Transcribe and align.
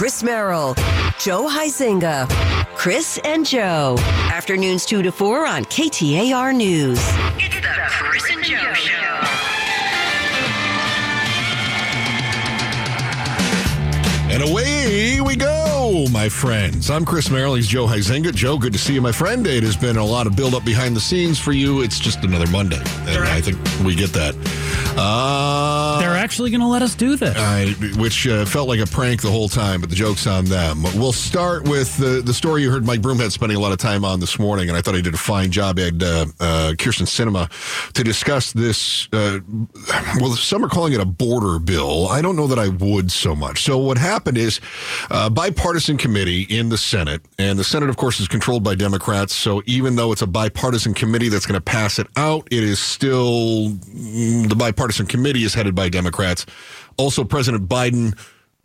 Chris 0.00 0.22
Merrill, 0.22 0.72
Joe 1.18 1.46
Huizenga, 1.46 2.26
Chris 2.74 3.20
and 3.22 3.44
Joe. 3.44 3.96
Afternoons 4.32 4.86
2 4.86 5.02
to 5.02 5.12
4 5.12 5.46
on 5.46 5.66
KTAR 5.66 6.56
News. 6.56 6.98
My 16.08 16.28
friends. 16.30 16.88
I'm 16.90 17.04
Chris 17.04 17.30
Merrill. 17.30 17.54
He's 17.54 17.66
Joe 17.68 17.86
Huizenga. 17.86 18.34
Joe, 18.34 18.56
good 18.56 18.72
to 18.72 18.78
see 18.78 18.94
you, 18.94 19.02
my 19.02 19.12
friend. 19.12 19.46
It 19.46 19.62
has 19.62 19.76
been 19.76 19.96
a 19.98 20.04
lot 20.04 20.26
of 20.26 20.34
build 20.34 20.54
up 20.54 20.64
behind 20.64 20.96
the 20.96 21.00
scenes 21.00 21.38
for 21.38 21.52
you. 21.52 21.82
It's 21.82 21.98
just 21.98 22.24
another 22.24 22.46
Monday. 22.46 22.80
And 23.06 23.24
I 23.24 23.40
think 23.40 23.58
we 23.84 23.94
get 23.94 24.10
that. 24.14 24.34
Uh, 24.96 26.00
They're 26.00 26.16
actually 26.16 26.50
going 26.50 26.60
to 26.62 26.66
let 26.66 26.80
us 26.82 26.94
do 26.94 27.16
this. 27.16 27.36
I, 27.36 27.74
which 27.98 28.26
uh, 28.26 28.44
felt 28.46 28.68
like 28.68 28.80
a 28.80 28.86
prank 28.86 29.20
the 29.20 29.30
whole 29.30 29.48
time, 29.48 29.80
but 29.80 29.90
the 29.90 29.96
joke's 29.96 30.26
on 30.26 30.46
them. 30.46 30.82
We'll 30.94 31.12
start 31.12 31.64
with 31.64 31.96
the, 31.98 32.22
the 32.22 32.34
story 32.34 32.62
you 32.62 32.70
heard 32.70 32.86
Mike 32.86 33.00
Broomhead 33.00 33.30
spending 33.30 33.58
a 33.58 33.60
lot 33.60 33.72
of 33.72 33.78
time 33.78 34.04
on 34.04 34.20
this 34.20 34.38
morning, 34.38 34.68
and 34.68 34.76
I 34.78 34.80
thought 34.80 34.94
he 34.94 35.02
did 35.02 35.14
a 35.14 35.18
fine 35.18 35.50
job. 35.50 35.78
at 35.78 36.02
uh, 36.02 36.26
uh, 36.40 36.72
Kyrsten 36.76 37.06
Sinema 37.06 37.50
to 37.92 38.02
discuss 38.02 38.52
this. 38.52 39.08
Uh, 39.12 39.40
well, 40.20 40.32
some 40.32 40.64
are 40.64 40.68
calling 40.68 40.92
it 40.92 41.00
a 41.00 41.04
border 41.04 41.58
bill. 41.58 42.08
I 42.08 42.22
don't 42.22 42.36
know 42.36 42.46
that 42.46 42.58
I 42.58 42.68
would 42.68 43.12
so 43.12 43.34
much. 43.36 43.62
So, 43.62 43.78
what 43.78 43.98
happened 43.98 44.38
is 44.38 44.60
a 45.10 45.30
committee 45.96 46.42
in 46.42 46.68
the 46.68 46.78
Senate, 46.78 47.22
and 47.38 47.58
the 47.58 47.64
Senate, 47.64 47.88
of 47.88 47.96
course, 47.96 48.20
is 48.20 48.28
controlled 48.28 48.62
by 48.62 48.74
Democrats. 48.74 49.34
So, 49.34 49.62
even 49.66 49.96
though 49.96 50.12
it's 50.12 50.22
a 50.22 50.26
bipartisan 50.26 50.94
committee 50.94 51.28
that's 51.28 51.46
going 51.46 51.58
to 51.58 51.64
pass 51.64 51.98
it 51.98 52.06
out, 52.16 52.48
it 52.50 52.62
is 52.62 52.78
still 52.78 53.70
mm, 53.70 54.48
the 54.48 54.56
bipartisan 54.56 55.06
committee 55.06 55.44
is 55.44 55.54
headed 55.54 55.74
by 55.74 55.88
Democrats. 55.88 56.46
Also, 56.96 57.24
President 57.24 57.68
Biden 57.68 58.18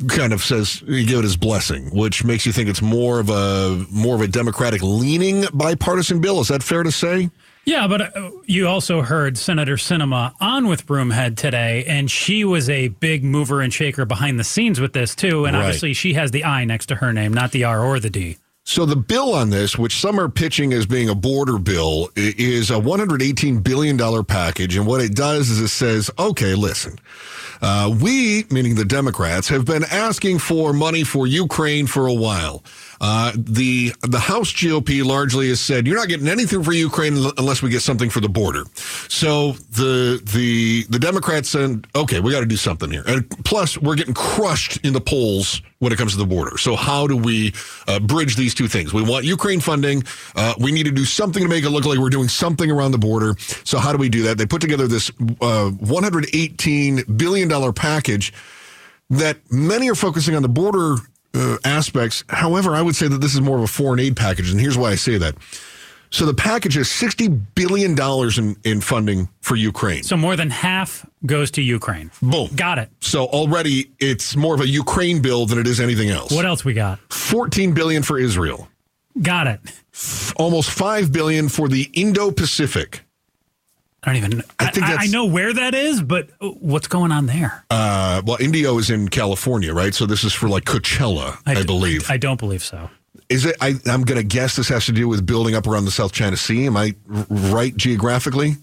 kind 0.07 0.33
of 0.33 0.43
says 0.43 0.83
he 0.85 1.05
gave 1.05 1.19
it 1.19 1.23
his 1.23 1.37
blessing, 1.37 1.89
which 1.95 2.23
makes 2.23 2.45
you 2.45 2.51
think 2.51 2.69
it's 2.69 2.81
more 2.81 3.19
of 3.19 3.29
a 3.29 3.85
more 3.91 4.15
of 4.15 4.21
a 4.21 4.27
Democratic 4.27 4.81
leaning 4.81 5.45
bipartisan 5.53 6.19
bill. 6.19 6.39
Is 6.39 6.49
that 6.49 6.63
fair 6.63 6.83
to 6.83 6.91
say? 6.91 7.29
Yeah, 7.65 7.87
but 7.87 8.15
uh, 8.15 8.29
you 8.45 8.67
also 8.67 9.01
heard 9.01 9.37
Senator 9.39 9.75
Sinema 9.75 10.33
on 10.39 10.67
with 10.67 10.85
Broomhead 10.85 11.35
today, 11.35 11.83
and 11.87 12.09
she 12.11 12.45
was 12.45 12.69
a 12.69 12.89
big 12.89 13.23
mover 13.23 13.59
and 13.61 13.73
shaker 13.73 14.05
behind 14.05 14.39
the 14.39 14.43
scenes 14.43 14.79
with 14.79 14.93
this 14.93 15.15
too. 15.15 15.45
And 15.45 15.55
Right. 15.55 15.65
obviously, 15.65 15.93
she 15.93 16.13
has 16.13 16.29
the 16.31 16.43
I 16.45 16.63
next 16.65 16.85
to 16.87 16.95
her 16.95 17.11
name, 17.11 17.33
not 17.33 17.51
the 17.51 17.63
R 17.63 17.83
or 17.83 17.99
the 17.99 18.09
D. 18.11 18.37
So 18.67 18.85
the 18.85 18.95
bill 18.95 19.33
on 19.35 19.51
this, 19.51 19.77
which 19.77 19.95
some 19.99 20.19
are 20.19 20.27
pitching 20.29 20.73
as 20.73 20.87
being 20.87 21.07
a 21.07 21.13
border 21.15 21.59
bill, 21.59 22.09
is 22.15 22.71
a 22.71 22.79
118 22.79 23.59
billion 23.59 23.95
dollar 23.97 24.23
package, 24.23 24.75
and 24.75 24.87
what 24.87 25.01
it 25.01 25.13
does 25.15 25.49
is 25.51 25.59
it 25.59 25.67
says, 25.67 26.09
okay, 26.17 26.55
listen. 26.55 26.97
Uh, 27.61 27.95
we, 28.01 28.45
meaning 28.51 28.75
the 28.75 28.83
Democrats, 28.85 29.47
have 29.49 29.65
been 29.65 29.83
asking 29.85 30.39
for 30.39 30.73
money 30.73 31.03
for 31.03 31.25
Ukraine 31.25 31.87
for 31.87 32.05
a 32.07 32.13
while. 32.13 32.63
Uh, 33.01 33.31
the 33.35 33.93
the 34.01 34.19
House 34.19 34.51
GOP 34.53 35.03
largely 35.03 35.49
has 35.49 35.59
said 35.59 35.85
you're 35.87 35.97
not 35.97 36.07
getting 36.07 36.27
anything 36.27 36.63
for 36.63 36.73
Ukraine 36.73 37.17
unless 37.37 37.61
we 37.61 37.69
get 37.69 37.81
something 37.81 38.09
for 38.09 38.19
the 38.19 38.29
border. 38.29 38.63
So 39.09 39.53
the 39.71 40.21
the 40.33 40.85
the 40.89 40.99
Democrats 40.99 41.49
said, 41.49 41.87
okay, 41.95 42.19
we 42.19 42.31
got 42.31 42.41
to 42.41 42.45
do 42.45 42.57
something 42.57 42.89
here. 42.89 43.03
And 43.07 43.29
plus, 43.43 43.77
we're 43.77 43.95
getting 43.95 44.13
crushed 44.13 44.77
in 44.85 44.93
the 44.93 45.01
polls 45.01 45.61
when 45.79 45.91
it 45.91 45.97
comes 45.97 46.13
to 46.13 46.17
the 46.17 46.25
border. 46.25 46.57
So 46.57 46.75
how 46.75 47.05
do 47.07 47.17
we 47.17 47.53
uh, 47.87 47.99
bridge 47.99 48.35
these 48.35 48.53
two 48.53 48.67
things? 48.67 48.93
We 48.93 49.03
want 49.03 49.25
Ukraine 49.25 49.59
funding. 49.59 50.03
Uh, 50.35 50.53
we 50.59 50.71
need 50.71 50.85
to 50.85 50.91
do 50.91 51.05
something 51.05 51.43
to 51.43 51.49
make 51.49 51.63
it 51.63 51.69
look 51.69 51.85
like 51.85 51.99
we're 51.99 52.09
doing 52.09 52.29
something 52.29 52.71
around 52.71 52.91
the 52.91 52.97
border. 52.97 53.35
So 53.65 53.77
how 53.77 53.91
do 53.91 53.97
we 53.97 54.09
do 54.09 54.23
that? 54.23 54.37
They 54.37 54.45
put 54.45 54.61
together 54.61 54.87
this 54.87 55.11
uh, 55.41 55.69
118 55.69 57.03
billion 57.17 57.47
dollar 57.47 57.73
package 57.73 58.33
that 59.09 59.37
many 59.51 59.89
are 59.89 59.95
focusing 59.95 60.35
on 60.35 60.41
the 60.41 60.49
border 60.49 60.95
uh, 61.35 61.57
aspects. 61.65 62.23
However, 62.29 62.75
I 62.75 62.81
would 62.81 62.95
say 62.95 63.07
that 63.07 63.19
this 63.19 63.33
is 63.33 63.41
more 63.41 63.57
of 63.57 63.63
a 63.63 63.67
foreign 63.67 63.99
aid 63.99 64.15
package, 64.15 64.49
and 64.49 64.59
here's 64.59 64.77
why 64.77 64.91
I 64.91 64.95
say 64.95 65.17
that. 65.17 65.35
So 66.11 66.25
the 66.25 66.33
package 66.33 66.75
has 66.75 66.89
sixty 66.89 67.27
billion 67.27 67.93
dollars 67.93 68.37
in, 68.37 68.55
in 68.63 68.79
funding 68.79 69.27
for 69.41 69.55
Ukraine. 69.55 70.03
So 70.03 70.15
more 70.15 70.35
than 70.35 70.49
half 70.49 71.05
goes 71.25 71.51
to 71.51 71.61
Ukraine. 71.61 72.09
Boom. 72.21 72.49
Got 72.55 72.79
it. 72.79 72.89
So 73.01 73.25
already 73.25 73.91
it's 73.99 74.35
more 74.35 74.55
of 74.55 74.61
a 74.61 74.67
Ukraine 74.67 75.21
bill 75.21 75.45
than 75.45 75.59
it 75.59 75.67
is 75.67 75.79
anything 75.79 76.09
else. 76.09 76.31
What 76.31 76.45
else 76.45 76.63
we 76.63 76.73
got? 76.73 76.99
Fourteen 77.11 77.73
billion 77.73 78.01
for 78.01 78.17
Israel. 78.17 78.69
Got 79.21 79.47
it. 79.47 79.59
Almost 80.37 80.71
five 80.71 81.11
billion 81.11 81.47
for 81.47 81.69
the 81.69 81.89
Indo-Pacific. 81.93 83.04
I 84.05 84.13
don't 84.13 84.17
even. 84.17 84.41
I 84.59 84.65
I, 84.67 84.71
think 84.71 84.85
I, 84.85 84.95
I 85.03 85.07
know 85.07 85.25
where 85.25 85.51
that 85.51 85.73
is, 85.73 86.01
but 86.01 86.29
what's 86.39 86.87
going 86.87 87.11
on 87.11 87.25
there? 87.25 87.65
Uh, 87.71 88.21
well, 88.25 88.37
Indio 88.39 88.77
is 88.77 88.89
in 88.91 89.09
California, 89.09 89.73
right? 89.73 89.95
So 89.95 90.05
this 90.05 90.23
is 90.23 90.33
for 90.33 90.47
like 90.47 90.65
Coachella, 90.65 91.37
I 91.45 91.63
believe. 91.63 92.09
I 92.09 92.17
don't 92.17 92.39
believe 92.39 92.63
so. 92.63 92.89
Is 93.29 93.45
it? 93.45 93.55
I, 93.59 93.73
I'm 93.87 94.03
going 94.03 94.19
to 94.19 94.23
guess 94.23 94.55
this 94.55 94.69
has 94.69 94.85
to 94.85 94.91
do 94.91 95.07
with 95.07 95.25
building 95.25 95.55
up 95.55 95.65
around 95.65 95.85
the 95.85 95.91
South 95.91 96.11
China 96.11 96.37
Sea. 96.37 96.67
Am 96.67 96.77
I 96.77 96.93
right 97.07 97.75
geographically? 97.75 98.57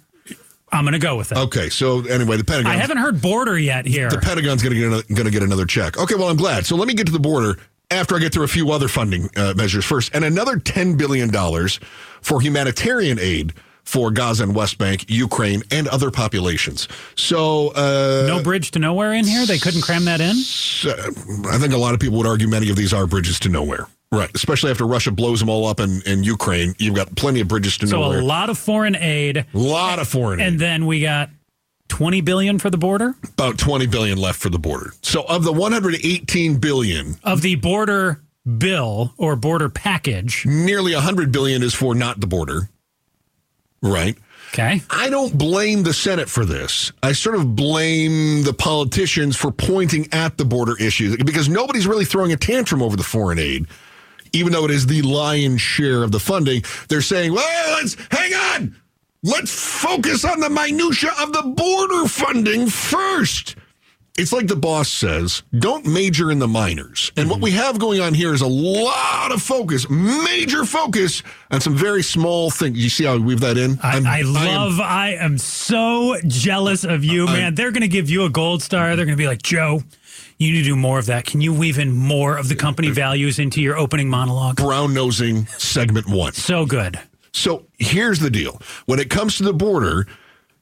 I'm 0.70 0.84
going 0.84 0.92
to 0.92 0.98
go 1.00 1.16
with 1.16 1.32
it. 1.32 1.38
Okay. 1.38 1.68
So 1.68 2.06
anyway, 2.06 2.36
the 2.36 2.44
Pentagon. 2.44 2.72
I 2.72 2.76
haven't 2.76 2.98
heard 2.98 3.20
border 3.20 3.58
yet 3.58 3.84
here. 3.84 4.08
The 4.08 4.18
Pentagon's 4.18 4.62
going 4.62 4.74
to 4.74 4.78
get 4.78 4.86
another, 4.86 5.02
going 5.08 5.24
to 5.24 5.30
get 5.30 5.42
another 5.42 5.66
check. 5.66 5.98
Okay. 5.98 6.14
Well, 6.14 6.28
I'm 6.28 6.36
glad. 6.36 6.64
So 6.64 6.76
let 6.76 6.86
me 6.86 6.94
get 6.94 7.06
to 7.06 7.12
the 7.12 7.20
border 7.20 7.58
after 7.90 8.14
I 8.14 8.20
get 8.20 8.32
through 8.32 8.44
a 8.44 8.48
few 8.48 8.70
other 8.70 8.88
funding 8.88 9.28
uh, 9.36 9.54
measures 9.56 9.84
first, 9.84 10.14
and 10.14 10.24
another 10.24 10.56
10 10.58 10.96
billion 10.96 11.30
dollars 11.30 11.78
for 12.22 12.40
humanitarian 12.40 13.18
aid 13.18 13.52
for 13.84 14.10
Gaza 14.10 14.44
and 14.44 14.54
West 14.54 14.78
Bank, 14.78 15.04
Ukraine, 15.08 15.62
and 15.70 15.88
other 15.88 16.10
populations. 16.10 16.88
So 17.16 17.68
uh, 17.74 18.24
no 18.26 18.42
bridge 18.42 18.70
to 18.72 18.78
nowhere 18.78 19.12
in 19.12 19.24
here. 19.26 19.44
They 19.46 19.58
couldn't 19.58 19.82
cram 19.82 20.04
that 20.06 20.20
in. 20.20 20.36
I 21.50 21.58
think 21.58 21.72
a 21.72 21.78
lot 21.78 21.94
of 21.94 22.00
people 22.00 22.18
would 22.18 22.26
argue 22.26 22.48
many 22.48 22.70
of 22.70 22.76
these 22.76 22.92
are 22.92 23.06
bridges 23.06 23.38
to 23.40 23.48
nowhere. 23.48 23.86
Right, 24.10 24.30
especially 24.34 24.70
after 24.70 24.86
Russia 24.86 25.10
blows 25.10 25.40
them 25.40 25.48
all 25.48 25.66
up 25.66 25.80
in, 25.80 26.02
in 26.04 26.22
Ukraine, 26.22 26.74
you've 26.78 26.94
got 26.94 27.14
plenty 27.16 27.40
of 27.40 27.48
bridges 27.48 27.78
to 27.78 27.86
So 27.86 27.98
nowhere. 28.00 28.18
So 28.18 28.24
a 28.24 28.26
lot 28.26 28.50
of 28.50 28.58
foreign 28.58 28.94
aid, 28.94 29.38
A 29.38 29.46
lot 29.58 29.98
of 29.98 30.06
foreign 30.06 30.38
aid. 30.38 30.48
and 30.48 30.58
then 30.60 30.84
we 30.84 31.00
got 31.00 31.30
20 31.88 32.20
billion 32.20 32.58
for 32.58 32.68
the 32.68 32.76
border 32.76 33.14
about 33.32 33.56
20 33.58 33.86
billion 33.86 34.18
left 34.18 34.38
for 34.38 34.50
the 34.50 34.58
border. 34.58 34.92
So 35.02 35.22
of 35.22 35.44
the 35.44 35.52
118 35.52 36.58
billion, 36.58 37.16
of 37.24 37.40
the 37.40 37.54
border 37.54 38.20
bill 38.58 39.14
or 39.16 39.34
border 39.34 39.68
package. 39.70 40.44
nearly 40.44 40.92
100 40.94 41.32
billion 41.32 41.62
is 41.62 41.72
for 41.72 41.94
not 41.94 42.20
the 42.20 42.26
border. 42.26 42.68
Right? 43.82 44.16
Okay. 44.52 44.82
I 44.90 45.08
don't 45.08 45.36
blame 45.36 45.82
the 45.82 45.94
Senate 45.94 46.28
for 46.28 46.44
this. 46.44 46.92
I 47.02 47.12
sort 47.12 47.36
of 47.36 47.56
blame 47.56 48.42
the 48.42 48.52
politicians 48.52 49.34
for 49.34 49.50
pointing 49.50 50.08
at 50.12 50.36
the 50.36 50.44
border 50.44 50.76
issues 50.78 51.16
because 51.16 51.48
nobody's 51.48 51.86
really 51.86 52.04
throwing 52.04 52.32
a 52.32 52.36
tantrum 52.36 52.82
over 52.82 52.94
the 52.94 53.02
foreign 53.02 53.38
aid, 53.38 53.66
even 54.32 54.52
though 54.52 54.66
it 54.66 54.70
is 54.70 54.86
the 54.86 55.00
lion's 55.02 55.62
share 55.62 56.02
of 56.02 56.12
the 56.12 56.20
funding. 56.20 56.62
They're 56.88 57.00
saying, 57.00 57.32
well, 57.32 57.76
let's 57.80 57.96
hang 58.10 58.34
on. 58.34 58.76
Let's 59.22 59.52
focus 59.52 60.24
on 60.24 60.40
the 60.40 60.50
minutia 60.50 61.12
of 61.18 61.32
the 61.32 61.42
border 61.42 62.06
funding 62.06 62.68
first. 62.68 63.56
It's 64.18 64.30
like 64.30 64.46
the 64.46 64.56
boss 64.56 64.90
says, 64.90 65.42
don't 65.58 65.86
major 65.86 66.30
in 66.30 66.38
the 66.38 66.46
minors. 66.46 67.12
And 67.16 67.30
what 67.30 67.36
mm-hmm. 67.36 67.44
we 67.44 67.50
have 67.52 67.78
going 67.78 68.00
on 68.00 68.12
here 68.12 68.34
is 68.34 68.42
a 68.42 68.46
lot 68.46 69.32
of 69.32 69.40
focus, 69.40 69.88
major 69.88 70.66
focus 70.66 71.22
on 71.50 71.62
some 71.62 71.74
very 71.74 72.02
small 72.02 72.50
things. 72.50 72.78
You 72.78 72.90
see 72.90 73.04
how 73.04 73.14
I 73.14 73.16
weave 73.16 73.40
that 73.40 73.56
in? 73.56 73.78
I, 73.82 73.94
I'm- 73.94 74.06
I 74.06 74.18
am- 74.18 74.32
love, 74.34 74.80
I 74.80 75.14
am 75.14 75.38
so 75.38 76.16
jealous 76.26 76.84
of 76.84 77.04
you, 77.04 77.24
man. 77.24 77.54
They're 77.54 77.70
going 77.70 77.82
to 77.82 77.88
give 77.88 78.10
you 78.10 78.24
a 78.26 78.30
gold 78.30 78.62
star. 78.62 78.96
They're 78.96 79.06
going 79.06 79.16
to 79.16 79.22
be 79.22 79.26
like, 79.26 79.40
Joe, 79.40 79.82
you 80.36 80.52
need 80.52 80.58
to 80.58 80.64
do 80.64 80.76
more 80.76 80.98
of 80.98 81.06
that. 81.06 81.24
Can 81.24 81.40
you 81.40 81.54
weave 81.54 81.78
in 81.78 81.92
more 81.92 82.36
of 82.36 82.48
the 82.48 82.54
company 82.54 82.90
values 82.90 83.38
into 83.38 83.62
your 83.62 83.78
opening 83.78 84.10
monologue? 84.10 84.56
brown 84.56 84.92
nosing 84.92 85.46
segment 85.46 86.06
one. 86.06 86.34
So 86.34 86.66
good. 86.66 87.00
So 87.32 87.64
here's 87.78 88.18
the 88.18 88.28
deal: 88.28 88.60
when 88.84 88.98
it 88.98 89.08
comes 89.08 89.36
to 89.38 89.42
the 89.42 89.54
border, 89.54 90.06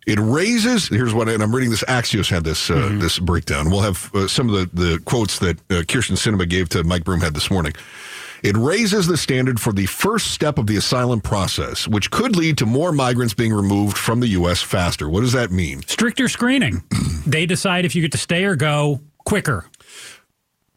it 0.06 0.18
raises. 0.18 0.88
Here's 0.88 1.14
what, 1.14 1.28
and 1.28 1.42
I'm 1.42 1.54
reading 1.54 1.70
this. 1.70 1.84
Axios 1.84 2.30
had 2.30 2.44
this 2.44 2.70
uh, 2.70 2.96
this 3.00 3.18
breakdown. 3.18 3.70
We'll 3.70 3.82
have 3.82 4.10
uh, 4.14 4.28
some 4.28 4.48
of 4.48 4.54
the 4.54 4.82
the 4.82 4.98
quotes 5.00 5.38
that 5.40 5.58
uh, 5.70 5.82
Kyrsten 5.82 6.16
Sinema 6.16 6.48
gave 6.48 6.68
to 6.70 6.84
Mike 6.84 7.04
Broomhead 7.04 7.34
this 7.34 7.50
morning. 7.50 7.74
It 8.42 8.56
raises 8.56 9.06
the 9.06 9.18
standard 9.18 9.60
for 9.60 9.72
the 9.72 9.84
first 9.84 10.30
step 10.30 10.56
of 10.56 10.66
the 10.66 10.76
asylum 10.76 11.20
process, 11.20 11.86
which 11.86 12.10
could 12.10 12.36
lead 12.36 12.56
to 12.58 12.66
more 12.66 12.90
migrants 12.90 13.34
being 13.34 13.52
removed 13.52 13.98
from 13.98 14.20
the 14.20 14.28
U.S. 14.28 14.62
faster. 14.62 15.10
What 15.10 15.20
does 15.20 15.32
that 15.32 15.50
mean? 15.50 15.82
Stricter 15.86 16.26
screening. 16.28 16.82
they 17.26 17.44
decide 17.44 17.84
if 17.84 17.94
you 17.94 18.00
get 18.00 18.12
to 18.12 18.18
stay 18.18 18.44
or 18.44 18.56
go 18.56 19.00
quicker. 19.26 19.66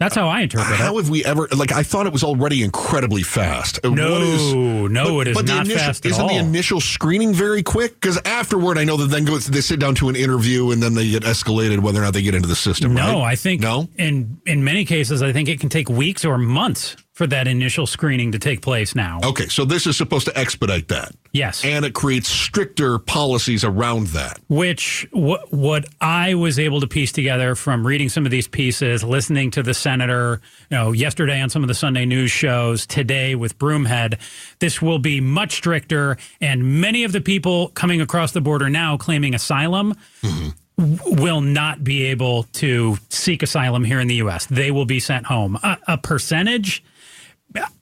That's 0.04 0.16
how 0.16 0.28
I 0.28 0.42
interpret 0.42 0.76
How 0.78 0.98
it. 0.98 1.02
have 1.04 1.10
we 1.10 1.24
ever 1.24 1.48
like? 1.56 1.72
I 1.72 1.82
thought 1.82 2.06
it 2.08 2.12
was 2.12 2.24
already 2.26 2.62
incredibly 2.62 3.24
fast. 3.24 3.80
No, 3.84 4.12
what 4.12 4.22
is- 4.22 4.54
no, 4.92 5.20
it 5.22 5.30
is 5.30 5.38
the 5.38 5.44
not 5.44 5.66
initial, 5.66 5.80
fast 5.80 6.06
at 6.06 6.12
all. 6.12 6.28
Isn't 6.28 6.28
the 6.28 6.44
initial 6.50 6.82
screening 6.82 7.34
very 7.34 7.64
quick? 7.64 7.94
Because 8.02 8.20
afterward, 8.26 8.78
I 8.78 8.84
know 8.84 8.98
that 8.98 9.08
then 9.10 9.24
goes 9.24 9.48
they 9.48 9.62
sit 9.62 9.80
down 9.80 9.96
to 9.96 10.10
an 10.10 10.16
interview 10.18 10.72
and 10.72 10.84
then 10.84 10.94
they 10.94 11.10
get 11.10 11.24
escalated 11.24 11.80
whether 11.80 12.00
or 12.00 12.04
not 12.04 12.14
they 12.14 12.22
get 12.22 12.36
into 12.36 12.50
the 12.50 12.56
system. 12.56 12.94
No, 12.94 13.20
right? 13.22 13.32
I 13.32 13.36
think 13.36 13.62
no. 13.62 13.88
in 13.98 14.42
in 14.46 14.64
many 14.64 14.84
cases 14.84 15.22
I 15.24 15.32
think 15.32 15.48
it 15.48 15.60
can 15.62 15.70
take 15.70 15.88
weeks 15.90 16.26
or 16.26 16.38
months. 16.38 16.98
For 17.14 17.28
that 17.28 17.48
initial 17.48 17.86
screening 17.86 18.32
to 18.32 18.40
take 18.40 18.62
place 18.64 18.96
now. 18.96 19.20
Okay, 19.24 19.48
so 19.48 19.66
this 19.66 19.86
is 19.86 19.96
supposed 19.96 20.26
to 20.26 20.36
expedite 20.38 20.88
that. 20.88 21.12
Yes. 21.32 21.64
And 21.64 21.86
it 21.86 21.94
creates 21.94 22.28
stricter 22.28 22.98
policies 22.98 23.64
around 23.64 24.08
that. 24.08 24.40
which 24.50 25.08
what 25.12 25.52
what 25.54 25.86
I 26.02 26.34
was 26.34 26.58
able 26.58 26.82
to 26.82 26.88
piece 26.88 27.12
together 27.12 27.54
from 27.54 27.86
reading 27.86 28.10
some 28.10 28.26
of 28.26 28.32
these 28.32 28.48
pieces, 28.48 29.04
listening 29.04 29.52
to 29.52 29.62
the 29.64 29.76
senator, 29.76 30.42
you 30.72 30.78
know, 30.78 30.92
yesterday 30.92 31.40
on 31.40 31.50
some 31.50 31.62
of 31.64 31.68
the 31.68 31.76
Sunday 31.76 32.06
news 32.06 32.32
shows, 32.32 32.88
today 32.88 33.36
with 33.36 33.60
Broomhead, 33.60 34.20
this 34.60 34.82
will 34.82 35.00
be 35.00 35.22
much 35.22 35.54
stricter, 35.54 36.18
and 36.42 36.82
many 36.82 37.04
of 37.04 37.12
the 37.12 37.22
people 37.22 37.68
coming 37.70 38.02
across 38.02 38.32
the 38.32 38.42
border 38.42 38.70
now 38.70 38.98
claiming 38.98 39.36
asylum. 39.36 39.94
Mm-hmm. 40.24 40.50
w- 40.80 41.22
Will 41.24 41.42
not 41.42 41.84
be 41.84 42.06
able 42.06 42.44
to 42.54 42.98
seek 43.10 43.44
asylum 43.44 43.84
here 43.84 44.00
in 44.00 44.08
the 44.08 44.16
U.S. 44.16 44.48
They 44.48 44.72
will 44.72 44.86
be 44.86 45.00
sent 45.00 45.28
home. 45.28 45.58
A, 45.62 45.78
a 45.88 45.98
percentage, 45.98 46.84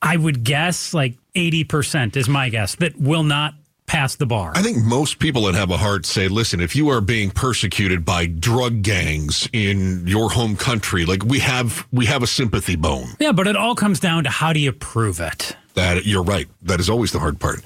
I 0.01 0.17
would 0.17 0.43
guess, 0.43 0.93
like 0.93 1.15
eighty 1.35 1.63
percent 1.63 2.17
is 2.17 2.27
my 2.27 2.49
guess 2.49 2.75
that 2.75 2.99
will 2.99 3.23
not 3.23 3.53
pass 3.85 4.15
the 4.15 4.25
bar. 4.25 4.53
I 4.55 4.61
think 4.61 4.77
most 4.77 5.19
people 5.19 5.43
that 5.43 5.55
have 5.55 5.69
a 5.69 5.77
heart 5.77 6.05
say, 6.05 6.29
listen, 6.29 6.61
if 6.61 6.77
you 6.77 6.89
are 6.89 7.01
being 7.01 7.29
persecuted 7.29 8.05
by 8.05 8.25
drug 8.25 8.83
gangs 8.83 9.49
in 9.51 10.07
your 10.07 10.29
home 10.29 10.55
country, 10.55 11.05
like 11.05 11.25
we 11.25 11.39
have 11.39 11.85
we 11.91 12.05
have 12.05 12.23
a 12.23 12.27
sympathy 12.27 12.77
bone. 12.77 13.09
Yeah, 13.19 13.33
but 13.33 13.47
it 13.47 13.57
all 13.57 13.75
comes 13.75 13.99
down 13.99 14.23
to 14.23 14.29
how 14.29 14.53
do 14.53 14.59
you 14.59 14.71
prove 14.71 15.19
it? 15.19 15.57
That 15.73 16.05
you're 16.05 16.23
right. 16.23 16.47
That 16.63 16.79
is 16.81 16.89
always 16.89 17.11
the 17.13 17.19
hard 17.19 17.39
part. 17.39 17.61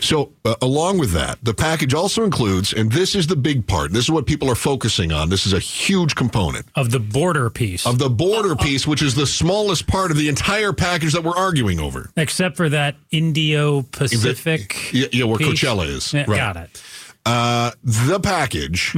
So, 0.00 0.32
uh, 0.44 0.56
along 0.60 0.98
with 0.98 1.12
that, 1.12 1.38
the 1.42 1.54
package 1.54 1.94
also 1.94 2.24
includes, 2.24 2.72
and 2.72 2.90
this 2.90 3.14
is 3.14 3.26
the 3.28 3.36
big 3.36 3.66
part. 3.66 3.92
This 3.92 4.04
is 4.04 4.10
what 4.10 4.26
people 4.26 4.50
are 4.50 4.56
focusing 4.56 5.12
on. 5.12 5.28
This 5.30 5.46
is 5.46 5.52
a 5.52 5.58
huge 5.60 6.14
component 6.16 6.66
Of 6.74 6.90
the 6.90 6.98
border 7.00 7.50
piece, 7.50 7.86
of 7.86 7.98
the 7.98 8.10
border 8.10 8.56
piece, 8.56 8.86
which 8.86 9.02
is 9.02 9.14
the 9.14 9.26
smallest 9.26 9.86
part 9.86 10.10
of 10.10 10.16
the 10.16 10.28
entire 10.28 10.72
package 10.72 11.12
that 11.12 11.22
we're 11.22 11.36
arguing 11.36 11.78
over. 11.80 12.10
except 12.16 12.56
for 12.56 12.68
that 12.70 12.96
Indo 13.12 13.82
Pacific. 13.82 14.92
Yeah, 14.92 15.06
yeah, 15.12 15.24
where 15.24 15.38
piece. 15.38 15.48
Coachella 15.62 15.86
is. 15.86 16.12
Yeah, 16.12 16.24
Right. 16.26 16.36
Got 16.36 16.56
it. 16.56 16.82
Uh, 17.26 17.70
the 17.84 18.20
package, 18.20 18.92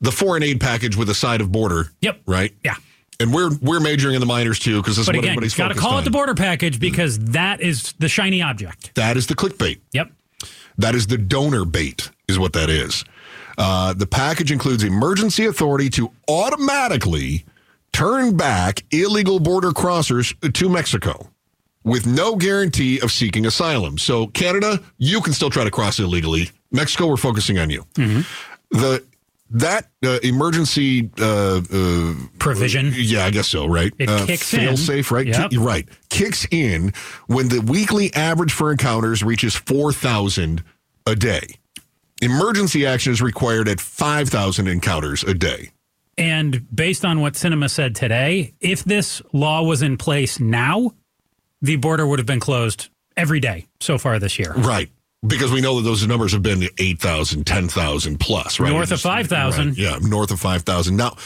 the 0.00 0.12
foreign 0.12 0.42
aid 0.42 0.60
package 0.60 0.96
with 0.96 1.08
a 1.10 1.14
side 1.14 1.40
of 1.40 1.50
border. 1.50 1.86
Yep. 2.02 2.20
Right. 2.26 2.54
Yeah. 2.62 2.76
And 3.20 3.32
we're 3.32 3.50
we're 3.62 3.80
majoring 3.80 4.14
in 4.14 4.20
the 4.20 4.26
minors 4.26 4.58
too 4.58 4.80
because 4.82 4.96
this 4.96 5.02
is 5.02 5.06
But 5.06 5.16
what 5.16 5.24
again, 5.24 5.30
everybody's 5.32 5.54
got 5.54 5.68
to 5.68 5.74
call 5.74 5.94
on. 5.94 6.02
it 6.02 6.04
the 6.04 6.10
border 6.10 6.34
package 6.34 6.80
because 6.80 7.18
that 7.18 7.60
is 7.60 7.92
the 7.98 8.08
shiny 8.08 8.42
object. 8.42 8.94
That 8.94 9.16
is 9.16 9.26
the 9.28 9.34
clickbait. 9.34 9.80
Yep. 9.92 10.10
That 10.78 10.94
is 10.96 11.06
the 11.06 11.16
donor 11.18 11.64
bait, 11.64 12.10
is 12.28 12.38
what 12.38 12.52
that 12.54 12.68
is. 12.70 13.04
Uh, 13.56 13.94
the 13.94 14.06
package 14.06 14.50
includes 14.50 14.82
emergency 14.82 15.46
authority 15.46 15.88
to 15.90 16.10
automatically 16.28 17.44
turn 17.92 18.36
back 18.36 18.82
illegal 18.90 19.38
border 19.38 19.70
crossers 19.70 20.34
to 20.52 20.68
Mexico 20.68 21.30
with 21.84 22.06
no 22.06 22.34
guarantee 22.34 22.98
of 23.00 23.12
seeking 23.12 23.46
asylum. 23.46 23.98
So, 23.98 24.26
Canada, 24.28 24.82
you 24.98 25.20
can 25.20 25.32
still 25.32 25.50
try 25.50 25.62
to 25.62 25.70
cross 25.70 26.00
illegally. 26.00 26.50
Mexico, 26.72 27.06
we're 27.06 27.16
focusing 27.16 27.58
on 27.58 27.70
you. 27.70 27.84
The 28.70 29.04
that 29.54 29.88
uh, 30.04 30.18
emergency 30.22 31.10
uh, 31.20 31.60
uh, 31.72 32.14
Provision. 32.38 32.92
yeah, 32.94 33.24
I 33.24 33.30
guess 33.30 33.48
so, 33.48 33.66
right? 33.66 33.92
It 33.98 34.08
uh, 34.08 34.26
kicks 34.26 34.50
fail 34.50 34.70
in. 34.70 34.76
safe, 34.76 35.10
right? 35.10 35.26
Yep. 35.26 35.50
Ki- 35.50 35.56
right. 35.58 35.88
Kicks 36.10 36.46
in 36.50 36.92
when 37.26 37.48
the 37.48 37.60
weekly 37.60 38.12
average 38.14 38.52
for 38.52 38.70
encounters 38.70 39.22
reaches 39.22 39.54
4,000 39.54 40.62
a 41.06 41.14
day. 41.14 41.46
Emergency 42.20 42.84
action 42.86 43.12
is 43.12 43.22
required 43.22 43.68
at 43.68 43.80
5,000 43.80 44.66
encounters 44.66 45.22
a 45.24 45.34
day. 45.34 45.70
And 46.16 46.66
based 46.74 47.04
on 47.04 47.20
what 47.20 47.34
Sinema 47.34 47.68
said 47.68 47.94
today, 47.94 48.54
if 48.60 48.84
this 48.84 49.20
law 49.32 49.62
was 49.62 49.82
in 49.82 49.96
place 49.96 50.38
now, 50.38 50.92
the 51.60 51.76
border 51.76 52.06
would 52.06 52.18
have 52.18 52.26
been 52.26 52.40
closed 52.40 52.88
every 53.16 53.40
day 53.40 53.66
so 53.80 53.98
far 53.98 54.18
this 54.18 54.38
year. 54.38 54.52
Right. 54.52 54.90
Because 55.26 55.50
we 55.50 55.60
know 55.60 55.76
that 55.76 55.82
those 55.82 56.06
numbers 56.06 56.32
have 56.32 56.42
been 56.42 56.68
8,000, 56.78 57.46
10,000 57.46 58.20
plus, 58.20 58.60
right? 58.60 58.70
North 58.70 58.92
of 58.92 59.00
5,000. 59.00 59.68
right, 59.68 59.76
Yeah, 59.76 59.98
north 60.02 60.30
of 60.30 60.40
5,000. 60.40 60.96
Now, 60.96 61.16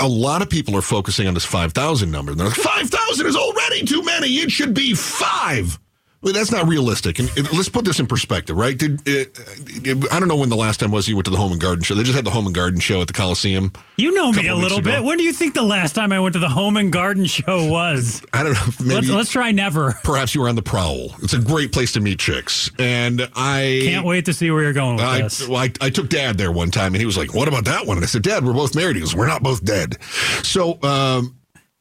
a 0.00 0.08
lot 0.08 0.42
of 0.42 0.48
people 0.48 0.76
are 0.76 0.82
focusing 0.82 1.26
on 1.26 1.34
this 1.34 1.44
5,000 1.44 2.10
number. 2.10 2.34
They're 2.34 2.46
like, 2.46 2.56
5,000 2.56 3.26
is 3.26 3.36
already 3.36 3.84
too 3.84 4.02
many. 4.02 4.28
It 4.36 4.50
should 4.50 4.74
be 4.74 4.94
five. 4.94 5.78
Well, 6.20 6.32
that's 6.32 6.50
not 6.50 6.66
realistic. 6.66 7.20
And 7.20 7.30
let's 7.52 7.68
put 7.68 7.84
this 7.84 8.00
in 8.00 8.08
perspective, 8.08 8.56
right? 8.56 8.76
Did 8.76 9.00
uh, 9.08 10.06
I 10.10 10.18
don't 10.18 10.26
know 10.26 10.36
when 10.36 10.48
the 10.48 10.56
last 10.56 10.80
time 10.80 10.90
was 10.90 11.06
you 11.08 11.14
went 11.14 11.26
to 11.26 11.30
the 11.30 11.36
Home 11.36 11.52
and 11.52 11.60
Garden 11.60 11.84
show. 11.84 11.94
They 11.94 12.02
just 12.02 12.16
had 12.16 12.24
the 12.24 12.30
Home 12.30 12.46
and 12.46 12.54
Garden 12.54 12.80
show 12.80 13.00
at 13.00 13.06
the 13.06 13.12
Coliseum. 13.12 13.72
You 13.96 14.12
know 14.12 14.32
me 14.32 14.48
a 14.48 14.56
little 14.56 14.80
bit. 14.80 15.04
When 15.04 15.16
do 15.18 15.22
you 15.22 15.32
think 15.32 15.54
the 15.54 15.62
last 15.62 15.94
time 15.94 16.10
I 16.10 16.18
went 16.18 16.32
to 16.32 16.40
the 16.40 16.48
home 16.48 16.76
and 16.76 16.92
garden 16.92 17.24
show 17.26 17.70
was? 17.70 18.20
I 18.32 18.42
don't 18.42 18.54
know. 18.54 18.66
Maybe 18.80 18.94
Let's, 18.94 19.08
let's 19.10 19.30
try 19.30 19.52
never. 19.52 19.92
perhaps 20.02 20.34
you 20.34 20.40
were 20.40 20.48
on 20.48 20.56
the 20.56 20.62
prowl. 20.62 21.14
It's 21.22 21.34
a 21.34 21.40
great 21.40 21.70
place 21.72 21.92
to 21.92 22.00
meet 22.00 22.18
chicks, 22.18 22.68
and 22.80 23.28
I 23.36 23.80
Can't 23.84 24.04
wait 24.04 24.24
to 24.24 24.32
see 24.32 24.50
where 24.50 24.62
you're 24.62 24.72
going 24.72 24.96
with 24.96 25.04
I, 25.04 25.22
this. 25.22 25.46
well, 25.46 25.58
I, 25.62 25.72
I 25.80 25.90
took 25.90 26.08
dad 26.08 26.36
there 26.36 26.50
one 26.50 26.72
time 26.72 26.94
and 26.94 27.00
he 27.00 27.06
was 27.06 27.16
like, 27.16 27.32
what 27.32 27.46
about 27.46 27.64
that 27.66 27.86
one? 27.86 27.96
And 27.96 28.04
I 28.04 28.08
said, 28.08 28.22
dad, 28.22 28.44
we're 28.44 28.54
both 28.54 28.74
married. 28.74 28.96
He 28.96 29.00
goes, 29.00 29.14
we're 29.14 29.28
not 29.28 29.42
both 29.42 29.64
dead. 29.64 30.02
So, 30.42 30.82
um, 30.82 31.37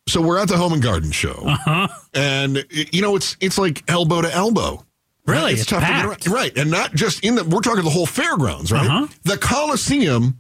so 0.08 0.22
we're 0.22 0.40
at 0.40 0.48
the 0.48 0.58
home 0.58 0.74
and 0.74 0.82
garden 0.82 1.12
show 1.12 1.44
Uh-huh. 1.46 1.88
and 2.14 2.66
you 2.70 3.02
know, 3.02 3.16
it's, 3.16 3.38
it's 3.40 3.58
like 3.58 3.84
elbow 3.90 4.22
to 4.22 4.34
elbow. 4.34 4.84
Really? 5.26 5.52
It's, 5.52 5.62
It's 5.64 5.70
tough 5.72 5.84
packed. 5.84 6.24
to 6.24 6.30
get 6.30 6.34
around. 6.34 6.42
Right. 6.42 6.58
And 6.58 6.72
not 6.72 6.94
just 6.96 7.24
in 7.24 7.36
the, 7.36 7.44
we're 7.44 7.60
talking 7.62 7.84
the 7.84 7.90
whole 7.90 8.06
fairgrounds, 8.06 8.72
right? 8.72 8.86
Uh-huh. 8.88 9.08
The 9.24 9.38
Coliseum 9.38 10.38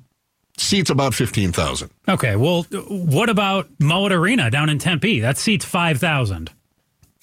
seats 0.58 0.90
about 0.90 1.14
15,000. 1.14 1.90
Okay, 2.08 2.36
well, 2.38 2.64
what 2.88 3.30
about 3.30 3.68
Mullet 3.80 4.12
Arena 4.14 4.50
down 4.50 4.70
in 4.70 4.80
Tempe? 4.80 5.20
That 5.20 5.38
seats 5.38 5.66
5,000. 5.66 6.50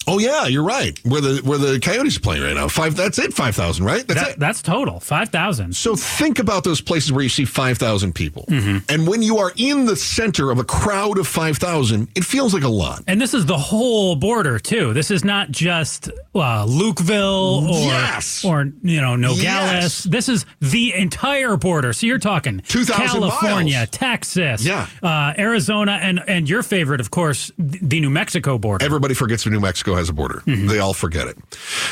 Oh 0.07 0.19
yeah, 0.19 0.45
you're 0.45 0.63
right. 0.63 0.99
Where 1.05 1.21
the, 1.21 1.41
where 1.43 1.57
the 1.57 1.79
Coyotes 1.79 2.17
are 2.17 2.19
playing 2.19 2.43
right 2.43 2.53
now. 2.55 2.67
Five, 2.67 2.95
that's 2.95 3.17
it. 3.19 3.33
5,000, 3.33 3.83
right? 3.85 4.07
That's 4.07 4.19
That, 4.21 4.29
it. 4.31 4.39
that's 4.39 4.61
total, 4.61 4.99
5,000. 4.99 5.75
So 5.75 5.95
think 5.95 6.39
about 6.39 6.63
those 6.63 6.81
places 6.81 7.11
where 7.11 7.23
you 7.23 7.29
see 7.29 7.45
5,000 7.45 8.13
people. 8.13 8.45
Mm-hmm. 8.49 8.77
And 8.89 9.07
when 9.07 9.21
you 9.21 9.37
are 9.39 9.51
in 9.57 9.85
the 9.85 9.95
center 9.95 10.51
of 10.51 10.59
a 10.59 10.63
crowd 10.63 11.17
of 11.17 11.27
5,000, 11.27 12.09
it 12.15 12.23
feels 12.23 12.53
like 12.53 12.63
a 12.63 12.67
lot. 12.69 13.03
And 13.07 13.19
this 13.19 13.33
is 13.33 13.45
the 13.45 13.57
whole 13.57 14.15
border, 14.15 14.59
too. 14.59 14.93
This 14.93 15.11
is 15.11 15.23
not 15.23 15.51
just 15.51 16.09
uh, 16.35 16.65
Lukeville 16.65 17.69
or, 17.69 17.79
Yes. 17.85 18.43
or, 18.45 18.71
you 18.83 19.01
know, 19.01 19.15
Nogales. 19.15 19.41
Yes. 19.43 20.03
This 20.03 20.29
is 20.29 20.45
the 20.61 20.93
entire 20.93 21.57
border. 21.57 21.93
So 21.93 22.05
you're 22.07 22.19
talking 22.19 22.59
2,000 22.67 22.95
California, 23.21 23.77
miles. 23.77 23.89
Texas, 23.89 24.65
Yeah. 24.65 24.87
uh, 25.03 25.33
Arizona, 25.37 25.99
and, 26.01 26.21
and 26.27 26.49
your 26.49 26.63
favorite, 26.63 27.01
of 27.01 27.11
course, 27.11 27.51
the 27.57 27.99
New 27.99 28.09
Mexico 28.09 28.57
border. 28.57 28.83
Everybody 28.85 29.13
forgets 29.13 29.43
the 29.43 29.49
New 29.49 29.59
Mexico 29.59 29.94
has 29.95 30.09
a 30.09 30.13
border. 30.13 30.41
Mm-hmm. 30.45 30.67
They 30.67 30.79
all 30.79 30.93
forget 30.93 31.27
it. 31.27 31.37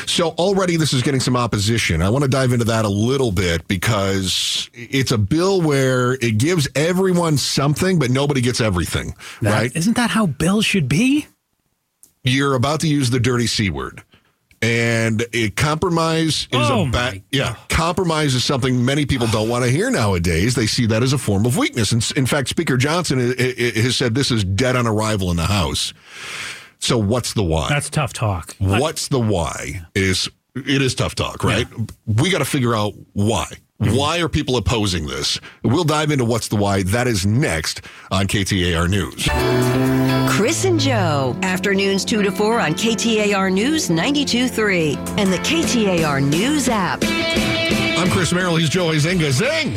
So 0.06 0.28
already 0.30 0.76
this 0.76 0.92
is 0.92 1.02
getting 1.02 1.20
some 1.20 1.36
opposition. 1.36 2.02
I 2.02 2.10
want 2.10 2.22
to 2.24 2.30
dive 2.30 2.52
into 2.52 2.64
that 2.66 2.84
a 2.84 2.88
little 2.88 3.32
bit 3.32 3.66
because 3.68 4.70
it's 4.74 5.10
a 5.12 5.18
bill 5.18 5.60
where 5.60 6.14
it 6.14 6.38
gives 6.38 6.68
everyone 6.74 7.36
something, 7.36 7.98
but 7.98 8.10
nobody 8.10 8.40
gets 8.40 8.60
everything, 8.60 9.14
That- 9.42 9.52
right? 9.52 9.76
Isn't 9.76 9.96
that 9.96 10.10
how 10.10 10.26
bills 10.26 10.64
should 10.66 10.88
be? 10.88 11.26
You're 12.22 12.54
about 12.54 12.80
to 12.80 12.88
use 12.88 13.10
the 13.10 13.20
dirty 13.20 13.46
C 13.46 13.70
word. 13.70 14.02
And 14.62 15.26
it 15.32 15.56
compromise 15.56 16.48
is 16.50 16.70
Oh, 16.70 16.86
a 16.86 16.90
bad 16.90 17.22
yeah. 17.30 17.56
Compromise 17.68 18.34
is 18.34 18.44
something 18.46 18.82
many 18.82 19.04
people 19.04 19.26
don't 19.26 19.50
want 19.50 19.62
to 19.62 19.70
hear 19.70 19.90
nowadays. 19.90 20.54
They 20.54 20.66
see 20.66 20.86
that 20.86 21.02
as 21.02 21.12
a 21.12 21.18
form 21.18 21.44
of 21.44 21.58
weakness. 21.58 21.92
And 21.92 22.10
in 22.16 22.24
fact, 22.24 22.48
Speaker 22.48 22.78
Johnson 22.78 23.18
has 23.38 23.94
said 23.94 24.14
this 24.14 24.30
is 24.30 24.42
dead 24.42 24.74
on 24.74 24.86
arrival 24.86 25.30
in 25.30 25.36
the 25.36 25.44
House. 25.44 25.92
So 26.84 26.98
what's 26.98 27.32
the 27.32 27.42
why? 27.42 27.70
That's 27.70 27.88
tough 27.88 28.12
talk. 28.12 28.54
What's 28.58 29.08
the 29.08 29.18
why 29.18 29.86
is 29.94 30.28
it 30.54 30.82
is 30.82 30.94
tough 30.94 31.14
talk, 31.14 31.42
right? 31.42 31.66
We 32.04 32.28
got 32.28 32.40
to 32.40 32.44
figure 32.44 32.74
out 32.74 32.92
why. 33.14 33.46
Mm-hmm. 33.80 33.96
Why 33.96 34.20
are 34.20 34.28
people 34.28 34.58
opposing 34.58 35.06
this? 35.06 35.40
We'll 35.62 35.84
dive 35.84 36.10
into 36.10 36.26
what's 36.26 36.48
the 36.48 36.56
why. 36.56 36.82
That 36.82 37.06
is 37.06 37.24
next 37.24 37.80
on 38.10 38.26
KTAR 38.26 38.90
News. 38.90 39.26
Chris 40.36 40.66
and 40.66 40.78
Joe, 40.78 41.34
afternoons 41.42 42.04
2 42.04 42.22
to 42.22 42.30
4 42.30 42.60
on 42.60 42.74
KTAR 42.74 43.50
News 43.50 43.88
92.3 43.88 45.18
and 45.18 45.32
the 45.32 45.38
KTAR 45.38 46.22
News 46.22 46.68
app. 46.68 47.02
I'm 47.98 48.10
Chris 48.10 48.30
Merrill. 48.30 48.56
He's 48.56 48.68
Joey 48.68 48.98
Zinga. 48.98 49.30
Zing! 49.30 49.72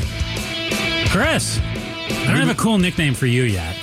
Chris, 1.09 1.57
I 1.61 2.33
don't 2.33 2.45
have 2.45 2.49
a 2.49 2.61
cool 2.61 2.77
nickname 2.77 3.13
for 3.13 3.27
you 3.27 3.43
yet. 3.43 3.77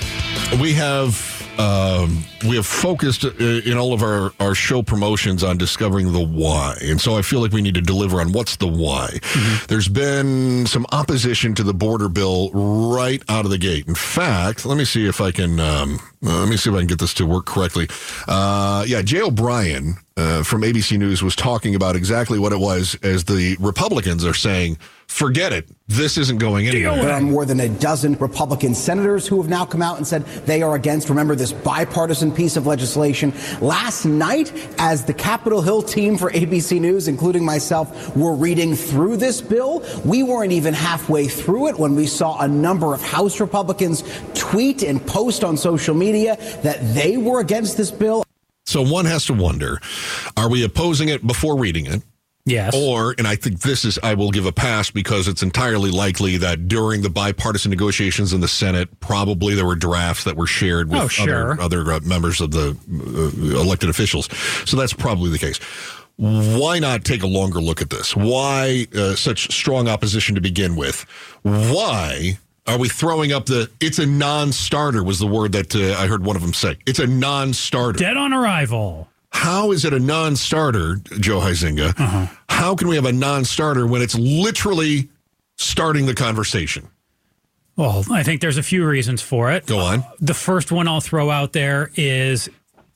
We 0.61 0.73
have 0.73 1.34
um, 1.59 2.23
we 2.47 2.55
have 2.55 2.65
focused 2.65 3.25
uh, 3.25 3.29
in 3.39 3.77
all 3.77 3.93
of 3.93 4.03
our, 4.03 4.31
our 4.39 4.55
show 4.55 4.81
promotions 4.81 5.43
on 5.43 5.57
discovering 5.57 6.11
the 6.11 6.23
why, 6.23 6.75
and 6.81 6.99
so 6.99 7.17
I 7.17 7.21
feel 7.21 7.41
like 7.41 7.51
we 7.51 7.61
need 7.61 7.75
to 7.75 7.81
deliver 7.81 8.19
on 8.21 8.31
what's 8.31 8.55
the 8.57 8.67
why. 8.67 9.19
There's 9.67 9.87
been 9.87 10.65
some 10.65 10.85
opposition 10.91 11.55
to 11.55 11.63
the 11.63 11.73
border 11.73 12.09
bill 12.09 12.51
right 12.51 13.21
out 13.29 13.45
of 13.45 13.51
the 13.51 13.57
gate. 13.57 13.87
In 13.87 13.95
fact, 13.95 14.65
let 14.65 14.77
me 14.77 14.85
see 14.85 15.07
if 15.07 15.21
I 15.21 15.31
can 15.31 15.59
um, 15.59 15.99
Uh, 16.25 16.39
let 16.39 16.49
me 16.49 16.57
see 16.57 16.69
if 16.69 16.75
I 16.75 16.79
can 16.79 16.87
get 16.87 16.99
this 16.99 17.13
to 17.15 17.25
work 17.25 17.45
correctly. 17.45 17.87
Uh, 18.27 18.83
yeah, 18.87 19.01
Jay 19.01 19.21
O'Brien 19.21 19.97
uh, 20.17 20.43
from 20.43 20.61
ABC 20.61 20.97
News 20.97 21.21
was 21.21 21.35
talking 21.35 21.75
about 21.75 21.95
exactly 21.95 22.39
what 22.39 22.53
it 22.53 22.59
was 22.59 22.97
as 23.03 23.25
the 23.25 23.57
Republicans 23.59 24.23
are 24.23 24.33
saying, 24.33 24.77
forget 25.07 25.51
it. 25.51 25.67
This 25.87 26.17
isn't 26.17 26.39
going 26.39 26.67
anywhere. 26.67 26.95
There 26.95 27.11
are 27.11 27.21
more 27.21 27.45
than 27.45 27.59
a 27.59 27.69
dozen 27.69 28.15
Republican 28.15 28.73
senators 28.73 29.27
who 29.27 29.39
have 29.39 29.49
now 29.49 29.65
come 29.65 29.83
out 29.83 29.97
and 29.97 30.07
said 30.07 30.25
they 30.47 30.63
are 30.63 30.73
against, 30.73 31.09
remember, 31.09 31.35
this 31.35 31.51
bipartisan 31.51 32.31
piece 32.31 32.57
of 32.57 32.65
legislation. 32.65 33.31
Last 33.61 34.05
night, 34.05 34.51
as 34.79 35.05
the 35.05 35.13
Capitol 35.13 35.61
Hill 35.61 35.83
team 35.83 36.17
for 36.17 36.31
ABC 36.31 36.81
News, 36.81 37.07
including 37.07 37.45
myself, 37.45 38.15
were 38.15 38.33
reading 38.33 38.73
through 38.73 39.17
this 39.17 39.41
bill, 39.41 39.85
we 40.05 40.23
weren't 40.23 40.53
even 40.53 40.73
halfway 40.73 41.27
through 41.27 41.67
it 41.67 41.77
when 41.77 41.95
we 41.95 42.07
saw 42.07 42.39
a 42.41 42.47
number 42.47 42.95
of 42.95 43.01
House 43.01 43.39
Republicans 43.39 44.03
tweet 44.33 44.81
and 44.81 45.05
post 45.05 45.43
on 45.43 45.55
social 45.55 45.93
media 45.93 46.14
that 46.23 46.77
they 46.93 47.17
were 47.17 47.39
against 47.41 47.77
this 47.77 47.91
bill. 47.91 48.23
So 48.65 48.81
one 48.81 49.05
has 49.05 49.25
to 49.27 49.33
wonder 49.33 49.79
are 50.37 50.49
we 50.49 50.63
opposing 50.63 51.09
it 51.09 51.25
before 51.25 51.57
reading 51.57 51.85
it? 51.85 52.01
Yes. 52.47 52.75
Or, 52.75 53.15
and 53.17 53.27
I 53.27 53.35
think 53.35 53.61
this 53.61 53.83
is, 53.85 53.97
I 54.03 54.13
will 54.13 54.29
give 54.29 54.45
a 54.45 54.51
pass 54.51 54.91
because 54.91 55.27
it's 55.27 55.41
entirely 55.41 55.89
likely 55.89 56.37
that 56.37 56.67
during 56.67 57.01
the 57.01 57.09
bipartisan 57.09 57.71
negotiations 57.71 58.33
in 58.33 58.39
the 58.41 58.47
Senate, 58.47 58.99
probably 58.99 59.55
there 59.55 59.65
were 59.65 59.75
drafts 59.75 60.25
that 60.25 60.35
were 60.37 60.45
shared 60.45 60.91
with 60.91 61.01
Oh, 61.01 61.07
sure. 61.07 61.53
other, 61.53 61.61
other 61.81 61.91
uh, 61.93 61.99
members 62.03 62.41
of 62.41 62.51
the 62.51 62.77
uh, 62.87 63.59
elected 63.59 63.89
officials. 63.89 64.29
So 64.69 64.77
that's 64.77 64.93
probably 64.93 65.31
the 65.31 65.39
case. 65.39 65.57
Why 66.17 66.77
not 66.77 67.03
take 67.03 67.23
a 67.23 67.27
longer 67.27 67.59
look 67.59 67.81
at 67.81 67.89
this? 67.89 68.15
Why 68.15 68.85
uh, 68.95 69.15
such 69.15 69.51
strong 69.51 69.87
opposition 69.87 70.35
to 70.35 70.41
begin 70.41 70.75
with? 70.75 71.01
Why 71.41 72.37
are 72.67 72.77
we 72.77 72.89
throwing 72.89 73.31
up 73.31 73.45
the, 73.45 73.69
it's 73.79 73.99
a 73.99 74.05
non 74.05 74.51
starter, 74.51 75.03
was 75.03 75.19
the 75.19 75.27
word 75.27 75.51
that 75.53 75.75
uh, 75.75 75.99
I 76.01 76.07
heard 76.07 76.25
one 76.25 76.35
of 76.35 76.41
them 76.41 76.53
say. 76.53 76.77
It's 76.85 76.99
a 76.99 77.07
non 77.07 77.53
starter. 77.53 77.99
Dead 77.99 78.17
on 78.17 78.33
arrival. 78.33 79.09
How 79.35 79.73
is 79.73 79.83
it 79.83 79.93
a 79.93 79.99
non-starter, 79.99 80.95
Joe 81.19 81.41
Huizenga? 81.41 81.89
Uh-huh. 81.99 82.27
How 82.47 82.73
can 82.73 82.87
we 82.87 82.95
have 82.95 83.03
a 83.03 83.11
non-starter 83.11 83.85
when 83.85 84.01
it's 84.01 84.15
literally 84.15 85.09
starting 85.57 86.05
the 86.05 86.13
conversation? 86.13 86.87
Well, 87.75 88.05
I 88.09 88.23
think 88.23 88.39
there's 88.39 88.57
a 88.57 88.63
few 88.63 88.87
reasons 88.87 89.21
for 89.21 89.51
it. 89.51 89.65
Go 89.65 89.79
on. 89.79 90.05
The 90.21 90.33
first 90.33 90.71
one 90.71 90.87
I'll 90.87 91.01
throw 91.01 91.29
out 91.29 91.51
there 91.51 91.91
is 91.95 92.49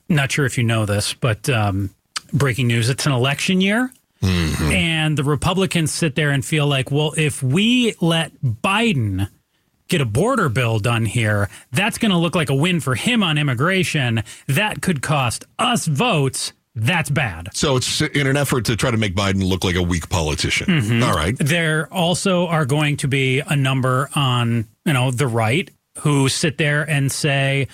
not 0.08 0.32
sure 0.32 0.46
if 0.46 0.56
you 0.56 0.64
know 0.64 0.86
this, 0.86 1.12
but 1.12 1.46
um, 1.50 1.90
breaking 2.32 2.68
news 2.68 2.88
it's 2.88 3.04
an 3.04 3.12
election 3.12 3.60
year. 3.60 3.92
Mm-hmm. 4.22 4.72
And 4.72 5.18
the 5.18 5.24
Republicans 5.24 5.92
sit 5.92 6.14
there 6.14 6.30
and 6.30 6.42
feel 6.42 6.66
like, 6.66 6.90
well, 6.90 7.12
if 7.18 7.42
we 7.42 7.94
let 8.00 8.32
Biden 8.42 9.28
get 9.90 10.00
a 10.00 10.06
border 10.06 10.48
bill 10.48 10.78
done 10.78 11.04
here, 11.04 11.50
that's 11.72 11.98
going 11.98 12.12
to 12.12 12.16
look 12.16 12.34
like 12.34 12.48
a 12.48 12.54
win 12.54 12.80
for 12.80 12.94
him 12.94 13.22
on 13.22 13.36
immigration. 13.36 14.22
That 14.46 14.80
could 14.80 15.02
cost 15.02 15.44
us 15.58 15.86
votes. 15.86 16.54
That's 16.74 17.10
bad. 17.10 17.50
So 17.52 17.76
it's 17.76 18.00
in 18.00 18.26
an 18.26 18.36
effort 18.36 18.64
to 18.66 18.76
try 18.76 18.90
to 18.90 18.96
make 18.96 19.14
Biden 19.14 19.46
look 19.46 19.64
like 19.64 19.74
a 19.76 19.82
weak 19.82 20.08
politician. 20.08 20.68
Mm-hmm. 20.68 21.02
All 21.02 21.14
right. 21.14 21.36
There 21.36 21.92
also 21.92 22.46
are 22.46 22.64
going 22.64 22.96
to 22.98 23.08
be 23.08 23.40
a 23.40 23.56
number 23.56 24.08
on, 24.14 24.68
you 24.86 24.92
know, 24.92 25.10
the 25.10 25.26
right 25.26 25.68
who 25.98 26.28
sit 26.28 26.56
there 26.56 26.88
and 26.88 27.10
say 27.10 27.66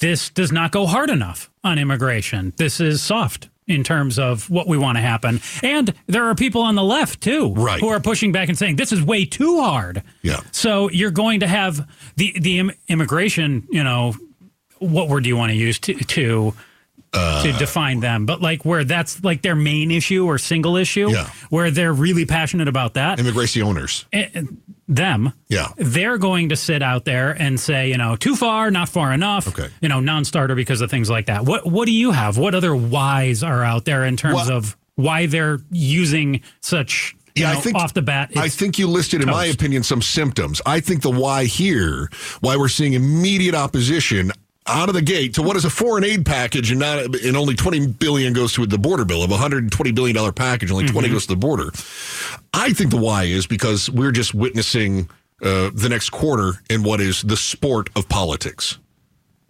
this 0.00 0.28
does 0.28 0.50
not 0.50 0.72
go 0.72 0.86
hard 0.86 1.08
enough 1.08 1.50
on 1.62 1.78
immigration. 1.78 2.52
This 2.56 2.80
is 2.80 3.00
soft 3.00 3.48
in 3.68 3.84
terms 3.84 4.18
of 4.18 4.50
what 4.50 4.66
we 4.66 4.76
want 4.76 4.96
to 4.98 5.02
happen. 5.02 5.40
And 5.62 5.94
there 6.06 6.24
are 6.24 6.34
people 6.34 6.62
on 6.62 6.74
the 6.74 6.82
left 6.82 7.20
too 7.20 7.52
Right. 7.54 7.80
who 7.80 7.88
are 7.88 8.00
pushing 8.00 8.32
back 8.32 8.48
and 8.48 8.58
saying 8.58 8.76
this 8.76 8.92
is 8.92 9.00
way 9.02 9.24
too 9.24 9.60
hard. 9.60 10.02
Yeah. 10.22 10.40
So 10.50 10.90
you're 10.90 11.10
going 11.12 11.40
to 11.40 11.46
have 11.46 11.88
the 12.16 12.34
the 12.38 12.58
im- 12.58 12.72
immigration, 12.88 13.66
you 13.70 13.84
know, 13.84 14.14
what 14.78 15.08
word 15.08 15.22
do 15.22 15.28
you 15.28 15.36
want 15.36 15.50
to 15.52 15.56
use 15.56 15.78
to 15.80 15.94
to 15.94 16.54
Uh, 17.14 17.42
to 17.42 17.52
define 17.52 18.00
them, 18.00 18.24
but 18.24 18.40
like 18.40 18.64
where 18.64 18.84
that's 18.84 19.22
like 19.22 19.42
their 19.42 19.54
main 19.54 19.90
issue 19.90 20.24
or 20.24 20.38
single 20.38 20.76
issue, 20.78 21.10
Yeah. 21.10 21.28
where 21.50 21.70
they're 21.70 21.92
really 21.92 22.24
passionate 22.24 22.68
about 22.68 22.94
that, 22.94 23.20
Immigration 23.20 23.60
owners. 23.62 24.06
them, 24.88 25.32
Yeah. 25.48 25.68
they're 25.76 26.16
going 26.18 26.48
to 26.50 26.56
sit 26.56 26.82
out 26.82 27.04
there 27.04 27.30
and 27.30 27.58
say, 27.60 27.88
you 27.90 27.98
know, 27.98 28.16
too 28.16 28.34
far, 28.36 28.70
not 28.70 28.88
far 28.88 29.12
enough, 29.12 29.46
Okay. 29.48 29.68
you 29.80 29.88
know, 29.88 30.00
non-starter 30.00 30.54
because 30.54 30.80
of 30.80 30.90
things 30.90 31.10
like 31.10 31.26
that. 31.26 31.44
What 31.44 31.66
what 31.70 31.86
do 31.86 31.92
you 31.92 32.12
have? 32.12 32.38
What 32.38 32.54
other 32.54 32.74
whys 32.74 33.42
are 33.42 33.62
out 33.62 33.84
there 33.84 34.04
in 34.04 34.16
terms 34.16 34.48
of 34.48 34.76
why 34.96 35.26
they're 35.26 35.60
using 35.70 36.40
such 36.60 37.14
you 37.34 37.44
Yeah, 37.44 37.52
know, 37.52 37.58
I 37.58 37.62
think 37.62 37.76
off 37.76 37.94
the 37.94 38.02
bat? 38.02 38.30
I 38.36 38.48
think 38.50 38.78
you 38.78 38.86
listed, 38.86 39.22
in 39.22 39.28
my 39.30 39.46
opinion, 39.46 39.82
some 39.84 40.02
symptoms. 40.02 40.60
I 40.66 40.80
think 40.80 41.00
the 41.00 41.10
why 41.10 41.46
here, 41.46 42.10
why 42.40 42.56
we're 42.58 42.68
seeing 42.68 42.92
immediate 42.92 43.54
opposition 43.54 44.32
out 44.66 44.88
of 44.88 44.94
the 44.94 45.02
gate 45.02 45.34
to 45.34 45.42
what 45.42 45.56
is 45.56 45.64
a 45.64 45.70
foreign 45.70 46.04
aid 46.04 46.24
package 46.24 46.70
and 46.70 46.78
not 46.80 46.98
and 47.24 47.36
only 47.36 47.54
20 47.54 47.88
billion 47.88 48.32
goes 48.32 48.52
to 48.52 48.64
the 48.66 48.78
border 48.78 49.04
bill. 49.04 49.22
Of 49.24 49.30
a 49.30 49.34
120 49.34 49.92
billion 49.92 50.14
dollar 50.14 50.32
package 50.32 50.70
only 50.70 50.86
20 50.86 51.08
Mm-hmm. 51.08 51.14
goes 51.14 51.26
to 51.26 51.32
the 51.34 51.36
border. 51.40 51.70
I 52.54 52.72
think 52.72 52.90
the 52.90 52.96
why 52.96 53.24
is 53.24 53.46
because 53.46 53.90
we're 53.90 54.12
just 54.12 54.34
witnessing 54.34 55.10
uh, 55.42 55.70
the 55.74 55.88
next 55.88 56.10
quarter 56.10 56.52
in 56.70 56.82
what 56.84 57.00
is 57.00 57.22
the 57.22 57.36
sport 57.36 57.90
of 57.96 58.08
politics. 58.08 58.78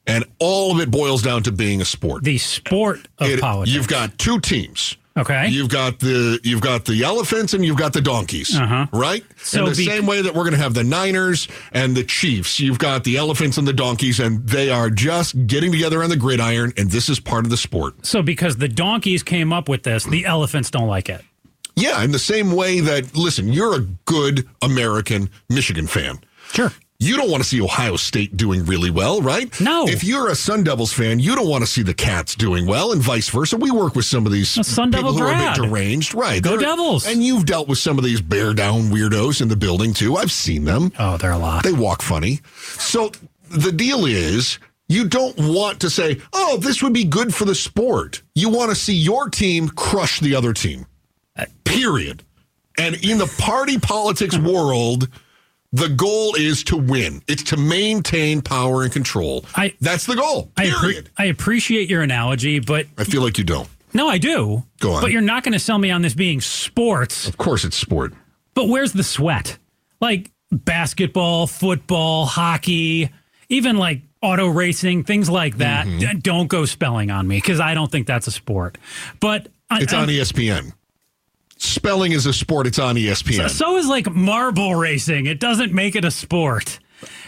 And 0.06 0.24
all 0.40 0.72
of 0.72 0.80
it 0.80 0.90
boils 0.90 1.22
down 1.22 1.42
to 1.44 1.52
being 1.52 1.80
a 1.80 1.84
sport. 1.84 2.24
The 2.24 2.38
sport 2.38 3.06
of 3.18 3.28
It- 3.28 3.40
politics. 3.40 3.74
you've 3.74 3.88
got 3.88 4.18
two 4.18 4.40
teams 4.40 4.96
Okay. 5.16 5.48
You've 5.48 5.68
got 5.68 5.98
the 5.98 6.40
you've 6.42 6.62
got 6.62 6.86
the 6.86 7.02
elephants 7.04 7.52
and 7.52 7.64
you've 7.64 7.76
got 7.76 7.92
the 7.92 8.00
donkeys. 8.00 8.56
Uh-huh. 8.58 8.86
Right? 8.92 9.22
So 9.36 9.64
In 9.66 9.70
the 9.72 9.76
be- 9.76 9.84
same 9.84 10.06
way 10.06 10.22
that 10.22 10.34
we're 10.34 10.44
going 10.44 10.54
to 10.54 10.58
have 10.62 10.72
the 10.74 10.84
Niners 10.84 11.48
and 11.72 11.94
the 11.94 12.02
Chiefs, 12.04 12.58
you've 12.58 12.78
got 12.78 13.04
the 13.04 13.16
elephants 13.18 13.58
and 13.58 13.68
the 13.68 13.74
donkeys, 13.74 14.20
and 14.20 14.46
they 14.48 14.70
are 14.70 14.88
just 14.88 15.46
getting 15.46 15.70
together 15.70 16.02
on 16.02 16.08
the 16.08 16.16
gridiron, 16.16 16.72
and 16.78 16.90
this 16.90 17.08
is 17.10 17.20
part 17.20 17.44
of 17.44 17.50
the 17.50 17.56
sport. 17.58 18.06
so 18.06 18.22
because 18.22 18.56
the 18.56 18.68
donkeys 18.68 19.22
came 19.22 19.52
up 19.52 19.68
with 19.68 19.82
this, 19.82 20.04
the 20.04 20.24
elephants 20.24 20.70
don't 20.70 20.88
like 20.88 21.08
it. 21.10 21.22
Yeah, 21.76 22.02
in 22.02 22.10
the 22.12 22.18
same 22.18 22.52
way 22.52 22.80
that 22.80 23.14
listen, 23.16 23.48
you're 23.52 23.74
a 23.76 23.80
good 24.06 24.48
American 24.62 25.28
Michigan 25.50 25.86
fan. 25.86 26.20
Sure. 26.52 26.70
You 27.02 27.16
don't 27.16 27.28
want 27.30 27.42
to 27.42 27.48
see 27.48 27.60
Ohio 27.60 27.96
State 27.96 28.36
doing 28.36 28.64
really 28.64 28.90
well, 28.90 29.20
right? 29.20 29.60
No. 29.60 29.88
If 29.88 30.04
you're 30.04 30.28
a 30.28 30.36
Sun 30.36 30.62
Devils 30.62 30.92
fan, 30.92 31.18
you 31.18 31.34
don't 31.34 31.48
want 31.48 31.62
to 31.64 31.66
see 31.66 31.82
the 31.82 31.92
Cats 31.92 32.36
doing 32.36 32.64
well, 32.64 32.92
and 32.92 33.02
vice 33.02 33.28
versa. 33.28 33.56
We 33.56 33.72
work 33.72 33.96
with 33.96 34.04
some 34.04 34.24
of 34.24 34.30
these 34.30 34.56
A 34.56 34.62
Sun 34.62 34.92
people 34.92 35.12
Devil 35.12 35.26
who 35.26 35.28
are 35.28 35.34
a 35.34 35.52
bit 35.56 35.60
deranged, 35.68 36.14
right? 36.14 36.40
Go 36.40 36.50
They're- 36.50 36.60
Devils. 36.60 37.04
And 37.08 37.24
you've 37.24 37.44
dealt 37.44 37.66
with 37.66 37.78
some 37.78 37.98
of 37.98 38.04
these 38.04 38.20
bear 38.20 38.54
down 38.54 38.82
weirdos 38.90 39.42
in 39.42 39.48
the 39.48 39.56
building 39.56 39.92
too. 39.92 40.14
I've 40.16 40.30
seen 40.30 40.64
them. 40.64 40.92
Oh, 40.96 41.16
they're 41.16 41.32
a 41.32 41.38
lot. 41.38 41.64
They 41.64 41.72
walk 41.72 42.02
funny. 42.02 42.38
So 42.78 43.10
the 43.50 43.72
deal 43.72 44.06
is. 44.06 44.60
You 44.88 45.08
don't 45.08 45.34
want 45.38 45.80
to 45.80 45.90
say, 45.90 46.20
oh, 46.34 46.58
this 46.58 46.82
would 46.82 46.92
be 46.92 47.04
good 47.04 47.34
for 47.34 47.46
the 47.46 47.54
sport. 47.54 48.22
You 48.34 48.48
want 48.50 48.70
to 48.70 48.76
see 48.76 48.94
your 48.94 49.28
team 49.30 49.68
crush 49.70 50.20
the 50.20 50.34
other 50.36 50.52
team. 50.52 50.84
Uh, 51.34 51.46
Period. 51.64 52.22
And 52.78 52.96
in 53.02 53.16
the 53.18 53.26
party 53.38 53.78
politics 53.78 54.36
world, 54.36 55.08
the 55.72 55.88
goal 55.88 56.34
is 56.34 56.64
to 56.64 56.76
win. 56.76 57.22
It's 57.28 57.42
to 57.44 57.56
maintain 57.56 58.42
power 58.42 58.82
and 58.82 58.92
control. 58.92 59.44
I- 59.54 59.74
That's 59.80 60.06
the 60.06 60.16
goal. 60.16 60.50
I, 60.56 60.66
appre- 60.66 60.80
Period. 60.80 61.10
I 61.16 61.24
appreciate 61.26 61.88
your 61.88 62.02
analogy, 62.02 62.58
but 62.60 62.86
I 62.98 63.04
feel 63.04 63.22
like 63.22 63.38
you 63.38 63.44
don't. 63.44 63.68
no, 63.94 64.08
I 64.08 64.18
do. 64.18 64.62
Go 64.80 64.92
on. 64.92 65.00
But 65.02 65.12
you're 65.12 65.20
not 65.22 65.44
going 65.44 65.52
to 65.54 65.58
sell 65.58 65.78
me 65.78 65.90
on 65.90 66.02
this 66.02 66.14
being 66.14 66.40
sports. 66.40 67.26
Of 67.26 67.38
course, 67.38 67.64
it's 67.64 67.76
sport. 67.76 68.12
But 68.54 68.68
where's 68.68 68.92
the 68.92 69.02
sweat? 69.02 69.56
Like 70.00 70.30
basketball, 70.50 71.46
football, 71.46 72.26
hockey, 72.26 73.10
even 73.48 73.76
like 73.76 74.02
auto 74.20 74.46
racing, 74.48 75.04
things 75.04 75.28
like 75.30 75.58
that. 75.58 75.86
Mm-hmm. 75.86 76.18
Don't 76.18 76.48
go 76.48 76.64
spelling 76.64 77.10
on 77.10 77.26
me 77.26 77.36
because 77.38 77.60
I 77.60 77.74
don't 77.74 77.90
think 77.90 78.06
that's 78.06 78.26
a 78.26 78.30
sport. 78.30 78.78
But 79.20 79.48
I- 79.70 79.82
It's 79.82 79.92
on 79.92 80.08
E 80.10 80.18
I'm- 80.18 80.24
ESPN. 80.26 80.72
Spelling 81.62 82.12
is 82.12 82.26
a 82.26 82.32
sport. 82.32 82.66
It's 82.66 82.78
on 82.78 82.96
ESPN. 82.96 83.48
So 83.48 83.76
is 83.76 83.86
like 83.86 84.10
marble 84.12 84.74
racing. 84.74 85.26
It 85.26 85.38
doesn't 85.38 85.72
make 85.72 85.94
it 85.94 86.04
a 86.04 86.10
sport. 86.10 86.78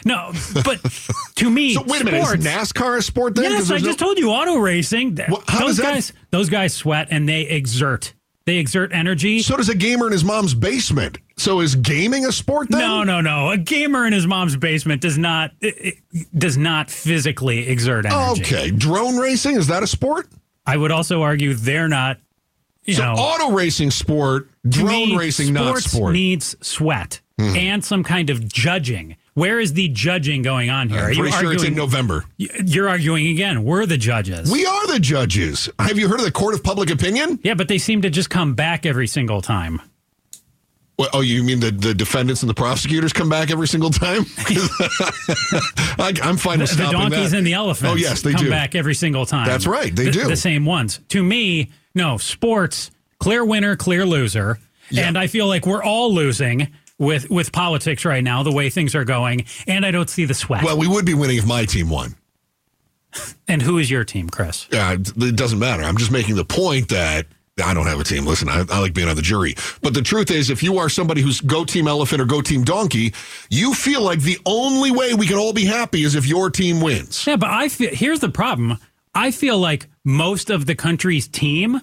No, 0.05 0.33
but 0.65 0.81
to 1.37 1.51
me, 1.51 1.75
So 1.75 1.83
wait 1.87 2.03
a 2.03 2.05
minute. 2.05 2.23
sports- 2.25 2.45
Is 2.45 2.53
NASCAR 2.53 2.99
a 2.99 3.03
sport 3.03 3.35
then? 3.37 3.45
Yes, 3.51 3.71
I 3.71 3.79
just 3.79 4.01
no- 4.01 4.07
told 4.07 4.19
you 4.19 4.31
auto 4.31 4.57
racing. 4.57 5.17
Well, 5.29 5.43
how 5.49 5.61
those 5.61 5.69
does 5.69 5.77
that- 5.79 5.95
guys, 5.95 6.13
those 6.31 6.49
guys 6.51 6.75
sweat 6.75 7.09
and 7.11 7.29
they 7.29 7.43
exert. 7.43 8.13
They 8.47 8.59
exert 8.59 8.93
energy. 8.93 9.39
So 9.41 9.57
does 9.57 9.69
a 9.71 9.75
gamer 9.75 10.07
in 10.07 10.13
his 10.13 10.23
mom's 10.25 10.53
basement. 10.53 11.19
So 11.39 11.61
is 11.61 11.77
gaming 11.77 12.27
a 12.27 12.33
sport 12.33 12.69
then? 12.71 12.81
no, 12.81 13.03
no, 13.03 13.21
no. 13.21 13.51
A 13.51 13.57
gamer 13.57 14.05
in 14.07 14.13
his 14.13 14.27
mom's 14.27 14.55
basement 14.57 15.01
does 15.01 15.17
not 15.17 15.53
it, 15.61 15.97
it 16.13 16.27
does 16.39 16.59
not 16.59 16.91
physically 16.91 17.67
exert 17.69 18.05
energy. 18.05 18.43
Okay. 18.43 18.71
Drone 18.71 19.17
racing, 19.17 19.57
is 19.57 19.69
that 19.69 19.83
a 19.83 19.87
sport? 19.87 20.29
I 20.67 20.77
would 20.77 20.91
also 20.91 21.23
argue 21.23 21.55
they're 21.55 21.89
not. 21.89 22.19
You 22.85 22.95
So 22.95 23.03
know, 23.03 23.13
auto 23.15 23.53
racing 23.53 23.91
sport, 23.91 24.49
drone 24.69 25.11
me, 25.11 25.17
racing 25.17 25.53
not 25.55 25.79
sport. 25.79 26.13
Needs 26.13 26.55
sweat 26.61 27.21
mm-hmm. 27.39 27.57
and 27.57 27.85
some 27.85 28.05
kind 28.05 28.31
of 28.31 28.47
judging. 28.47 29.17
Where 29.35 29.59
is 29.59 29.73
the 29.73 29.89
judging 29.89 30.43
going 30.43 30.71
on 30.71 30.89
here? 30.91 31.01
I'm 31.01 31.15
pretty 31.15 31.31
sure 31.33 31.53
it's 31.53 31.65
in 31.65 31.71
arguing? 31.71 31.75
November. 31.75 32.25
You're 32.37 32.89
arguing 32.89 33.27
again. 33.29 33.65
We're 33.65 33.85
the 33.87 33.97
judges. 33.97 34.51
We 34.53 34.65
are 34.65 34.87
the 34.87 35.01
judges. 35.01 35.69
Have 35.81 35.99
you 35.99 36.09
heard 36.09 36.21
of 36.21 36.25
the 36.25 36.31
court 36.31 36.55
of 36.55 36.63
public 36.63 36.91
opinion? 36.91 37.41
yeah, 37.43 37.55
but 37.55 37.67
they 37.69 37.79
seem 37.79 38.03
to 38.03 38.11
just 38.11 38.31
come 38.31 38.55
back 38.55 38.87
every 38.87 39.09
single 39.09 39.43
time. 39.43 39.81
Well, 40.97 41.09
oh, 41.13 41.23
you 41.23 41.43
mean 41.43 41.59
the, 41.59 41.73
the 41.73 41.93
defendants 41.93 42.45
and 42.45 42.51
the 42.51 42.55
prosecutors 42.55 43.13
come 43.13 43.29
back 43.29 43.51
every 43.51 43.67
single 43.67 43.91
time? 43.91 44.25
I, 45.99 46.13
I'm 46.23 46.37
fine 46.37 46.61
with 46.61 46.71
The 46.71 46.77
stopping 46.77 47.01
donkeys 47.01 47.33
that. 47.33 47.39
and 47.39 47.47
the 47.47 47.55
elephants 47.55 47.93
Oh, 47.93 47.97
yes, 47.97 48.23
they 48.23 48.33
come 48.33 48.45
do. 48.45 48.51
back 48.51 48.77
every 48.77 48.95
single 48.95 49.27
time. 49.27 49.47
That's 49.47 49.67
right, 49.67 49.95
they 49.95 50.05
The- 50.05 50.13
do. 50.13 50.29
The 50.29 50.37
same 50.37 50.65
ones. 50.65 51.01
To 51.09 51.23
me, 51.23 51.73
no, 51.95 52.19
sports, 52.19 52.91
clear 53.19 53.45
winner, 53.45 53.77
clear 53.77 54.05
loser. 54.05 54.59
Yeah. 54.91 55.09
And 55.09 55.17
I 55.17 55.27
feel 55.27 55.47
like 55.47 55.67
we're 55.67 55.83
all 55.83 56.13
losing 56.13 56.69
with, 56.99 57.31
with 57.31 57.53
politics 57.53 58.05
right 58.05 58.23
now, 58.23 58.43
the 58.43 58.53
way 58.53 58.71
things 58.71 58.95
are 58.95 59.05
going. 59.05 59.47
And 59.67 59.85
I 59.87 59.91
don't 59.91 60.11
see 60.11 60.25
the 60.25 60.35
sweat. 60.35 60.65
Well, 60.65 60.79
we 60.79 60.87
would 60.87 61.05
be 61.07 61.15
winning 61.15 61.39
if 61.39 61.47
my 61.47 61.65
team 61.65 61.89
won. 61.89 62.15
and 63.49 63.63
who 63.63 63.79
is 63.79 63.91
your 63.91 64.05
team, 64.05 64.29
Chris? 64.29 64.69
Uh, 64.73 64.97
it 65.17 65.37
doesn't 65.37 65.59
matter. 65.59 65.83
I'm 65.83 65.97
just 65.97 66.11
making 66.11 66.37
the 66.37 66.45
point 66.45 66.89
that 66.89 67.27
I 67.63 67.73
don't 67.73 67.87
have 67.87 68.01
a 68.01 68.05
team. 68.05 68.27
Listen, 68.27 68.49
I, 68.49 68.65
I 68.69 68.81
like 68.81 68.95
being 68.95 69.09
on 69.09 69.17
the 69.17 69.23
jury. 69.23 69.55
But 69.81 69.95
the 69.95 70.03
truth 70.03 70.31
is, 70.31 70.51
if 70.51 70.63
you 70.63 70.79
are 70.79 70.89
somebody 70.89 71.23
who's 71.23 71.41
go 71.41 71.65
team 71.65 71.87
elephant 71.87 72.21
or 72.21 72.25
go 72.25 72.41
team 72.41 72.65
donkey, 72.65 73.15
you 73.49 73.75
feel 73.75 74.03
like 74.03 74.21
the 74.21 74.39
only 74.45 74.91
way 74.91 75.15
we 75.15 75.27
can 75.27 75.37
all 75.37 75.53
be 75.53 75.65
happy 75.65 76.03
is 76.03 76.15
if 76.15 76.27
your 76.27 76.51
team 76.51 76.81
wins. 76.81 77.27
Yeah, 77.27 77.37
but 77.37 77.51
I 77.51 77.69
feel 77.69 77.91
here's 77.93 78.21
the 78.21 78.29
problem. 78.29 78.79
I 79.15 79.31
feel 79.31 79.59
like 79.59 79.87
most 80.05 80.51
of 80.51 80.67
the 80.67 80.75
country's 80.75 81.27
team 81.29 81.81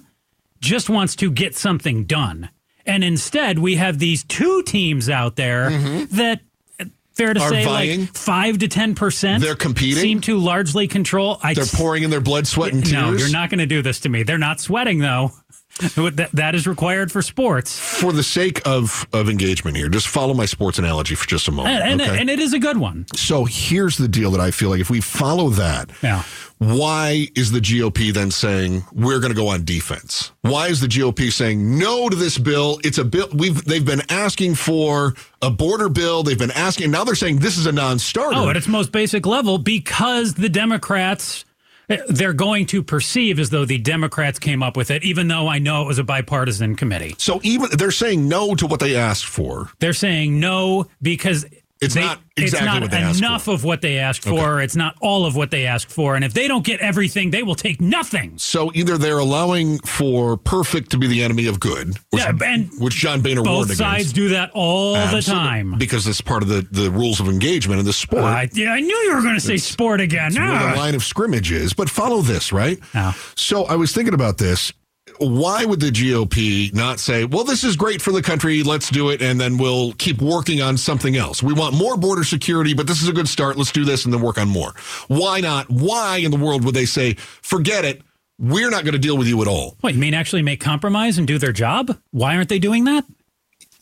just 0.60 0.88
wants 0.88 1.16
to 1.16 1.30
get 1.30 1.56
something 1.56 2.04
done. 2.04 2.48
And 2.86 3.02
instead, 3.04 3.58
we 3.58 3.76
have 3.76 3.98
these 3.98 4.24
two 4.24 4.62
teams 4.64 5.08
out 5.08 5.36
there 5.36 5.70
that 6.06 6.40
uh, 6.80 6.84
fair 7.14 7.34
to 7.34 7.40
Mm-hmm. 7.40 7.46
Are 7.46 7.50
say 7.50 7.64
vying. 7.64 8.00
like 8.02 8.14
5 8.16 8.58
to 8.58 8.68
10% 8.68 9.40
They're 9.40 9.54
competing. 9.54 10.00
seem 10.02 10.20
to 10.22 10.38
largely 10.38 10.88
control 10.88 11.38
I 11.42 11.54
They're 11.54 11.64
pouring 11.66 12.02
in 12.04 12.10
their 12.10 12.20
blood, 12.20 12.46
sweat, 12.46 12.72
and 12.72 12.82
tears. 12.84 12.92
No, 12.92 13.12
you're 13.12 13.30
not 13.30 13.50
going 13.50 13.58
to 13.60 13.66
do 13.66 13.82
this 13.82 14.00
to 14.00 14.08
me. 14.08 14.22
They're 14.22 14.38
not 14.38 14.60
sweating 14.60 14.98
though. 14.98 15.32
that, 15.96 16.28
that 16.32 16.54
is 16.54 16.66
required 16.66 17.10
for 17.10 17.22
sports. 17.22 17.78
For 17.78 18.12
the 18.12 18.22
sake 18.22 18.60
of, 18.66 19.06
of 19.12 19.28
engagement 19.28 19.76
here, 19.76 19.88
just 19.88 20.06
follow 20.08 20.34
my 20.34 20.44
sports 20.46 20.78
analogy 20.78 21.14
for 21.14 21.26
just 21.26 21.48
a 21.48 21.52
moment. 21.52 21.76
And, 21.82 22.00
and, 22.00 22.10
okay? 22.10 22.20
and 22.20 22.30
it 22.30 22.38
is 22.38 22.52
a 22.52 22.58
good 22.58 22.76
one. 22.76 23.06
so 23.14 23.44
here's 23.44 23.96
the 23.96 24.08
deal 24.08 24.30
that 24.32 24.40
I 24.40 24.50
feel 24.50 24.70
like 24.70 24.80
if 24.80 24.90
we 24.90 25.00
follow 25.00 25.48
that, 25.50 25.90
Yeah. 26.02 26.22
why 26.58 27.28
is 27.34 27.50
the 27.52 27.60
GOP 27.60 28.12
then 28.12 28.30
saying 28.30 28.84
we're 28.92 29.18
going 29.18 29.32
to 29.32 29.36
go 29.36 29.48
on 29.48 29.64
defense? 29.64 30.30
Why 30.42 30.68
is 30.68 30.80
the 30.80 30.86
GOP 30.88 31.32
saying 31.32 31.78
no 31.78 32.08
to 32.08 32.16
this 32.16 32.36
bill? 32.38 32.78
It's 32.84 32.98
a 32.98 33.04
bill 33.04 33.28
we've 33.32 33.64
they've 33.64 33.84
been 33.84 34.02
asking 34.10 34.56
for 34.56 35.14
a 35.40 35.50
border 35.50 35.88
bill. 35.88 36.22
They've 36.22 36.38
been 36.38 36.50
asking. 36.52 36.90
Now 36.90 37.04
they're 37.04 37.14
saying 37.14 37.38
this 37.38 37.56
is 37.58 37.66
a 37.66 37.72
non-starter. 37.72 38.36
Oh, 38.36 38.48
at 38.50 38.56
its 38.56 38.68
most 38.68 38.92
basic 38.92 39.24
level, 39.26 39.58
because 39.58 40.34
the 40.34 40.48
Democrats, 40.48 41.44
they're 42.08 42.32
going 42.32 42.66
to 42.66 42.82
perceive 42.82 43.38
as 43.38 43.50
though 43.50 43.64
the 43.64 43.78
Democrats 43.78 44.38
came 44.38 44.62
up 44.62 44.76
with 44.76 44.90
it, 44.90 45.02
even 45.04 45.28
though 45.28 45.48
I 45.48 45.58
know 45.58 45.82
it 45.82 45.86
was 45.86 45.98
a 45.98 46.04
bipartisan 46.04 46.76
committee. 46.76 47.14
so 47.18 47.40
even 47.42 47.68
they're 47.76 47.90
saying 47.90 48.28
no 48.28 48.54
to 48.54 48.66
what 48.66 48.80
they 48.80 48.96
asked 48.96 49.26
for. 49.26 49.70
They're 49.78 49.92
saying 49.92 50.38
no 50.40 50.86
because 51.00 51.44
It's 51.82 51.94
they- 51.94 52.00
not 52.00 52.20
exactly 52.36 52.44
it's 52.44 52.52
not 52.74 52.80
what 52.82 52.90
they 52.90 52.96
asked 52.98 53.18
enough 53.18 53.48
of 53.48 53.64
what 53.64 53.80
they 53.82 53.98
asked 53.98 54.24
for. 54.24 54.60
It's 54.62 54.74
not 54.76 54.94
all 55.02 55.26
of 55.26 55.36
what 55.36 55.50
they 55.50 55.66
asked 55.66 55.90
for. 55.90 56.14
And 56.16 56.24
if 56.24 56.32
they 56.32 56.48
don't 56.48 56.64
get 56.64 56.80
everything, 56.80 57.30
they 57.30 57.42
will 57.42 57.54
take 57.54 57.80
nothing. 57.80 58.34
So 58.38 58.70
either 58.74 58.96
they're 58.96 59.18
allowing 59.18 59.78
for 59.80 60.36
perfect 60.38 60.90
to 60.92 60.98
be 60.98 61.06
the 61.08 61.22
enemy 61.22 61.46
of 61.46 61.60
good, 61.60 61.88
which, 62.10 62.22
Yeah, 62.22 62.32
and 62.44 62.70
which 62.78 62.94
John 62.94 63.20
Boehner 63.20 63.42
warned 63.42 63.44
Both 63.44 63.64
against. 63.66 63.78
sides 63.78 64.12
do 64.14 64.30
that 64.30 64.50
all 64.54 64.94
the 64.94 65.20
time. 65.20 65.74
because 65.78 66.06
it's 66.06 66.20
part 66.22 66.42
of 66.42 66.48
the, 66.48 66.66
the 66.70 66.90
rules 66.90 67.20
of 67.20 67.28
engagement 67.28 67.80
in 67.80 67.84
the 67.86 67.92
sport. 67.92 68.22
I, 68.24 68.48
yeah, 68.54 68.72
I 68.72 68.80
knew 68.80 68.96
you 68.96 69.14
were 69.14 69.20
going 69.22 69.34
to 69.34 69.40
say 69.40 69.56
sport 69.58 70.00
again. 70.00 70.32
where 70.34 70.44
Ah. 70.44 70.70
the 70.72 70.78
line 70.78 70.94
of 70.94 71.04
scrimmage 71.04 71.52
is. 71.52 71.72
But 71.74 71.90
follow 71.90 72.22
this, 72.22 72.52
right? 72.52 72.78
Yeah. 72.94 73.12
So 73.34 73.64
I 73.64 73.76
was 73.76 73.92
thinking 73.92 74.14
about 74.14 74.38
this. 74.38 74.72
Why 75.22 75.64
would 75.64 75.80
the 75.80 75.90
GOP 75.90 76.74
not 76.74 76.98
say, 76.98 77.24
well, 77.24 77.44
this 77.44 77.62
is 77.62 77.76
great 77.76 78.02
for 78.02 78.10
the 78.10 78.22
country, 78.22 78.62
let's 78.64 78.90
do 78.90 79.10
it, 79.10 79.22
and 79.22 79.40
then 79.40 79.56
we'll 79.56 79.92
keep 79.92 80.20
working 80.20 80.60
on 80.60 80.76
something 80.76 81.16
else? 81.16 81.42
We 81.42 81.52
want 81.52 81.74
more 81.74 81.96
border 81.96 82.24
security, 82.24 82.74
but 82.74 82.88
this 82.88 83.00
is 83.00 83.08
a 83.08 83.12
good 83.12 83.28
start. 83.28 83.56
Let's 83.56 83.70
do 83.70 83.84
this 83.84 84.04
and 84.04 84.12
then 84.12 84.20
work 84.20 84.38
on 84.38 84.48
more. 84.48 84.74
Why 85.06 85.40
not? 85.40 85.70
Why 85.70 86.16
in 86.16 86.32
the 86.32 86.36
world 86.36 86.64
would 86.64 86.74
they 86.74 86.86
say, 86.86 87.14
forget 87.14 87.84
it, 87.84 88.02
we're 88.38 88.70
not 88.70 88.82
going 88.82 88.94
to 88.94 88.98
deal 88.98 89.16
with 89.16 89.28
you 89.28 89.40
at 89.42 89.48
all? 89.48 89.76
What, 89.80 89.94
you 89.94 90.00
mean 90.00 90.14
actually 90.14 90.42
make 90.42 90.60
compromise 90.60 91.18
and 91.18 91.26
do 91.26 91.38
their 91.38 91.52
job? 91.52 91.96
Why 92.10 92.34
aren't 92.34 92.48
they 92.48 92.58
doing 92.58 92.84
that? 92.84 93.04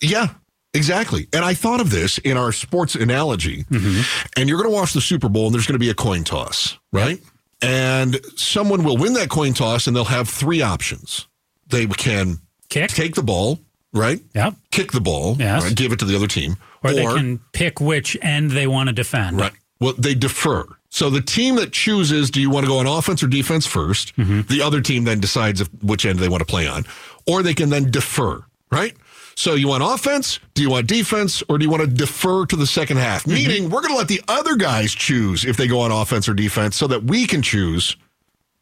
Yeah, 0.01 0.29
exactly. 0.75 1.27
And 1.33 1.45
I 1.45 1.55
thought 1.55 1.81
of 1.81 1.91
this 1.91 2.19
in 2.19 2.37
our 2.37 2.53
sports 2.53 2.95
analogy. 2.95 3.65
Mm-hmm. 3.65 4.31
And 4.39 4.49
you're 4.49 4.59
going 4.59 4.71
to 4.71 4.77
watch 4.77 4.93
the 4.93 5.01
Super 5.01 5.31
Bowl, 5.31 5.47
and 5.47 5.55
there's 5.55 5.67
going 5.67 5.75
to 5.75 5.79
be 5.79 5.91
a 5.91 5.95
coin 5.95 6.25
toss, 6.25 6.79
right? 6.93 7.19
And 7.63 8.21
someone 8.37 8.85
will 8.85 8.97
win 8.97 9.15
that 9.15 9.31
coin 9.31 9.55
toss, 9.55 9.87
and 9.87 9.97
they'll 9.97 10.05
have 10.05 10.29
three 10.29 10.63
options. 10.63 11.27
They 11.71 11.87
can 11.87 12.39
Kick? 12.69 12.91
take 12.91 13.15
the 13.15 13.23
ball, 13.23 13.59
right? 13.93 14.21
Yep. 14.35 14.55
Kick 14.71 14.93
the 14.93 15.01
ball, 15.01 15.37
Yes. 15.39 15.65
right? 15.65 15.75
give 15.75 15.93
it 15.93 15.99
to 16.01 16.05
the 16.05 16.17
other 16.17 16.27
team, 16.27 16.57
Or, 16.83 16.93
they 16.93 17.05
can 17.05 17.39
pick 17.53 17.81
which 17.81 18.17
end 18.23 18.51
they 18.53 18.67
want 18.67 18.89
to 18.89 18.93
defend. 18.93 19.39
Right. 19.39 19.53
Well, 19.81 19.95
they 19.97 20.15
defer. 20.15 20.67
So 20.91 21.09
the 21.09 21.21
team 21.23 21.55
that 21.57 21.73
chooses, 21.73 22.31
do 22.31 22.41
you 22.41 22.51
want 22.51 22.65
to 22.67 22.69
go 22.69 22.79
on 22.79 22.87
offense 22.87 23.23
or 23.23 23.29
defense 23.29 23.67
1st 23.67 24.15
Mm-hmm. 24.17 24.41
The 24.53 24.61
other 24.63 24.81
team 24.81 25.05
then 25.05 25.21
decides 25.21 25.61
if, 25.61 25.69
which 25.83 26.05
end 26.05 26.19
they 26.19 26.29
want 26.29 26.41
to 26.41 26.45
play 26.47 26.67
on, 26.67 26.85
or 27.27 27.43
they 27.43 27.55
can 27.55 27.71
then 27.71 27.91
defer. 27.91 28.43
Right. 28.71 28.95
So 29.37 29.55
you 29.55 29.69
want 29.69 29.83
offense? 29.83 30.39
Do 30.55 30.63
you 30.63 30.69
want 30.71 30.87
defense, 30.87 31.43
or 31.49 31.57
do 31.59 31.65
you 31.65 31.71
want 31.71 31.81
to 31.83 31.87
defer 31.89 32.45
to 32.47 32.57
the 32.57 32.67
second 32.67 32.99
half? 32.99 33.23
Mm-hmm. 33.23 33.33
Meaning, 33.35 33.71
we're 33.71 33.81
going 33.81 33.93
to 33.95 33.99
let 33.99 34.09
the 34.09 34.21
other 34.29 34.55
guys 34.57 34.93
choose 34.93 35.45
if 35.47 35.57
they 35.57 35.67
go 35.67 35.81
on 35.81 35.91
offense 35.93 36.29
or 36.29 36.35
defense, 36.35 36.77
so 36.77 36.87
that 36.89 37.05
we 37.05 37.27
can 37.27 37.41
choose. 37.41 37.97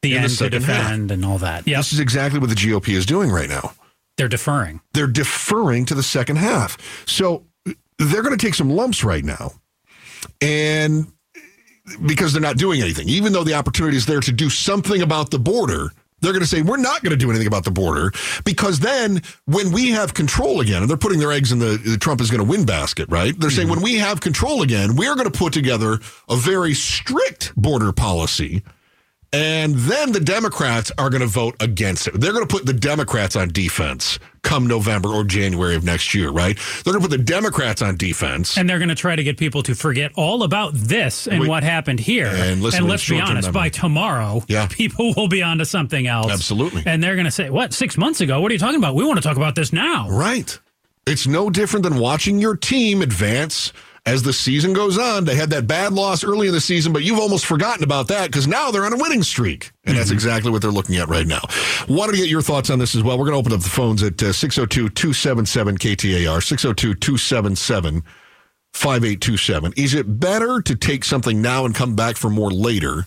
The 0.03 0.11
In 0.11 0.15
the 0.15 0.21
end 0.23 0.31
to 0.31 0.37
second 0.37 0.63
half. 0.63 0.83
defend 0.85 1.11
and 1.11 1.25
all 1.25 1.39
that. 1.39 1.67
Yes, 1.67 1.87
This 1.87 1.95
is 1.95 2.01
exactly 2.01 2.39
what 2.39 2.49
the 2.51 2.55
GOP 2.55 2.91
is 2.95 3.05
doing 3.07 3.31
right 3.31 3.49
now. 3.49 3.73
they're 4.17 4.29
deferring. 4.29 4.81
they're 4.95 5.07
deferring 5.07 5.85
to 5.87 5.95
the 5.95 6.03
second 6.03 6.37
half. 6.37 6.77
So 7.07 7.45
they're 7.99 8.23
going 8.23 8.37
to 8.37 8.45
take 8.47 8.55
some 8.55 8.71
lumps 8.71 9.03
right 9.05 9.25
now. 9.25 9.53
And 10.41 11.13
because 12.07 12.33
they're 12.33 12.43
not 12.43 12.57
doing 12.57 12.81
anything, 12.81 13.09
even 13.09 13.33
though 13.33 13.45
the 13.45 13.55
opportunity 13.55 13.97
is 13.97 14.07
there 14.07 14.21
to 14.21 14.33
do 14.33 14.51
something 14.51 15.03
about 15.03 15.31
the 15.31 15.39
border, 15.39 15.91
they're 16.21 16.33
going 16.33 16.43
to 16.43 16.49
say, 16.49 16.63
we're 16.63 16.77
not 16.77 17.03
going 17.03 17.13
to 17.13 17.17
do 17.17 17.31
anything 17.31 17.47
about 17.47 17.65
the 17.65 17.71
border 17.71 18.11
because 18.45 18.81
then 18.81 19.23
when 19.47 19.71
we 19.73 19.91
have 19.91 20.15
control 20.15 20.61
again, 20.61 20.83
and 20.83 20.91
they're 20.91 20.97
putting 20.97 21.21
their 21.21 21.33
eggs 21.33 21.53
in 21.53 21.61
the, 21.61 21.77
the 21.85 21.97
Trump 21.97 22.21
is 22.21 22.31
going 22.31 22.45
to 22.45 22.49
win 22.49 22.67
basket, 22.67 23.09
right? 23.09 23.39
They're 23.39 23.51
saying 23.51 23.69
mm-hmm. 23.69 23.77
when 23.77 23.85
we 23.85 23.97
have 23.99 24.21
control 24.21 24.63
again, 24.63 24.97
we're 24.97 25.15
going 25.15 25.31
to 25.31 25.39
put 25.39 25.53
together 25.53 25.99
a 26.29 26.37
very 26.37 26.75
strict 26.75 27.55
border 27.57 27.93
policy 27.93 28.63
and 29.33 29.75
then 29.75 30.13
the 30.13 30.21
Democrats 30.21 30.91
are 30.99 31.11
going 31.11 31.21
to 31.21 31.27
vote 31.27 31.55
against 31.61 32.07
it. 32.07 32.21
They're 32.21 32.33
going 32.33 32.47
to 32.47 32.53
put 32.53 32.65
the 32.67 32.73
Democrats 32.73 33.37
on 33.37 33.49
defense 33.49 34.19
come 34.43 34.67
November 34.67 35.11
or 35.11 35.25
January 35.25 35.75
of 35.75 35.85
next 35.85 36.15
year, 36.15 36.31
right? 36.31 36.57
They're 36.85 36.95
going 36.95 37.03
to 37.03 37.09
put 37.09 37.17
the 37.17 37.23
Democrats 37.23 37.83
on 37.83 37.97
defense. 37.97 38.57
And 38.57 38.71
they're 38.71 38.79
going 38.79 38.89
to 38.89 38.95
try 38.95 39.15
to 39.15 39.23
get 39.23 39.37
people 39.37 39.63
to 39.65 39.75
forget 39.75 40.13
all 40.17 40.43
about 40.43 40.73
this 40.75 41.27
and 41.29 41.41
Wait. 41.41 41.49
what 41.49 41.63
happened 41.63 42.01
here. 42.01 42.29
And 42.33 42.63
listen 42.63 42.85
to 42.85 42.89
let's 42.89 43.07
be 43.07 43.21
honest, 43.21 43.53
by 43.53 43.69
tomorrow, 43.69 44.43
Yeah. 44.49 44.67
people 44.71 45.13
will 45.15 45.29
be 45.29 45.43
on 45.43 45.59
to 45.59 45.67
something 45.67 46.07
else. 46.07 46.33
Absolutely. 46.33 46.83
And 46.87 47.03
they're 47.03 47.17
going 47.17 47.27
to 47.27 47.31
say, 47.31 47.51
what, 47.51 47.75
six 47.75 47.99
months 47.99 48.23
ago? 48.23 48.41
What 48.41 48.51
are 48.51 48.55
you 48.55 48.59
talking 48.59 48.79
about? 48.79 48.95
We 48.95 49.05
want 49.05 49.19
to 49.19 49.23
talk 49.23 49.37
about 49.37 49.55
this 49.55 49.73
now. 49.73 50.09
right. 50.09 50.59
It's 51.07 51.27
no 51.27 51.49
different 51.49 51.85
than 51.85 51.97
watching 51.97 52.39
your 52.39 52.55
team 52.55 53.01
advance 53.01 53.73
as 54.09 54.23
the 54.23 54.33
season 54.33 54.73
goes 54.73 54.97
on. 54.97 55.27
They 55.27 55.35
had 55.35 55.51
that 55.51 55.67
bad 55.67 55.93
loss 55.93 56.25
early 56.25 56.49
in 56.49 56.55
the 56.55 56.63
season, 56.63 56.95
but 56.95 57.03
you've 57.03 57.19
almost 57.19 57.45
forgotten 57.45 57.85
about 57.85 58.09
that 58.09 58.31
because 58.31 58.47
now 58.47 58.71
they're 58.71 58.87
on 58.87 58.95
a 58.95 58.97
winning 58.97 59.23
streak. 59.23 59.71
And 59.85 59.97
that's 59.97 60.11
exactly 60.11 60.51
what 60.51 60.63
they're 60.63 60.71
looking 60.71 60.97
at 60.97 61.09
right 61.09 61.27
now. 61.27 61.43
Wanted 61.89 62.13
to 62.13 62.19
get 62.19 62.29
your 62.29 62.41
thoughts 62.41 62.71
on 62.71 62.79
this 62.79 62.95
as 62.95 63.03
well. 63.03 63.19
We're 63.19 63.27
going 63.27 63.35
to 63.35 63.39
open 63.39 63.53
up 63.53 63.61
the 63.61 63.69
phones 63.69 64.03
at 64.03 64.23
uh, 64.23 64.33
602 64.33 64.89
277 64.89 65.77
KTAR, 65.77 66.43
602 66.43 66.95
277 66.95 68.03
5827. 68.73 69.75
Is 69.77 69.95
it 69.95 70.21
better 70.21 70.63
to 70.63 70.75
take 70.75 71.05
something 71.05 71.43
now 71.43 71.67
and 71.67 71.75
come 71.75 71.95
back 71.95 72.17
for 72.17 72.31
more 72.31 72.51
later? 72.51 73.07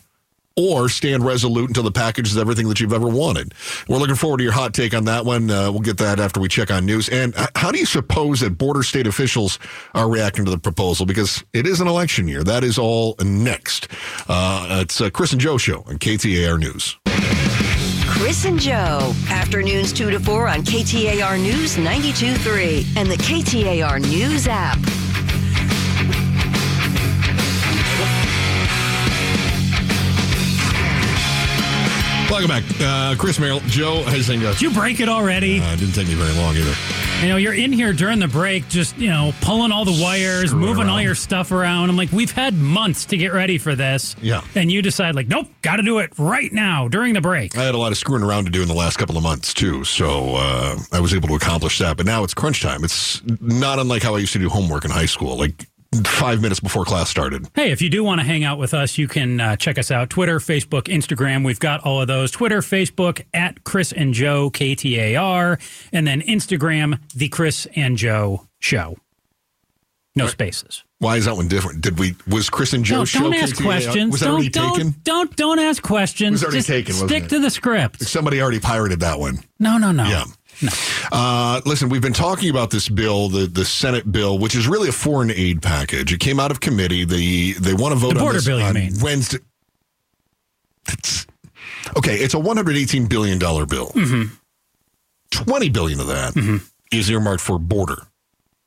Or 0.57 0.89
stand 0.89 1.25
resolute 1.25 1.69
until 1.69 1.83
the 1.83 1.91
package 1.91 2.27
is 2.27 2.37
everything 2.37 2.67
that 2.67 2.79
you've 2.79 2.91
ever 2.91 3.07
wanted. 3.07 3.53
We're 3.87 3.97
looking 3.99 4.15
forward 4.15 4.39
to 4.39 4.43
your 4.43 4.51
hot 4.51 4.73
take 4.73 4.93
on 4.93 5.05
that 5.05 5.25
one. 5.25 5.49
Uh, 5.49 5.71
we'll 5.71 5.79
get 5.79 5.97
that 5.99 6.19
after 6.19 6.41
we 6.41 6.49
check 6.49 6.69
on 6.69 6.85
news. 6.85 7.07
And 7.07 7.33
how 7.55 7.71
do 7.71 7.79
you 7.79 7.85
suppose 7.85 8.41
that 8.41 8.57
border 8.57 8.83
state 8.83 9.07
officials 9.07 9.59
are 9.93 10.09
reacting 10.09 10.43
to 10.45 10.51
the 10.51 10.57
proposal? 10.57 11.05
Because 11.05 11.43
it 11.53 11.65
is 11.65 11.79
an 11.79 11.87
election 11.87 12.27
year. 12.27 12.43
That 12.43 12.63
is 12.65 12.77
all 12.77 13.15
next. 13.23 13.87
Uh, 14.27 14.81
it's 14.81 14.99
uh, 14.99 15.09
Chris 15.09 15.31
and 15.31 15.39
Joe 15.39 15.57
show 15.57 15.83
on 15.87 15.97
KTAR 15.97 16.59
News. 16.59 16.97
Chris 18.07 18.45
and 18.45 18.59
Joe, 18.59 19.13
afternoons 19.29 19.93
2 19.93 20.11
to 20.11 20.19
4 20.19 20.47
on 20.47 20.59
KTAR 20.59 21.41
News 21.41 21.77
92.3 21.77 22.97
and 22.97 23.09
the 23.09 23.15
KTAR 23.15 24.01
News 24.01 24.47
app. 24.47 24.77
Welcome 32.31 32.47
back. 32.47 32.63
Uh, 32.79 33.13
Chris 33.17 33.39
Merrill, 33.39 33.59
Joe 33.65 34.03
Huizenga. 34.05 34.53
Did 34.53 34.61
you 34.61 34.71
break 34.71 35.01
it 35.01 35.09
already? 35.09 35.59
Uh, 35.59 35.75
didn't 35.75 35.93
take 35.93 36.07
me 36.07 36.13
very 36.13 36.33
long 36.37 36.55
either. 36.55 36.73
You 37.21 37.27
know, 37.27 37.35
you're 37.35 37.53
in 37.53 37.73
here 37.73 37.91
during 37.91 38.19
the 38.19 38.27
break, 38.29 38.69
just, 38.69 38.97
you 38.97 39.09
know, 39.09 39.33
pulling 39.41 39.73
all 39.73 39.83
the 39.83 40.01
wires, 40.01 40.51
Screwing 40.51 40.65
moving 40.65 40.87
all 40.87 41.01
your 41.01 41.13
stuff 41.13 41.51
around. 41.51 41.89
I'm 41.89 41.97
like, 41.97 42.09
we've 42.13 42.31
had 42.31 42.53
months 42.53 43.03
to 43.07 43.17
get 43.17 43.33
ready 43.33 43.57
for 43.57 43.75
this. 43.75 44.15
Yeah. 44.21 44.43
And 44.55 44.71
you 44.71 44.81
decide, 44.81 45.13
like, 45.13 45.27
nope, 45.27 45.49
got 45.61 45.75
to 45.75 45.83
do 45.83 45.99
it 45.99 46.17
right 46.17 46.51
now 46.53 46.87
during 46.87 47.13
the 47.13 47.21
break. 47.21 47.57
I 47.57 47.63
had 47.63 47.75
a 47.75 47.77
lot 47.77 47.91
of 47.91 47.97
screwing 47.97 48.23
around 48.23 48.45
to 48.45 48.49
do 48.49 48.61
in 48.61 48.69
the 48.69 48.73
last 48.73 48.95
couple 48.95 49.17
of 49.17 49.23
months 49.23 49.53
too, 49.53 49.83
so 49.83 50.35
uh, 50.35 50.79
I 50.93 51.01
was 51.01 51.13
able 51.13 51.27
to 51.27 51.35
accomplish 51.35 51.79
that. 51.79 51.97
But 51.97 52.05
now 52.05 52.23
it's 52.23 52.33
crunch 52.33 52.61
time. 52.61 52.85
It's 52.85 53.21
not 53.41 53.77
unlike 53.77 54.03
how 54.03 54.15
I 54.15 54.19
used 54.19 54.33
to 54.33 54.39
do 54.39 54.47
homework 54.47 54.85
in 54.85 54.91
high 54.91 55.05
school, 55.05 55.37
like 55.37 55.67
five 56.05 56.41
minutes 56.41 56.59
before 56.59 56.85
class 56.85 57.09
started. 57.09 57.47
Hey, 57.53 57.71
if 57.71 57.81
you 57.81 57.89
do 57.89 58.03
want 58.03 58.19
to 58.21 58.25
hang 58.25 58.43
out 58.43 58.57
with 58.57 58.73
us, 58.73 58.97
you 58.97 59.07
can 59.07 59.39
uh, 59.41 59.55
check 59.57 59.77
us 59.77 59.91
out 59.91 60.09
Twitter, 60.09 60.39
Facebook, 60.39 60.83
Instagram. 60.83 61.45
We've 61.45 61.59
got 61.59 61.81
all 61.81 62.01
of 62.01 62.07
those. 62.07 62.31
Twitter, 62.31 62.59
Facebook, 62.59 63.23
at 63.33 63.63
Chris 63.63 63.91
and 63.91 64.13
Joe, 64.13 64.49
KTAR. 64.51 65.59
And 65.91 66.07
then 66.07 66.21
Instagram, 66.21 66.99
The 67.13 67.27
Chris 67.29 67.67
and 67.75 67.97
Joe 67.97 68.47
Show. 68.59 68.97
No 70.13 70.27
spaces. 70.27 70.83
Why 70.99 71.15
is 71.15 71.23
that 71.25 71.35
one 71.35 71.47
different? 71.47 71.81
Did 71.81 71.97
we? 71.97 72.15
Was 72.27 72.49
Chris 72.49 72.73
and 72.73 72.83
Joe 72.83 72.97
No, 72.97 73.05
show? 73.05 73.19
don't 73.21 73.33
ask 73.33 73.55
KTAR? 73.55 73.63
questions. 73.63 74.11
Was 74.11 74.19
that 74.19 74.25
don't, 74.25 74.33
already 74.33 74.49
don't, 74.49 74.75
taken? 74.75 74.95
Don't, 75.03 75.35
don't 75.37 75.59
ask 75.59 75.81
questions. 75.81 76.31
was 76.33 76.43
already 76.43 76.57
Just 76.59 76.67
taken, 76.67 76.93
Stick 76.93 77.23
it? 77.23 77.29
to 77.29 77.39
the 77.39 77.49
script. 77.49 78.01
Somebody 78.03 78.41
already 78.41 78.59
pirated 78.59 78.99
that 78.99 79.19
one. 79.19 79.39
No, 79.57 79.77
no, 79.77 79.91
no. 79.93 80.03
Yeah. 80.03 80.25
Uh, 81.11 81.61
listen, 81.65 81.89
we've 81.89 82.01
been 82.01 82.13
talking 82.13 82.49
about 82.49 82.69
this 82.69 82.87
bill, 82.89 83.29
the, 83.29 83.47
the 83.47 83.65
Senate 83.65 84.11
bill, 84.11 84.37
which 84.37 84.55
is 84.55 84.67
really 84.67 84.89
a 84.89 84.91
foreign 84.93 85.31
aid 85.31 85.61
package. 85.61 86.13
It 86.13 86.19
came 86.19 86.39
out 86.39 86.51
of 86.51 86.59
committee. 86.59 87.03
They 87.05 87.53
they 87.53 87.73
want 87.73 87.93
to 87.93 87.99
vote 87.99 88.13
The 88.13 88.19
on 88.19 88.23
border 88.25 88.37
this 88.37 88.45
bill, 88.45 88.59
you 88.59 88.65
on 88.65 88.73
mean. 88.73 88.93
Wednesday. 89.01 89.39
It's, 90.89 91.27
okay, 91.97 92.15
it's 92.15 92.33
a 92.33 92.39
one 92.39 92.57
hundred 92.57 92.77
eighteen 92.77 93.07
billion 93.07 93.39
dollar 93.39 93.65
bill. 93.65 93.87
Mm-hmm. 93.89 94.33
Twenty 95.31 95.69
billion 95.69 95.99
of 95.99 96.07
that 96.07 96.61
is 96.91 97.09
earmarked 97.09 97.41
for 97.41 97.57
border. 97.57 98.07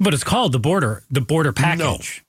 But 0.00 0.14
it's 0.14 0.24
called 0.24 0.52
the 0.52 0.58
border, 0.58 1.04
the 1.10 1.20
border 1.20 1.52
package. 1.52 2.24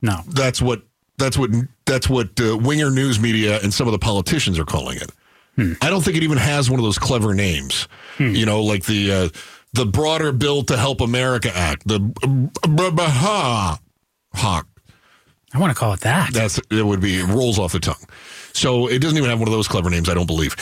No. 0.00 0.20
That's 0.26 0.62
what 0.62 0.82
that's 1.18 1.36
what 1.36 1.50
that's 1.84 2.08
what 2.08 2.40
uh, 2.40 2.56
Winger 2.56 2.90
News 2.90 3.20
Media 3.20 3.60
and 3.62 3.74
some 3.74 3.86
of 3.86 3.92
the 3.92 3.98
politicians 3.98 4.58
are 4.58 4.64
calling 4.64 4.96
it. 4.96 5.10
I 5.58 5.90
don't 5.90 6.02
think 6.02 6.16
it 6.16 6.22
even 6.22 6.38
has 6.38 6.70
one 6.70 6.80
of 6.80 6.84
those 6.84 6.98
clever 6.98 7.34
names. 7.34 7.86
You 8.18 8.46
know, 8.46 8.62
like 8.62 8.84
the 8.84 9.12
uh, 9.12 9.28
the 9.72 9.86
Broader 9.86 10.32
Bill 10.32 10.62
to 10.64 10.76
Help 10.76 11.00
America 11.00 11.50
Act. 11.54 11.86
The 11.86 12.00
ha 12.66 13.78
hawk. 14.34 14.66
I 15.52 15.58
want 15.58 15.72
to 15.72 15.78
call 15.78 15.92
it 15.92 16.00
that. 16.00 16.32
That's 16.32 16.60
it 16.70 16.86
would 16.86 17.00
be 17.00 17.18
it 17.18 17.26
rolls 17.26 17.58
off 17.58 17.72
the 17.72 17.80
tongue. 17.80 18.04
So 18.52 18.88
it 18.88 19.00
doesn't 19.00 19.16
even 19.16 19.30
have 19.30 19.38
one 19.38 19.48
of 19.48 19.52
those 19.52 19.68
clever 19.68 19.90
names, 19.90 20.08
I 20.08 20.14
don't 20.14 20.26
believe. 20.26 20.54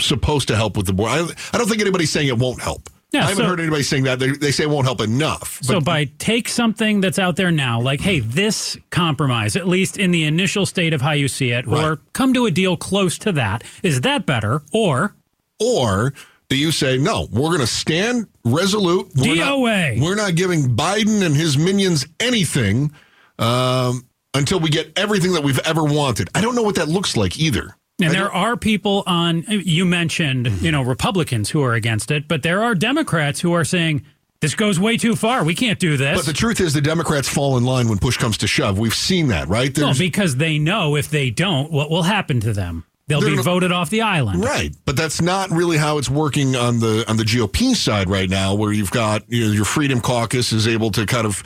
supposed 0.00 0.48
to 0.48 0.56
help 0.56 0.76
with 0.76 0.86
the 0.86 0.92
border? 0.92 1.12
I, 1.12 1.28
I 1.52 1.58
don't 1.58 1.68
think 1.68 1.80
anybody's 1.80 2.10
saying 2.10 2.26
it 2.28 2.38
won't 2.38 2.60
help. 2.60 2.88
Yeah, 3.12 3.20
I 3.20 3.28
haven't 3.28 3.36
so- 3.44 3.44
heard 3.48 3.60
anybody 3.60 3.82
saying 3.82 4.04
that. 4.04 4.18
They, 4.18 4.30
they 4.30 4.50
say 4.52 4.64
it 4.64 4.70
won't 4.70 4.86
help 4.86 5.00
enough. 5.02 5.58
So 5.62 5.80
by 5.80 6.06
take 6.18 6.48
something 6.48 7.00
that's 7.02 7.18
out 7.18 7.36
there 7.36 7.50
now, 7.50 7.80
like, 7.80 8.00
hey, 8.00 8.20
this 8.20 8.76
compromise, 8.90 9.54
at 9.54 9.68
least 9.68 9.98
in 9.98 10.10
the 10.12 10.24
initial 10.24 10.64
state 10.64 10.94
of 10.94 11.02
how 11.02 11.12
you 11.12 11.28
see 11.28 11.50
it, 11.50 11.66
Right. 11.66 11.84
or 11.84 11.96
come 12.14 12.32
to 12.34 12.46
a 12.46 12.50
deal 12.50 12.76
close 12.76 13.18
to 13.18 13.32
that, 13.32 13.64
is 13.82 14.00
that 14.02 14.24
better? 14.24 14.62
Or 14.72 15.14
Or 15.60 16.14
do 16.48 16.56
you 16.56 16.72
say, 16.72 16.96
no, 16.98 17.28
we're 17.30 17.48
going 17.48 17.60
to 17.60 17.66
stand 17.66 18.26
resolute. 18.44 19.10
We're 19.14 19.36
not- 19.36 19.52
DOA. 19.58 20.00
we're 20.02 20.14
not 20.16 20.34
giving 20.34 20.74
Biden 20.74 21.22
and 21.24 21.36
his 21.36 21.56
minions 21.58 22.06
anything 22.18 22.92
um, 23.38 24.06
until 24.34 24.58
we 24.60 24.70
get 24.70 24.90
everything 24.96 25.32
that 25.34 25.42
we've 25.42 25.58
ever 25.60 25.84
wanted. 25.84 26.28
I 26.34 26.40
don't 26.40 26.54
know 26.54 26.62
what 26.62 26.74
that 26.76 26.88
looks 26.88 27.16
like 27.16 27.38
either. 27.38 27.76
And 28.04 28.14
there 28.14 28.32
are 28.32 28.56
people 28.56 29.02
on 29.06 29.44
you 29.48 29.84
mentioned, 29.84 30.46
you 30.62 30.72
know, 30.72 30.82
Republicans 30.82 31.50
who 31.50 31.62
are 31.62 31.74
against 31.74 32.10
it, 32.10 32.28
but 32.28 32.42
there 32.42 32.62
are 32.62 32.74
Democrats 32.74 33.40
who 33.40 33.52
are 33.52 33.64
saying 33.64 34.04
this 34.40 34.56
goes 34.56 34.78
way 34.80 34.96
too 34.96 35.14
far. 35.14 35.44
We 35.44 35.54
can't 35.54 35.78
do 35.78 35.96
this. 35.96 36.18
But 36.18 36.26
the 36.26 36.32
truth 36.32 36.60
is, 36.60 36.74
the 36.74 36.80
Democrats 36.80 37.28
fall 37.28 37.56
in 37.56 37.64
line 37.64 37.88
when 37.88 37.98
push 37.98 38.16
comes 38.16 38.38
to 38.38 38.48
shove. 38.48 38.76
We've 38.76 38.94
seen 38.94 39.28
that, 39.28 39.48
right? 39.48 39.76
Well, 39.76 39.86
There's, 39.86 39.98
because 40.00 40.36
they 40.36 40.58
know 40.58 40.96
if 40.96 41.10
they 41.10 41.30
don't, 41.30 41.70
what 41.70 41.90
will 41.90 42.02
happen 42.02 42.40
to 42.40 42.52
them? 42.52 42.84
They'll 43.08 43.20
They're 43.20 43.30
be 43.30 43.34
gonna- 43.36 43.42
voted 43.42 43.72
off 43.72 43.90
the 43.90 44.00
island. 44.02 44.44
right, 44.44 44.72
but 44.86 44.96
that's 44.96 45.20
not 45.20 45.50
really 45.50 45.76
how 45.76 45.98
it's 45.98 46.08
working 46.08 46.54
on 46.54 46.78
the 46.78 47.04
on 47.08 47.16
the 47.16 47.24
GOP 47.24 47.74
side 47.74 48.08
right 48.08 48.30
now, 48.30 48.54
where 48.54 48.72
you've 48.72 48.92
got 48.92 49.22
you 49.28 49.46
know, 49.46 49.52
your 49.52 49.64
Freedom 49.64 50.00
Caucus 50.00 50.52
is 50.52 50.68
able 50.68 50.90
to 50.92 51.04
kind 51.04 51.26
of, 51.26 51.42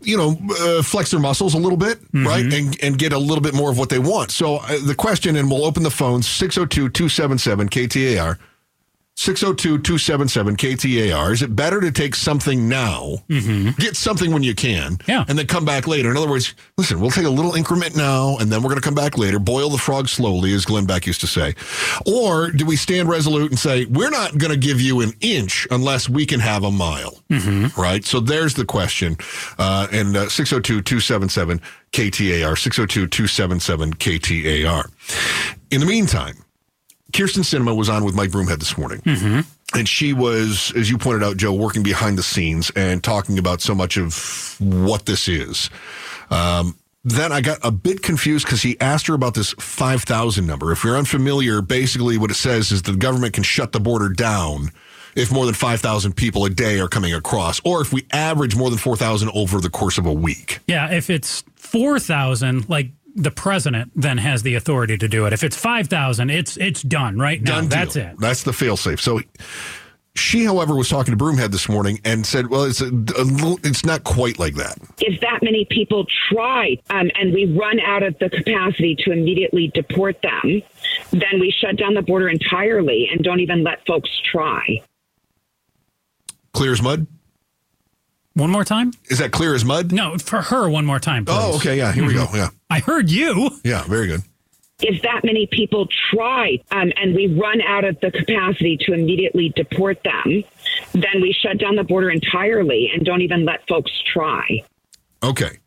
you 0.00 0.16
know, 0.16 0.38
uh, 0.60 0.80
flex 0.82 1.10
their 1.10 1.18
muscles 1.20 1.54
a 1.54 1.58
little 1.58 1.76
bit, 1.76 1.98
right, 2.14 2.44
and 2.52 2.76
and 2.82 2.98
get 2.98 3.12
a 3.12 3.18
little 3.18 3.42
bit 3.42 3.52
more 3.52 3.68
of 3.70 3.78
what 3.78 3.88
they 3.88 3.98
want. 3.98 4.30
So 4.30 4.56
uh, 4.58 4.78
the 4.84 4.94
question, 4.94 5.34
and 5.36 5.50
we'll 5.50 5.64
open 5.64 5.82
the 5.82 5.90
phones 5.90 6.26
602-277 6.28 7.68
KTAR. 7.68 8.38
602-277-KTAR. 9.22 11.32
Is 11.32 11.42
it 11.42 11.54
better 11.54 11.80
to 11.80 11.92
take 11.92 12.14
something 12.16 12.68
now, 12.68 13.18
get 13.78 13.94
something 13.96 14.32
when 14.32 14.42
you 14.42 14.52
can, 14.54 14.98
Yeah. 15.06 15.24
and 15.28 15.38
then 15.38 15.46
come 15.46 15.64
back 15.64 15.86
later? 15.86 16.10
In 16.10 16.16
other 16.16 16.28
words, 16.28 16.54
listen, 16.76 16.98
we'll 17.00 17.10
take 17.12 17.26
a 17.26 17.30
little 17.30 17.54
increment 17.54 17.94
now, 17.96 18.36
and 18.38 18.50
then 18.50 18.62
we're 18.62 18.70
going 18.70 18.80
to 18.80 18.84
come 18.84 18.94
back 18.96 19.16
later, 19.18 19.38
boil 19.38 19.70
the 19.70 19.78
frog 19.78 20.08
slowly, 20.08 20.52
as 20.54 20.64
Glenn 20.64 20.86
Beck 20.86 21.06
used 21.06 21.20
to 21.20 21.26
say. 21.28 21.54
Or 22.04 22.50
do 22.50 22.66
we 22.66 22.74
stand 22.76 23.08
resolute 23.08 23.50
and 23.50 23.58
say, 23.58 23.84
we're 23.86 24.10
not 24.10 24.36
going 24.38 24.50
to 24.52 24.58
give 24.58 24.80
you 24.80 25.00
an 25.02 25.12
inch 25.20 25.66
unless 25.70 26.08
we 26.08 26.26
can 26.26 26.40
have 26.40 26.64
a 26.64 26.70
mile? 26.70 27.20
Right? 27.76 28.04
So 28.04 28.18
there's 28.20 28.54
the 28.54 28.64
question. 28.64 29.16
Uh, 29.58 29.86
and 29.92 30.16
uh, 30.16 30.24
602-277-KTAR, 30.26 32.56
602-277-KTAR. 32.56 34.84
In 35.70 35.80
the 35.80 35.86
meantime, 35.86 36.34
Kyrsten 37.12 37.42
Sinema 37.44 37.76
was 37.76 37.88
on 37.88 38.04
with 38.04 38.14
Mike 38.14 38.30
Broomhead 38.30 38.58
this 38.58 38.76
morning. 38.76 39.00
And 39.74 39.88
she 39.88 40.12
was, 40.12 40.72
as 40.76 40.90
you 40.90 40.98
pointed 40.98 41.22
out, 41.22 41.36
Joe, 41.38 41.52
working 41.54 41.82
behind 41.82 42.18
the 42.18 42.22
scenes 42.22 42.70
and 42.76 43.02
talking 43.02 43.38
about 43.38 43.60
so 43.62 43.74
much 43.74 43.96
of 43.96 44.56
what 44.60 45.06
this 45.06 45.28
is. 45.28 45.70
Um, 46.30 46.76
then 47.04 47.32
I 47.32 47.40
got 47.40 47.58
a 47.62 47.70
bit 47.70 48.02
confused 48.02 48.44
because 48.46 48.62
he 48.62 48.78
asked 48.80 49.06
her 49.08 49.14
about 49.14 49.34
this 49.34 49.54
5,000 49.58 50.46
number. 50.46 50.72
If 50.72 50.84
you're 50.84 50.96
unfamiliar, 50.96 51.60
basically 51.62 52.16
what 52.18 52.30
it 52.30 52.34
says 52.34 52.70
is 52.70 52.82
the 52.82 52.94
government 52.94 53.32
can 53.34 53.42
shut 53.42 53.72
the 53.72 53.80
border 53.80 54.08
down 54.08 54.70
if 55.16 55.32
more 55.32 55.44
than 55.44 55.54
5,000 55.54 56.14
people 56.16 56.44
a 56.44 56.50
day 56.50 56.80
are 56.80 56.88
coming 56.88 57.12
across, 57.12 57.60
or 57.64 57.82
if 57.82 57.92
we 57.92 58.06
average 58.12 58.56
more 58.56 58.70
than 58.70 58.78
4,000 58.78 59.30
over 59.34 59.60
the 59.60 59.68
course 59.68 59.98
of 59.98 60.06
a 60.06 60.12
week. 60.12 60.60
Yeah, 60.66 60.90
if 60.90 61.10
it's 61.10 61.44
4,000, 61.56 62.68
like 62.68 62.88
the 63.14 63.30
president 63.30 63.92
then 63.94 64.18
has 64.18 64.42
the 64.42 64.54
authority 64.54 64.96
to 64.98 65.08
do 65.08 65.26
it. 65.26 65.32
If 65.32 65.44
it's 65.44 65.56
5,000, 65.56 66.30
it's 66.30 66.56
it's 66.56 66.82
done 66.82 67.18
right 67.18 67.42
now. 67.42 67.60
Done 67.60 67.68
That's 67.68 67.96
it. 67.96 68.16
That's 68.18 68.42
the 68.42 68.52
failsafe. 68.52 69.00
So 69.00 69.20
She, 70.14 70.44
however, 70.44 70.74
was 70.76 70.90
talking 70.90 71.16
to 71.16 71.24
Broomhead 71.24 71.52
this 71.52 71.70
morning 71.70 71.98
and 72.04 72.26
said, 72.26 72.48
"Well, 72.48 72.64
it's 72.64 72.82
a, 72.82 72.88
a 72.88 73.24
little, 73.24 73.58
it's 73.64 73.84
not 73.84 74.04
quite 74.04 74.38
like 74.38 74.54
that." 74.56 74.76
if 75.00 75.20
that 75.20 75.40
many 75.42 75.64
people 75.70 76.06
try 76.30 76.76
um, 76.90 77.10
and 77.14 77.32
we 77.32 77.46
run 77.46 77.80
out 77.80 78.02
of 78.02 78.18
the 78.18 78.28
capacity 78.28 78.94
to 79.00 79.10
immediately 79.10 79.68
deport 79.74 80.20
them, 80.22 80.62
then 81.12 81.40
we 81.40 81.50
shut 81.50 81.76
down 81.76 81.94
the 81.94 82.02
border 82.02 82.28
entirely 82.28 83.08
and 83.10 83.22
don't 83.24 83.40
even 83.40 83.64
let 83.64 83.86
folks 83.86 84.10
try. 84.30 84.82
Clear 86.52 86.72
as 86.72 86.82
mud. 86.82 87.06
One 88.34 88.50
more 88.50 88.64
time? 88.64 88.92
Is 89.10 89.18
that 89.18 89.30
clear 89.30 89.54
as 89.54 89.64
mud? 89.64 89.92
No, 89.92 90.16
for 90.18 90.40
her, 90.40 90.68
one 90.68 90.86
more 90.86 90.98
time. 90.98 91.24
Please. 91.26 91.36
Oh, 91.38 91.56
okay. 91.56 91.76
Yeah. 91.76 91.92
Here 91.92 92.06
we 92.06 92.14
go. 92.14 92.26
Yeah. 92.32 92.48
I 92.70 92.78
heard 92.78 93.10
you. 93.10 93.50
Yeah. 93.62 93.84
Very 93.84 94.06
good. 94.06 94.22
If 94.80 95.02
that 95.02 95.20
many 95.22 95.46
people 95.46 95.86
try 96.10 96.58
um, 96.72 96.92
and 96.96 97.14
we 97.14 97.26
run 97.38 97.60
out 97.60 97.84
of 97.84 98.00
the 98.00 98.10
capacity 98.10 98.76
to 98.80 98.92
immediately 98.94 99.50
deport 99.54 100.02
them, 100.02 100.42
then 100.92 101.20
we 101.20 101.32
shut 101.32 101.58
down 101.58 101.76
the 101.76 101.84
border 101.84 102.10
entirely 102.10 102.90
and 102.92 103.04
don't 103.04 103.20
even 103.20 103.44
let 103.44 103.66
folks 103.68 103.92
try. 104.12 104.64
Okay. 105.22 105.58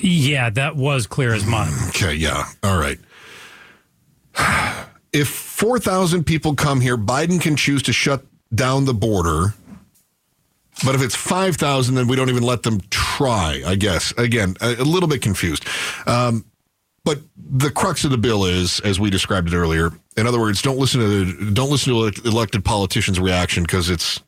Yeah, 0.00 0.48
that 0.50 0.76
was 0.76 1.06
clear 1.06 1.34
as 1.34 1.44
mud. 1.44 1.68
Okay. 1.88 2.14
Yeah. 2.14 2.44
All 2.62 2.78
right. 2.78 2.98
If 5.10 5.28
4,000 5.28 6.24
people 6.24 6.54
come 6.54 6.82
here, 6.82 6.98
Biden 6.98 7.40
can 7.40 7.56
choose 7.56 7.82
to 7.84 7.94
shut 7.94 8.26
down 8.54 8.84
the 8.84 8.92
border. 8.92 9.54
But 10.84 10.94
if 10.94 11.02
it's 11.02 11.14
5,000, 11.16 11.94
then 11.94 12.06
we 12.06 12.16
don't 12.16 12.28
even 12.30 12.42
let 12.42 12.62
them 12.62 12.80
try, 12.90 13.62
I 13.66 13.74
guess. 13.74 14.12
Again, 14.16 14.56
a, 14.60 14.74
a 14.74 14.84
little 14.84 15.08
bit 15.08 15.22
confused. 15.22 15.66
Um, 16.06 16.44
but 17.04 17.20
the 17.36 17.70
crux 17.70 18.04
of 18.04 18.10
the 18.10 18.18
bill 18.18 18.44
is, 18.44 18.80
as 18.80 19.00
we 19.00 19.10
described 19.10 19.52
it 19.52 19.56
earlier, 19.56 19.92
in 20.16 20.26
other 20.26 20.38
words, 20.38 20.60
don't 20.62 20.78
listen 20.78 21.00
to 21.00 21.06
the, 21.08 21.50
don't 21.52 21.70
listen 21.70 21.92
to 21.92 21.98
elect- 22.00 22.24
elected 22.24 22.64
politicians' 22.64 23.18
reaction 23.18 23.62
because 23.62 23.88
it's 23.88 24.20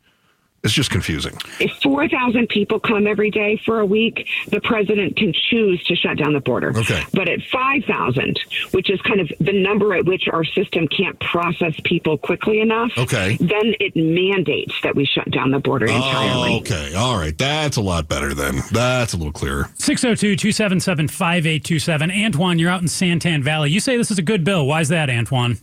it's 0.63 0.75
just 0.75 0.91
confusing. 0.91 1.37
If 1.59 1.73
4,000 1.83 2.49
people 2.49 2.81
come 2.81 3.07
every 3.07 3.31
day 3.31 3.61
for 3.65 3.81
a 3.81 3.87
week, 3.87 4.27
the 4.49 4.61
president 4.61 5.17
can 5.17 5.33
choose 5.33 5.83
to 5.85 5.97
shut 5.97 6.19
down 6.19 6.35
the 6.35 6.41
border. 6.41 6.77
Okay. 6.77 7.03
But 7.15 7.29
at 7.29 7.41
5,000, 7.51 8.39
which 8.73 8.91
is 8.91 9.01
kind 9.03 9.21
of 9.21 9.31
the 9.41 9.53
number 9.53 9.95
at 9.95 10.05
which 10.05 10.29
our 10.31 10.45
system 10.45 10.87
can't 10.89 11.19
process 11.21 11.75
people 11.85 12.19
quickly 12.19 12.61
enough, 12.61 12.91
Okay. 12.99 13.37
then 13.41 13.75
it 13.81 13.97
mandates 13.97 14.75
that 14.83 14.95
we 14.95 15.07
shut 15.07 15.31
down 15.31 15.51
the 15.51 15.61
border 15.61 15.87
oh, 15.89 15.95
entirely. 15.97 16.51
Oh, 16.55 16.59
okay. 16.61 16.95
All 16.95 17.17
right. 17.17 17.37
That's 17.37 17.77
a 17.77 17.83
lot 17.83 18.09
better 18.09 18.35
then. 18.35 18.61
That's 18.71 19.15
a 19.15 19.17
little 19.17 19.33
clearer. 19.33 19.71
602 19.77 20.37
277 20.37 21.09
5827. 21.09 22.11
Antoine, 22.11 22.59
you're 22.59 22.71
out 22.71 22.83
in 22.83 22.87
Santan 22.89 23.43
Valley. 23.43 23.71
You 23.71 23.81
say 23.81 23.97
this 23.97 24.11
is 24.11 24.19
a 24.19 24.23
good 24.23 24.45
bill. 24.45 24.67
Why 24.67 24.81
is 24.81 24.89
that, 24.89 25.09
Antoine? 25.09 25.59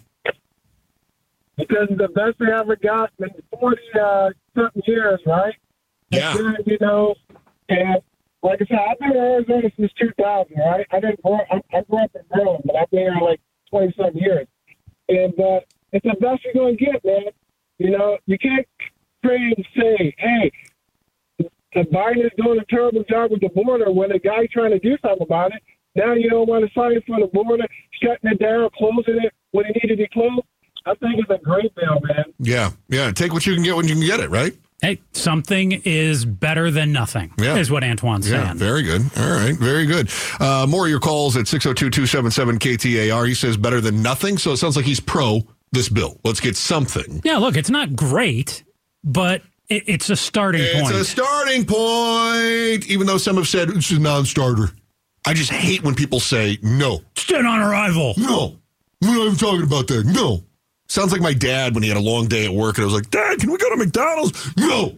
Because 1.58 1.88
the 1.90 2.08
best 2.10 2.40
we 2.40 2.52
ever 2.52 2.76
got 2.76 3.12
in 3.20 3.30
40 3.60 3.78
uh, 4.00 4.30
something 4.56 4.82
years, 4.86 5.20
right? 5.26 5.54
Yeah. 6.10 6.36
Then, 6.36 6.56
you 6.66 6.78
know, 6.80 7.16
and 7.70 8.02
like 8.44 8.62
I 8.62 8.66
said, 8.66 8.80
I've 8.90 9.00
been 9.00 9.12
in 9.12 9.18
Arizona 9.18 9.70
since 9.76 9.92
2000, 10.00 10.58
right? 10.58 10.86
I 10.92 11.00
didn't 11.00 11.22
grow, 11.24 11.40
I, 11.52 11.62
I 11.76 11.82
grew 11.82 12.04
up 12.04 12.12
in 12.16 12.22
Maryland, 12.34 12.64
but 12.66 12.76
I've 12.76 12.90
been 12.92 13.00
here 13.00 13.18
like 13.22 13.42
20 13.72 13.94
something 13.98 14.22
years. 14.22 14.48
And 15.10 15.34
uh, 15.40 15.60
it's 15.92 16.06
the 16.06 16.16
best 16.22 16.44
you're 16.44 16.54
going 16.54 16.78
to 16.78 16.86
get, 16.86 17.04
man. 17.04 17.32
You 17.80 17.92
know, 17.92 18.18
you 18.26 18.38
can't 18.38 18.68
pray 19.24 19.38
and 19.38 19.66
say, 19.76 20.16
hey, 20.18 20.52
the 21.74 21.82
Biden 21.94 22.26
is 22.26 22.32
doing 22.38 22.60
a 22.60 22.66
terrible 22.66 23.04
job 23.10 23.32
with 23.32 23.42
the 23.42 23.50
border 23.50 23.92
when 23.92 24.10
the 24.10 24.20
guy's 24.20 24.50
trying 24.52 24.72
to 24.72 24.80
do 24.80 24.98
something 25.02 25.22
about 25.22 25.52
it. 25.54 25.62
Now 25.96 26.14
you 26.14 26.30
don't 26.30 26.48
want 26.48 26.66
to 26.66 26.74
fight 26.74 26.98
for 27.06 27.20
the 27.20 27.28
border, 27.28 27.66
shutting 28.02 28.32
it 28.32 28.40
down, 28.40 28.70
closing 28.78 29.24
it 29.24 29.34
when 29.52 29.66
it 29.66 29.76
needed 29.76 29.98
to 29.98 30.04
be 30.04 30.08
closed. 30.14 30.46
I 30.88 30.96
think 30.96 31.20
it's 31.20 31.30
a 31.30 31.38
great 31.44 31.74
bill, 31.76 32.00
man. 32.04 32.26
Yeah. 32.40 32.72
Yeah. 32.90 33.12
Take 33.12 33.34
what 33.34 33.46
you 33.46 33.54
can 33.56 33.64
get 33.64 33.76
when 33.76 33.88
you 33.88 33.96
can 33.96 34.06
get 34.06 34.20
it, 34.22 34.30
right? 34.30 34.54
Hey, 34.82 35.02
something 35.12 35.72
is 35.86 36.24
better 36.24 36.70
than 36.70 36.92
nothing, 36.92 37.34
Yeah. 37.40 37.56
is 37.58 37.72
what 37.72 37.84
Antoine's 37.84 38.30
Yeah, 38.30 38.46
saying. 38.46 38.58
very 38.60 38.84
good. 38.84 39.10
All 39.18 39.28
right, 39.32 39.56
very 39.58 39.88
good. 39.88 40.10
Uh, 40.40 40.68
more 40.70 40.86
of 40.86 40.90
your 40.92 41.00
calls 41.00 41.36
at 41.36 41.48
602-277-KTAR. 41.48 43.28
He 43.28 43.34
says 43.34 43.58
better 43.58 43.82
than 43.82 44.02
nothing, 44.04 44.38
so 44.38 44.52
it 44.52 44.58
sounds 44.58 44.76
like 44.76 44.86
he's 44.86 45.00
pro 45.00 45.42
this 45.72 45.90
bill. 45.90 46.20
Let's 46.24 46.40
get 46.40 46.56
something. 46.56 47.22
Yeah, 47.24 47.38
look, 47.38 47.58
it's 47.58 47.72
not 47.72 47.96
great, 47.96 48.64
but 49.04 49.42
it, 49.68 49.84
it's 49.88 50.10
a 50.12 50.16
starting 50.16 50.62
It's 50.62 50.80
point. 50.80 50.96
It's 50.96 51.10
a 51.10 51.12
starting 51.12 51.66
point, 51.66 52.88
even 52.88 53.08
though 53.08 53.18
some 53.18 53.36
have 53.38 53.48
said 53.48 53.70
it's 53.70 53.90
a 53.92 54.00
non-starter. 54.00 54.70
I 55.26 55.34
just 55.34 55.50
hate 55.52 55.84
when 55.84 55.96
people 55.96 56.20
say 56.20 56.58
no. 56.62 57.02
It's 57.16 57.26
dead 57.26 57.46
on 57.46 57.60
arrival. 57.60 58.14
No. 58.18 58.60
We're 59.02 59.16
not 59.16 59.26
even 59.26 59.36
talking 59.38 59.64
about 59.64 59.88
that. 59.88 60.06
No. 60.06 60.44
Sounds 60.88 61.12
like 61.12 61.22
my 61.22 61.34
dad 61.34 61.74
when 61.74 61.84
he 61.84 61.90
had 61.90 61.98
a 61.98 62.02
long 62.02 62.28
day 62.28 62.46
at 62.46 62.52
work 62.52 62.78
and 62.78 62.84
I 62.84 62.86
was 62.86 62.94
like, 62.94 63.10
Dad, 63.10 63.40
can 63.40 63.52
we 63.52 63.58
go 63.58 63.70
to 63.70 63.76
McDonald's? 63.76 64.56
No. 64.58 64.96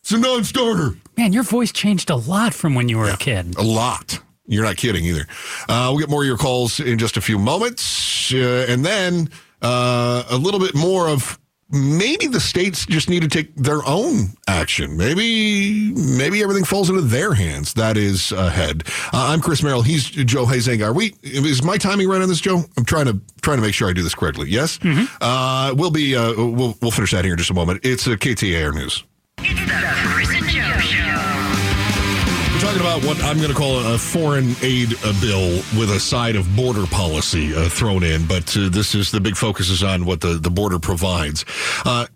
It's 0.00 0.12
a 0.12 0.18
non-starter. 0.18 0.96
Man, 1.16 1.32
your 1.32 1.44
voice 1.44 1.72
changed 1.72 2.10
a 2.10 2.16
lot 2.16 2.52
from 2.52 2.74
when 2.74 2.88
you 2.90 2.98
were 2.98 3.08
a 3.08 3.16
kid. 3.16 3.56
A 3.56 3.62
lot. 3.62 4.20
You're 4.46 4.64
not 4.64 4.76
kidding 4.76 5.04
either. 5.04 5.26
Uh, 5.66 5.88
we'll 5.90 6.00
get 6.00 6.10
more 6.10 6.20
of 6.22 6.26
your 6.26 6.36
calls 6.36 6.78
in 6.78 6.98
just 6.98 7.16
a 7.16 7.22
few 7.22 7.38
moments. 7.38 8.32
Uh, 8.34 8.66
and 8.68 8.84
then 8.84 9.30
uh, 9.62 10.24
a 10.28 10.36
little 10.36 10.60
bit 10.60 10.74
more 10.74 11.08
of 11.08 11.38
maybe 11.70 12.26
the 12.26 12.40
states 12.40 12.86
just 12.86 13.08
need 13.08 13.22
to 13.22 13.28
take 13.28 13.54
their 13.56 13.84
own 13.86 14.34
action. 14.48 14.96
Maybe 14.96 15.92
maybe 15.94 16.42
everything 16.42 16.64
falls 16.64 16.88
into 16.90 17.02
their 17.02 17.34
hands. 17.34 17.74
That 17.74 17.96
is 17.96 18.32
ahead. 18.32 18.84
Uh, 19.12 19.28
I'm 19.32 19.40
Chris 19.40 19.62
Merrill. 19.62 19.82
He's 19.82 20.04
Joe 20.08 20.46
Huizenga. 20.46 20.86
Are 20.86 20.92
we? 20.92 21.14
Is 21.22 21.62
my 21.62 21.76
timing 21.78 22.08
right 22.08 22.22
on 22.22 22.28
this, 22.28 22.40
Joe? 22.40 22.62
I'm 22.76 22.84
trying 22.84 23.06
to 23.06 23.20
trying 23.42 23.58
to 23.58 23.62
make 23.62 23.74
sure 23.74 23.88
I 23.88 23.92
do 23.92 24.02
this 24.02 24.14
correctly. 24.14 24.48
Yes. 24.50 24.78
Uh, 25.20 25.74
we'll 25.76 25.90
be. 25.90 26.14
Uh, 26.16 26.34
we'll 26.36 26.76
we'll 26.80 26.90
finish 26.90 27.12
that 27.12 27.24
here 27.24 27.34
in 27.34 27.38
just 27.38 27.50
a 27.50 27.54
moment. 27.54 27.80
It's 27.82 28.06
a 28.06 28.16
KTAR 28.16 28.74
news. 28.74 29.04
What 32.94 33.22
I'm 33.24 33.38
going 33.38 33.48
to 33.48 33.54
call 33.54 33.80
a 33.92 33.98
foreign 33.98 34.54
aid 34.62 34.94
uh, 35.04 35.12
bill 35.20 35.56
with 35.76 35.90
a 35.90 35.98
side 35.98 36.36
of 36.36 36.54
border 36.54 36.86
policy 36.86 37.52
uh, 37.52 37.68
thrown 37.68 38.04
in, 38.04 38.24
but 38.26 38.56
uh, 38.56 38.68
this 38.68 38.94
is 38.94 39.10
the 39.10 39.20
big 39.20 39.36
focus 39.36 39.68
is 39.68 39.82
on 39.82 40.06
what 40.06 40.20
the, 40.20 40.34
the 40.34 40.48
border 40.48 40.78
provides. 40.78 41.44
Uh, 41.84 42.06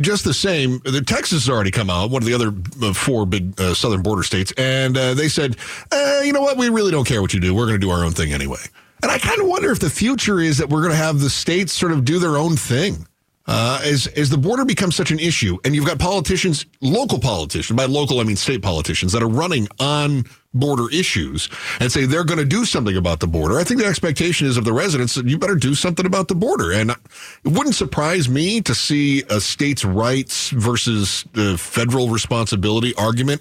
just 0.00 0.24
the 0.24 0.32
same, 0.32 0.78
the 0.84 1.02
Texas 1.04 1.44
has 1.44 1.50
already 1.50 1.72
come 1.72 1.90
out, 1.90 2.10
one 2.10 2.22
of 2.22 2.26
the 2.26 2.34
other 2.34 2.54
uh, 2.82 2.92
four 2.92 3.26
big 3.26 3.60
uh, 3.60 3.74
southern 3.74 4.00
border 4.00 4.22
states, 4.22 4.52
and 4.56 4.96
uh, 4.96 5.12
they 5.12 5.28
said, 5.28 5.56
uh, 5.90 6.20
you 6.22 6.32
know 6.32 6.40
what, 6.40 6.56
we 6.56 6.68
really 6.68 6.92
don't 6.92 7.06
care 7.06 7.20
what 7.20 7.34
you 7.34 7.40
do. 7.40 7.52
We're 7.52 7.66
going 7.66 7.80
to 7.80 7.84
do 7.84 7.90
our 7.90 8.04
own 8.04 8.12
thing 8.12 8.32
anyway. 8.32 8.60
And 9.02 9.10
I 9.10 9.18
kind 9.18 9.40
of 9.40 9.48
wonder 9.48 9.72
if 9.72 9.80
the 9.80 9.90
future 9.90 10.40
is 10.40 10.58
that 10.58 10.68
we're 10.68 10.82
going 10.82 10.92
to 10.92 10.98
have 10.98 11.18
the 11.18 11.30
states 11.30 11.72
sort 11.72 11.90
of 11.90 12.04
do 12.04 12.20
their 12.20 12.36
own 12.36 12.56
thing. 12.56 13.06
Uh, 13.48 13.80
as 13.82 14.06
as 14.08 14.28
the 14.28 14.36
border 14.36 14.62
becomes 14.62 14.94
such 14.94 15.10
an 15.10 15.18
issue, 15.18 15.56
and 15.64 15.74
you've 15.74 15.86
got 15.86 15.98
politicians, 15.98 16.66
local 16.82 17.18
politicians, 17.18 17.74
by 17.74 17.86
local 17.86 18.20
I 18.20 18.24
mean 18.24 18.36
state 18.36 18.60
politicians, 18.60 19.10
that 19.12 19.22
are 19.22 19.28
running 19.28 19.66
on 19.80 20.24
border 20.52 20.90
issues 20.90 21.48
and 21.80 21.90
say 21.90 22.04
they're 22.04 22.24
going 22.24 22.38
to 22.38 22.44
do 22.44 22.66
something 22.66 22.96
about 22.96 23.20
the 23.20 23.26
border. 23.26 23.58
I 23.58 23.64
think 23.64 23.80
the 23.80 23.86
expectation 23.86 24.46
is 24.46 24.58
of 24.58 24.64
the 24.64 24.72
residents 24.74 25.14
that 25.14 25.26
you 25.26 25.38
better 25.38 25.54
do 25.54 25.74
something 25.74 26.04
about 26.04 26.28
the 26.28 26.34
border, 26.34 26.72
and 26.72 26.90
it 26.90 26.98
wouldn't 27.44 27.74
surprise 27.74 28.28
me 28.28 28.60
to 28.60 28.74
see 28.74 29.22
a 29.30 29.40
states' 29.40 29.82
rights 29.84 30.50
versus 30.50 31.24
the 31.32 31.56
federal 31.56 32.10
responsibility 32.10 32.94
argument 32.96 33.40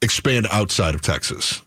expand 0.00 0.46
outside 0.50 0.94
of 0.94 1.02
Texas. 1.02 1.60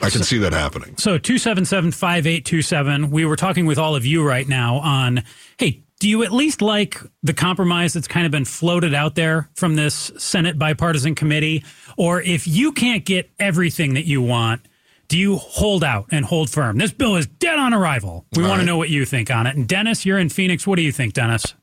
I 0.00 0.10
can 0.10 0.22
see 0.22 0.38
that 0.38 0.52
happening. 0.52 0.96
So 0.96 1.18
277 1.18 1.90
5827. 1.90 3.10
We 3.10 3.24
were 3.24 3.36
talking 3.36 3.66
with 3.66 3.78
all 3.78 3.96
of 3.96 4.06
you 4.06 4.26
right 4.26 4.46
now 4.48 4.76
on 4.76 5.24
hey, 5.58 5.82
do 5.98 6.08
you 6.08 6.22
at 6.22 6.32
least 6.32 6.60
like 6.60 7.00
the 7.22 7.32
compromise 7.32 7.94
that's 7.94 8.08
kind 8.08 8.26
of 8.26 8.32
been 8.32 8.44
floated 8.44 8.94
out 8.94 9.14
there 9.14 9.48
from 9.54 9.76
this 9.76 10.12
Senate 10.18 10.58
bipartisan 10.58 11.14
committee? 11.14 11.64
Or 11.96 12.20
if 12.20 12.46
you 12.46 12.72
can't 12.72 13.04
get 13.04 13.30
everything 13.38 13.94
that 13.94 14.04
you 14.04 14.20
want, 14.20 14.62
do 15.08 15.18
you 15.18 15.36
hold 15.36 15.84
out 15.84 16.06
and 16.10 16.24
hold 16.24 16.50
firm? 16.50 16.78
This 16.78 16.92
bill 16.92 17.16
is 17.16 17.26
dead 17.26 17.58
on 17.58 17.72
arrival. 17.72 18.26
We 18.36 18.42
All 18.42 18.48
want 18.48 18.58
right. 18.58 18.64
to 18.64 18.66
know 18.66 18.76
what 18.76 18.90
you 18.90 19.04
think 19.04 19.30
on 19.30 19.46
it. 19.46 19.56
And 19.56 19.66
Dennis, 19.66 20.04
you're 20.04 20.18
in 20.18 20.28
Phoenix. 20.28 20.66
What 20.66 20.76
do 20.76 20.82
you 20.82 20.92
think, 20.92 21.14
Dennis? 21.14 21.54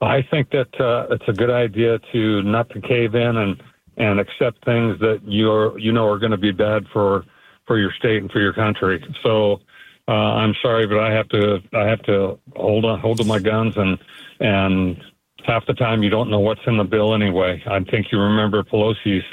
I 0.00 0.22
think 0.30 0.50
that 0.50 0.80
uh, 0.80 1.14
it's 1.14 1.24
a 1.28 1.32
good 1.32 1.50
idea 1.50 1.98
to 2.12 2.42
not 2.42 2.68
to 2.70 2.80
cave 2.80 3.14
in 3.14 3.36
and 3.36 3.62
and 3.98 4.18
accept 4.18 4.64
things 4.64 4.98
that 5.00 5.20
you're 5.22 5.78
you 5.78 5.92
know 5.92 6.08
are 6.08 6.18
going 6.18 6.32
to 6.32 6.38
be 6.38 6.50
bad 6.50 6.84
for 6.92 7.24
for 7.66 7.78
your 7.78 7.92
state 7.92 8.20
and 8.20 8.30
for 8.30 8.40
your 8.40 8.52
country. 8.52 9.04
So 9.22 9.60
uh, 10.08 10.12
I'm 10.12 10.54
sorry, 10.62 10.86
but 10.86 10.98
I 10.98 11.12
have 11.12 11.28
to 11.30 11.58
I 11.72 11.86
have 11.86 12.02
to 12.02 12.38
hold 12.56 12.84
on 12.84 12.98
hold 13.00 13.18
to 13.18 13.24
my 13.24 13.38
guns 13.38 13.74
and 13.76 13.98
and 14.40 15.00
half 15.46 15.66
the 15.66 15.74
time 15.74 16.02
you 16.02 16.10
don't 16.10 16.30
know 16.30 16.40
what's 16.40 16.60
in 16.66 16.76
the 16.76 16.84
bill 16.84 17.14
anyway. 17.14 17.62
I 17.66 17.80
think 17.80 18.06
you 18.12 18.18
remember 18.20 18.62
Pelosi's 18.62 19.24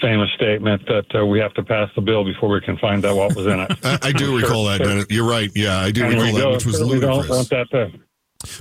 famous 0.00 0.30
statement 0.34 0.82
that 0.86 1.04
uh, 1.14 1.26
we 1.26 1.38
have 1.38 1.52
to 1.54 1.62
pass 1.62 1.88
the 1.94 2.00
bill 2.00 2.24
before 2.24 2.48
we 2.48 2.60
can 2.60 2.76
find 2.78 3.04
out 3.04 3.16
what 3.16 3.34
was 3.36 3.46
in 3.46 3.60
it. 3.60 3.70
I, 3.84 3.98
I 4.02 4.12
do 4.12 4.36
recall 4.36 4.64
that. 4.66 4.78
Dennis. 4.78 5.06
You're 5.10 5.28
right. 5.28 5.50
Yeah, 5.54 5.78
I 5.78 5.90
do 5.90 6.04
And 6.04 6.14
recall 6.14 6.32
that, 6.34 6.50
which 6.52 6.66
was 6.66 6.82
we 6.82 7.00
don't 7.00 7.16
ludicrous. 7.16 7.28
want 7.28 7.50
that 7.50 7.70
to. 7.70 7.92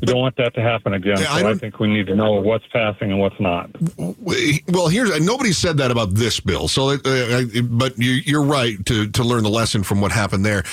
We 0.01 0.07
don't 0.07 0.19
want 0.19 0.35
that 0.35 0.53
to 0.55 0.61
happen 0.61 0.93
again. 0.93 1.17
Yeah, 1.19 1.31
I 1.31 1.41
so 1.41 1.49
I, 1.51 1.53
think 1.55 1.79
we 1.79 1.87
need 1.87 2.07
to 2.07 2.15
know 2.15 2.33
what's 2.33 2.65
passing 2.67 3.11
and 3.11 3.19
what's 3.19 3.39
not. 3.39 3.69
Well, 3.97 4.89
here's 4.89 5.17
nobody 5.25 5.53
said 5.53 5.77
that 5.77 5.89
about 5.89 6.13
this 6.15 6.39
bill. 6.41 6.67
So, 6.67 6.89
uh, 6.89 6.99
I- 7.05 7.61
but 7.61 7.97
you, 7.97 8.11
you're 8.11 8.43
right 8.43 8.83
to 8.87 9.07
to 9.09 9.23
learn 9.23 9.43
the 9.43 9.49
lesson 9.49 9.83
from 9.83 10.01
what 10.01 10.11
happened 10.11 10.45
there. 10.45 10.63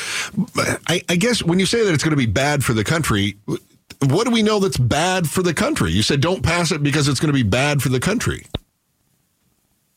I, 0.89 1.03
I 1.09 1.17
guess 1.17 1.43
when 1.43 1.61
you 1.61 1.67
say 1.67 1.85
that 1.85 1.95
it's 1.95 2.03
going 2.03 2.11
to 2.13 2.17
be 2.17 2.27
bad 2.27 2.65
for 2.65 2.73
the 2.73 2.83
country, 2.85 3.37
what 4.01 4.25
do 4.27 4.31
we 4.33 4.43
know 4.43 4.59
that's 4.59 4.77
bad 4.77 5.29
for 5.31 5.43
the 5.43 5.55
country? 5.55 5.93
You 5.93 6.03
said 6.03 6.21
don't 6.21 6.43
pass 6.43 6.73
it 6.73 6.83
because 6.83 7.07
it's 7.07 7.21
going 7.21 7.33
to 7.33 7.45
be 7.45 7.49
bad 7.49 7.83
for 7.83 7.91
the 7.91 8.01
country. 8.01 8.45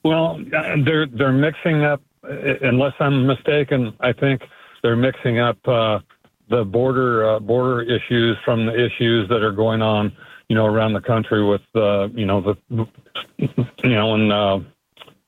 Well, 0.03 0.39
uh, 0.55 0.75
they're 0.85 1.07
they're 1.07 1.33
mixing 1.33 1.83
up. 1.83 2.01
uh, 2.23 2.55
Unless 2.61 2.93
I'm 2.99 3.25
mistaken, 3.25 3.93
I 3.99 4.13
think 4.13 4.43
they're 4.83 4.95
mixing 4.95 5.39
up 5.39 5.57
uh, 5.67 5.99
the 6.49 6.63
border 6.63 7.29
uh, 7.29 7.39
border 7.39 7.81
issues 7.81 8.37
from 8.43 8.65
the 8.65 8.73
issues 8.73 9.29
that 9.29 9.43
are 9.43 9.51
going 9.51 9.81
on, 9.81 10.11
you 10.47 10.55
know, 10.55 10.65
around 10.65 10.93
the 10.93 11.01
country 11.01 11.45
with 11.45 11.61
uh, 11.75 12.09
you 12.09 12.25
know 12.25 12.41
the 12.41 12.87
you 13.37 13.95
know 13.95 14.13
and 14.15 14.31
uh, 14.31 14.59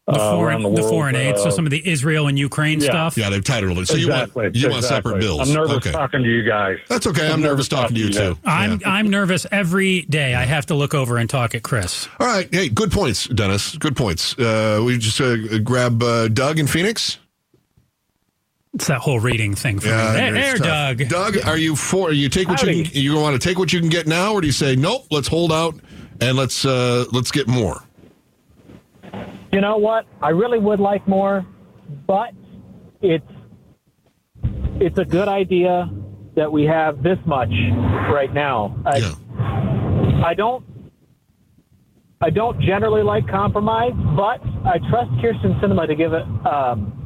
The 0.07 0.13
uh, 0.13 0.35
foreign, 0.35 0.61
around 0.61 0.75
the 0.75 0.81
the 0.81 0.87
foreign 0.87 1.15
aid, 1.15 1.37
so 1.37 1.47
uh, 1.47 1.51
some 1.51 1.65
of 1.65 1.71
the 1.71 1.87
Israel 1.87 2.27
and 2.27 2.37
Ukraine 2.37 2.79
yeah. 2.79 2.89
stuff. 2.89 3.17
Yeah, 3.17 3.29
they've 3.29 3.43
tied 3.43 3.63
it 3.63 3.69
all. 3.69 3.75
So 3.85 3.95
exactly, 3.95 4.01
you 4.05 4.09
want 4.09 4.55
you 4.55 4.69
want 4.69 4.83
separate 4.83 5.19
bills? 5.19 5.47
I'm 5.47 5.53
nervous 5.53 5.77
okay, 5.77 5.91
talking 5.91 6.23
to 6.23 6.29
you 6.29 6.43
guys. 6.43 6.79
that's 6.89 7.05
okay. 7.05 7.31
I'm, 7.31 7.39
nervous 7.39 7.67
talking 7.67 7.95
to 7.95 8.01
you 8.01 8.09
too. 8.09 8.37
I'm 8.43 8.81
I'm 8.83 9.09
nervous 9.09 9.45
every 9.51 10.01
day. 10.01 10.33
I 10.33 10.45
have 10.45 10.65
to 10.67 10.75
look 10.75 10.93
over 10.95 11.17
and 11.17 11.29
talk 11.29 11.53
at 11.53 11.61
Chris. 11.61 12.09
All 12.19 12.27
right. 12.27 12.49
Hey, 12.51 12.69
good 12.69 12.91
points, 12.91 13.27
Dennis. 13.27 13.77
Good 13.77 13.95
points. 13.95 14.37
Uh, 14.39 14.81
we 14.83 14.97
just 14.97 15.21
uh, 15.21 15.59
grab 15.59 16.01
uh, 16.01 16.27
Doug 16.27 16.57
in 16.57 16.65
Phoenix. 16.65 17.19
It's 18.73 18.87
that 18.87 18.99
whole 18.99 19.19
reading 19.19 19.53
thing 19.53 19.79
for 19.79 19.87
me. 19.87 19.93
There, 19.93 20.31
there, 20.31 20.51
it's. 20.55 20.61
Doug. 20.61 21.07
Doug, 21.09 21.37
are 21.45 21.57
you 21.57 21.75
for? 21.75 22.13
You 22.13 22.29
take 22.29 22.47
what 22.47 22.63
you 22.63 22.85
can, 22.85 22.93
you 22.93 23.15
want 23.15 23.39
to 23.39 23.47
take 23.47 23.59
what 23.59 23.73
you 23.73 23.81
can 23.81 23.89
get 23.89 24.07
now, 24.07 24.33
or 24.33 24.39
do 24.39 24.47
you 24.47 24.53
say 24.53 24.75
nope? 24.77 25.07
Let's 25.11 25.27
hold 25.27 25.51
out 25.51 25.75
and 26.21 26.37
let's 26.37 26.63
uh, 26.63 27.05
let's 27.11 27.31
get 27.31 27.47
more. 27.47 27.83
You 29.51 29.59
know 29.59 29.77
what? 29.77 30.05
I 30.21 30.29
really 30.29 30.59
would 30.59 30.79
like 30.79 31.05
more, 31.05 31.45
but 32.07 32.29
it's 33.01 33.25
it's 34.79 34.97
a 34.97 35.05
good 35.05 35.27
idea 35.27 35.89
that 36.35 36.49
we 36.49 36.63
have 36.63 37.03
this 37.03 37.19
much 37.25 37.51
right 38.13 38.33
now. 38.33 38.81
I, 38.85 38.97
Yeah. 38.97 40.25
I 40.25 40.33
don't 40.33 40.63
I 42.21 42.29
don't 42.29 42.61
generally 42.61 43.03
like 43.03 43.27
compromise, 43.27 43.93
but 44.15 44.39
I 44.65 44.77
trust 44.89 45.11
Kyrsten 45.19 45.59
Sinema 45.59 45.87
to 45.87 45.95
give 45.95 46.13
it 46.13 46.23
um, 46.45 47.00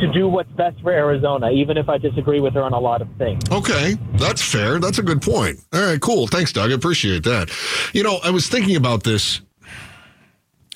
to 0.00 0.12
do 0.12 0.28
what's 0.28 0.50
best 0.52 0.80
for 0.80 0.92
Arizona, 0.92 1.50
even 1.50 1.76
if 1.76 1.88
I 1.88 1.98
disagree 1.98 2.40
with 2.40 2.54
her 2.54 2.62
on 2.62 2.72
a 2.72 2.78
lot 2.78 3.02
of 3.02 3.08
things. 3.18 3.42
Okay, 3.50 3.96
that's 4.14 4.42
fair. 4.42 4.78
That's 4.78 4.98
a 4.98 5.02
good 5.02 5.22
point. 5.22 5.60
All 5.72 5.82
right, 5.82 6.00
cool. 6.00 6.26
Thanks, 6.26 6.52
Doug. 6.52 6.70
I 6.70 6.74
appreciate 6.74 7.24
that. 7.24 7.50
You 7.92 8.02
know, 8.02 8.18
I 8.22 8.30
was 8.30 8.48
thinking 8.48 8.76
about 8.76 9.02
this. 9.02 9.40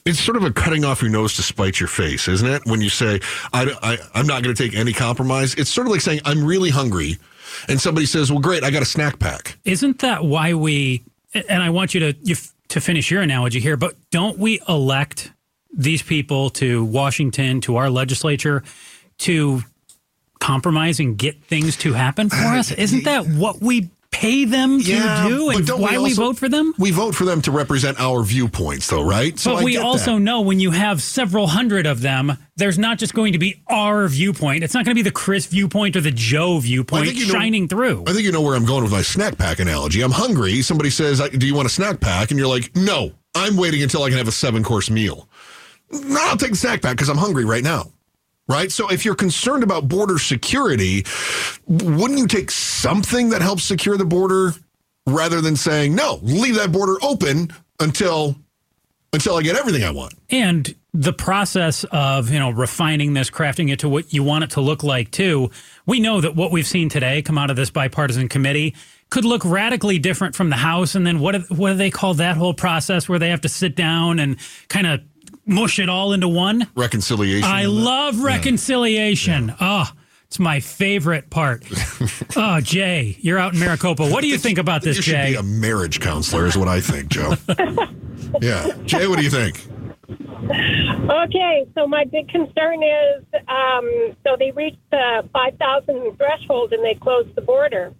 It's 0.04 0.18
sort 0.18 0.36
of 0.36 0.42
a 0.42 0.52
cutting 0.52 0.84
off 0.84 1.00
your 1.00 1.10
nose 1.12 1.36
to 1.36 1.42
spite 1.42 1.78
your 1.78 1.88
face, 1.88 2.26
isn't 2.26 2.48
it? 2.48 2.62
When 2.66 2.80
you 2.80 2.88
say, 2.88 3.20
I, 3.52 3.72
I, 3.82 3.98
I'm 4.14 4.26
not 4.26 4.42
going 4.42 4.54
to 4.54 4.62
take 4.62 4.76
any 4.76 4.92
compromise. 4.92 5.54
It's 5.54 5.70
sort 5.70 5.86
of 5.86 5.92
like 5.92 6.00
saying, 6.00 6.20
I'm 6.24 6.44
really 6.44 6.70
hungry. 6.70 7.18
And 7.68 7.80
somebody 7.80 8.06
says, 8.06 8.32
Well, 8.32 8.40
great, 8.40 8.64
I 8.64 8.70
got 8.70 8.82
a 8.82 8.86
snack 8.86 9.18
pack. 9.20 9.58
Isn't 9.64 10.00
that 10.00 10.24
why 10.24 10.54
we? 10.54 11.04
And 11.48 11.62
I 11.62 11.70
want 11.70 11.94
you 11.94 12.00
to 12.00 12.16
you, 12.22 12.34
to 12.68 12.80
finish 12.80 13.10
your 13.10 13.22
analogy 13.22 13.60
here, 13.60 13.76
but 13.76 13.94
don't 14.10 14.38
we 14.38 14.60
elect 14.68 15.32
these 15.72 16.02
people 16.02 16.50
to 16.50 16.84
Washington 16.84 17.60
to 17.62 17.76
our 17.76 17.90
legislature 17.90 18.62
to 19.18 19.62
compromise 20.40 20.98
and 21.00 21.16
get 21.16 21.42
things 21.44 21.76
to 21.78 21.92
happen 21.92 22.28
for 22.28 22.36
us? 22.36 22.70
Isn't 22.76 23.04
that 23.04 23.26
what 23.26 23.60
we 23.60 23.90
pay 24.10 24.44
them 24.44 24.78
to 24.78 24.84
do, 25.26 25.48
and 25.48 25.66
why 25.70 25.92
we, 25.92 25.96
also- 26.10 26.16
vote 26.26 26.36
for 26.36 26.46
them? 26.46 26.74
We 26.78 26.90
vote 26.90 27.14
for 27.14 27.24
them 27.24 27.40
to 27.42 27.50
represent 27.50 27.98
our 27.98 28.22
viewpoints, 28.22 28.86
though, 28.88 29.02
right? 29.02 29.38
So 29.38 29.54
But 29.54 29.60
I 29.62 29.64
we 29.64 29.78
also 29.78 30.14
that. 30.16 30.20
know 30.20 30.42
when 30.42 30.60
you 30.60 30.70
have 30.70 31.00
several 31.02 31.46
hundred 31.46 31.86
of 31.86 32.02
them, 32.02 32.36
there's 32.56 32.78
not 32.78 32.98
just 32.98 33.14
going 33.14 33.32
to 33.32 33.38
be 33.38 33.62
our 33.68 34.06
viewpoint. 34.08 34.64
It's 34.64 34.74
not 34.74 34.84
going 34.84 34.94
to 34.94 34.98
be 34.98 35.08
the 35.08 35.10
Chris 35.14 35.46
viewpoint 35.46 35.96
or 35.96 36.02
the 36.02 36.10
Joe 36.10 36.58
viewpoint 36.58 37.06
think 37.06 37.18
you 37.18 37.26
know- 37.26 37.32
shining 37.32 37.68
through. 37.68 38.04
I 38.06 38.12
think 38.12 38.24
you 38.24 38.32
know 38.32 38.42
where 38.42 38.54
I'm 38.54 38.66
going 38.66 38.82
with 38.82 38.92
my 38.92 39.00
snack 39.00 39.38
pack 39.38 39.60
analogy. 39.60 40.02
I'm 40.02 40.10
hungry. 40.10 40.60
Somebody 40.60 40.90
says, 40.90 41.18
"Do 41.30 41.46
you 41.46 41.54
want 41.54 41.66
a 41.66 41.70
snack 41.70 41.98
pack?" 42.00 42.30
And 42.30 42.38
you're 42.38 42.48
like, 42.48 42.76
"No, 42.76 43.12
I'm 43.34 43.56
waiting 43.56 43.82
until 43.82 44.02
I 44.02 44.10
can 44.10 44.18
have 44.18 44.28
a 44.28 44.32
seven 44.32 44.62
course 44.62 44.90
meal." 44.90 45.26
No, 45.90 46.18
I'll 46.20 46.36
take 46.36 46.50
the 46.50 46.56
snack 46.56 46.82
pack 46.82 46.96
because 46.96 47.08
I'm 47.08 47.16
hungry 47.18 47.46
right 47.46 47.64
now. 47.64 47.90
Right. 48.52 48.70
So 48.70 48.88
if 48.88 49.06
you're 49.06 49.14
concerned 49.14 49.62
about 49.62 49.88
border 49.88 50.18
security, 50.18 51.06
wouldn't 51.66 52.18
you 52.18 52.26
take 52.26 52.50
something 52.50 53.30
that 53.30 53.40
helps 53.40 53.64
secure 53.64 53.96
the 53.96 54.04
border 54.04 54.52
rather 55.06 55.40
than 55.40 55.56
saying, 55.56 55.94
"No, 55.94 56.20
leave 56.22 56.56
that 56.56 56.70
border 56.70 56.96
open 57.02 57.50
until 57.80 58.36
until 59.14 59.36
I 59.36 59.42
get 59.42 59.56
everything 59.56 59.84
I 59.84 59.90
want"? 59.90 60.12
And 60.28 60.74
the 60.92 61.14
process 61.14 61.84
of, 61.84 62.30
you 62.30 62.38
know, 62.38 62.50
refining 62.50 63.14
this, 63.14 63.30
crafting 63.30 63.72
it 63.72 63.78
to 63.78 63.88
what 63.88 64.12
you 64.12 64.22
want 64.22 64.44
it 64.44 64.50
to 64.50 64.60
look 64.60 64.82
like 64.82 65.10
too. 65.10 65.50
We 65.86 66.00
know 66.00 66.20
that 66.20 66.36
what 66.36 66.52
we've 66.52 66.66
seen 66.66 66.90
today 66.90 67.22
come 67.22 67.38
out 67.38 67.48
of 67.48 67.56
this 67.56 67.70
bipartisan 67.70 68.28
committee 68.28 68.74
could 69.08 69.24
look 69.24 69.44
radically 69.44 69.98
different 69.98 70.34
from 70.34 70.50
the 70.50 70.56
House. 70.56 70.94
And 70.94 71.06
then 71.06 71.20
what 71.20 71.50
what 71.50 71.70
do 71.70 71.76
they 71.76 71.90
call 71.90 72.14
that 72.14 72.36
whole 72.36 72.54
process 72.54 73.08
where 73.08 73.18
they 73.18 73.30
have 73.30 73.40
to 73.42 73.48
sit 73.48 73.74
down 73.74 74.18
and 74.18 74.36
kind 74.68 74.86
of 74.86 75.00
mush 75.46 75.78
it 75.78 75.88
all 75.88 76.12
into 76.12 76.28
one? 76.28 76.68
Reconciliation. 76.74 77.48
I 77.48 77.62
and 77.62 77.70
that. 77.76 77.80
love 77.82 78.20
reconciliation. 78.20 79.54
Oh, 79.60 79.90
it's 80.26 80.38
my 80.38 80.60
favorite 80.60 81.30
part. 81.30 81.64
oh, 82.36 82.60
Jay, 82.62 83.16
you're 83.20 83.38
out 83.38 83.54
in 83.54 83.60
Maricopa. 83.60 84.08
What 84.08 84.22
do 84.22 84.28
you 84.28 84.38
think 84.38 84.58
about 84.58 84.82
this, 84.82 84.96
You 84.96 85.02
should 85.02 85.10
Jay? 85.12 85.30
be 85.32 85.36
a 85.36 85.42
marriage 85.42 86.00
counselor, 86.00 86.46
is 86.46 86.56
what 86.56 86.68
I 86.68 86.80
think, 86.80 87.08
Joe. 87.08 87.34
yeah, 88.40 88.70
Jay, 88.84 89.06
what 89.06 89.18
do 89.18 89.24
you 89.24 89.30
think? 89.30 89.66
Okay, 91.10 91.66
so 91.74 91.86
my 91.86 92.04
big 92.04 92.28
concern 92.28 92.82
is 92.82 93.24
um, 93.48 94.14
so 94.24 94.36
they 94.38 94.50
reached 94.52 94.78
the 94.90 95.28
5,000 95.32 96.16
threshold 96.16 96.72
and 96.72 96.84
they 96.84 96.94
closed 96.94 97.34
the 97.34 97.40
border. 97.40 97.92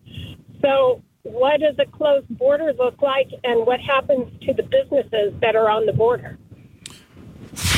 So, 0.61 1.02
what 1.22 1.61
does 1.61 1.76
a 1.78 1.87
closed 1.87 2.26
border 2.37 2.72
look 2.72 3.00
like, 3.00 3.28
and 3.44 3.64
what 3.66 3.81
happens 3.81 4.28
to 4.42 4.52
the 4.52 4.62
businesses 4.64 5.33
that 5.40 5.55
are 5.55 5.70
on 5.70 5.87
the 5.87 5.92
border? 5.92 6.37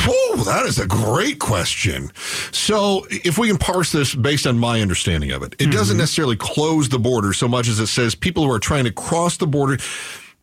Oh, 0.07 0.43
that 0.45 0.65
is 0.65 0.79
a 0.79 0.85
great 0.87 1.39
question. 1.39 2.11
So, 2.51 3.05
if 3.09 3.37
we 3.37 3.47
can 3.47 3.57
parse 3.57 3.91
this 3.91 4.13
based 4.13 4.45
on 4.45 4.57
my 4.57 4.81
understanding 4.81 5.31
of 5.31 5.41
it, 5.43 5.55
it 5.59 5.71
doesn't 5.71 5.97
necessarily 5.97 6.35
close 6.35 6.89
the 6.89 6.99
border 6.99 7.33
so 7.33 7.47
much 7.47 7.67
as 7.67 7.79
it 7.79 7.87
says 7.87 8.13
people 8.15 8.43
who 8.43 8.51
are 8.51 8.59
trying 8.59 8.83
to 8.83 8.91
cross 8.91 9.37
the 9.37 9.47
border. 9.47 9.77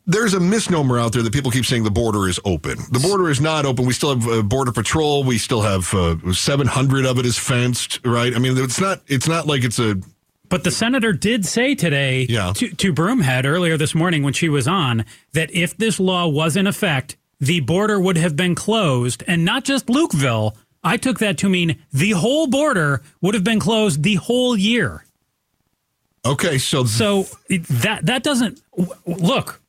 There's 0.04 0.34
a 0.34 0.40
misnomer 0.40 0.98
out 0.98 1.12
there 1.12 1.22
that 1.22 1.32
people 1.32 1.52
keep 1.52 1.64
saying 1.64 1.84
the 1.84 1.90
border 1.90 2.28
is 2.28 2.40
open. 2.44 2.78
The 2.90 2.98
border 2.98 3.30
is 3.30 3.40
not 3.40 3.64
open. 3.64 3.86
We 3.86 3.92
still 3.92 4.10
have 4.18 4.26
uh, 4.28 4.42
border 4.42 4.72
patrol. 4.72 5.22
We 5.22 5.38
still 5.38 5.62
have 5.62 5.94
uh, 5.94 6.32
700 6.32 7.06
of 7.06 7.18
it 7.20 7.26
is 7.26 7.38
fenced, 7.38 8.00
right? 8.04 8.34
I 8.34 8.40
mean, 8.40 8.58
it's 8.58 8.80
not. 8.80 9.00
It's 9.06 9.28
not 9.28 9.46
like 9.46 9.62
it's 9.62 9.78
a 9.78 10.00
But 10.48 10.64
the 10.64 10.72
senator 10.72 11.12
did 11.12 11.46
say 11.46 11.76
today 11.76 12.26
Yeah. 12.28 12.52
to, 12.56 12.68
to 12.74 12.92
Broomhead 12.92 13.44
earlier 13.44 13.76
this 13.76 13.94
morning 13.94 14.24
when 14.24 14.32
she 14.32 14.48
was 14.48 14.66
on 14.66 15.04
that 15.34 15.52
if 15.54 15.76
this 15.76 16.00
law 16.00 16.26
was 16.26 16.56
in 16.56 16.66
effect, 16.66 17.16
the 17.42 17.58
border 17.60 17.98
would 18.00 18.16
have 18.16 18.36
been 18.36 18.54
closed, 18.54 19.24
and 19.26 19.44
not 19.44 19.64
just 19.64 19.86
Lukeville. 19.86 20.54
I 20.84 20.96
took 20.96 21.18
that 21.18 21.38
to 21.38 21.48
mean 21.48 21.76
the 21.92 22.12
whole 22.12 22.46
border 22.46 23.02
would 23.20 23.34
have 23.34 23.44
been 23.44 23.60
closed 23.60 24.02
the 24.02 24.14
whole 24.14 24.56
year. 24.56 25.04
okay. 26.24 26.56
So, 26.58 26.84
So 26.84 27.26
that 27.48 28.06
that 28.06 28.22
doesn't 28.22 28.60
look. 29.06 29.60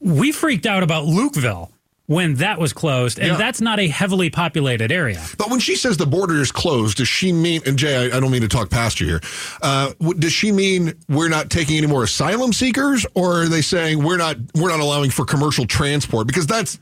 We 0.00 0.32
freaked 0.32 0.66
out 0.66 0.82
about 0.82 1.06
Lukeville 1.06 1.70
when 2.06 2.34
that 2.36 2.58
was 2.58 2.72
closed, 2.72 3.18
and 3.18 3.28
Yeah. 3.28 3.36
that's 3.36 3.60
not 3.60 3.78
a 3.78 3.86
heavily 3.88 4.30
populated 4.30 4.90
area. 4.90 5.22
But 5.36 5.50
when 5.50 5.60
she 5.60 5.76
says 5.76 5.96
the 5.98 6.06
border 6.06 6.40
is 6.40 6.50
closed, 6.50 6.96
does 6.98 7.08
she 7.08 7.32
mean, 7.32 7.60
and 7.66 7.78
Jay, 7.78 7.96
I, 8.10 8.16
I 8.16 8.20
don't 8.20 8.30
mean 8.30 8.40
to 8.42 8.48
talk 8.48 8.70
past 8.70 9.00
you 9.00 9.06
here, 9.06 9.20
uh, 9.62 9.92
does 10.18 10.32
she 10.32 10.50
mean 10.52 10.94
we're 11.08 11.28
not 11.28 11.50
taking 11.50 11.76
any 11.76 11.86
more 11.86 12.04
asylum 12.04 12.52
seekers, 12.54 13.04
or 13.14 13.42
are 13.42 13.48
they 13.48 13.60
saying 13.62 14.02
we're 14.02 14.16
not 14.18 14.36
we're 14.54 14.70
not 14.70 14.80
allowing 14.80 15.10
for 15.10 15.24
commercial 15.26 15.66
transport? 15.66 16.26
Because 16.26 16.46
that's 16.46 16.78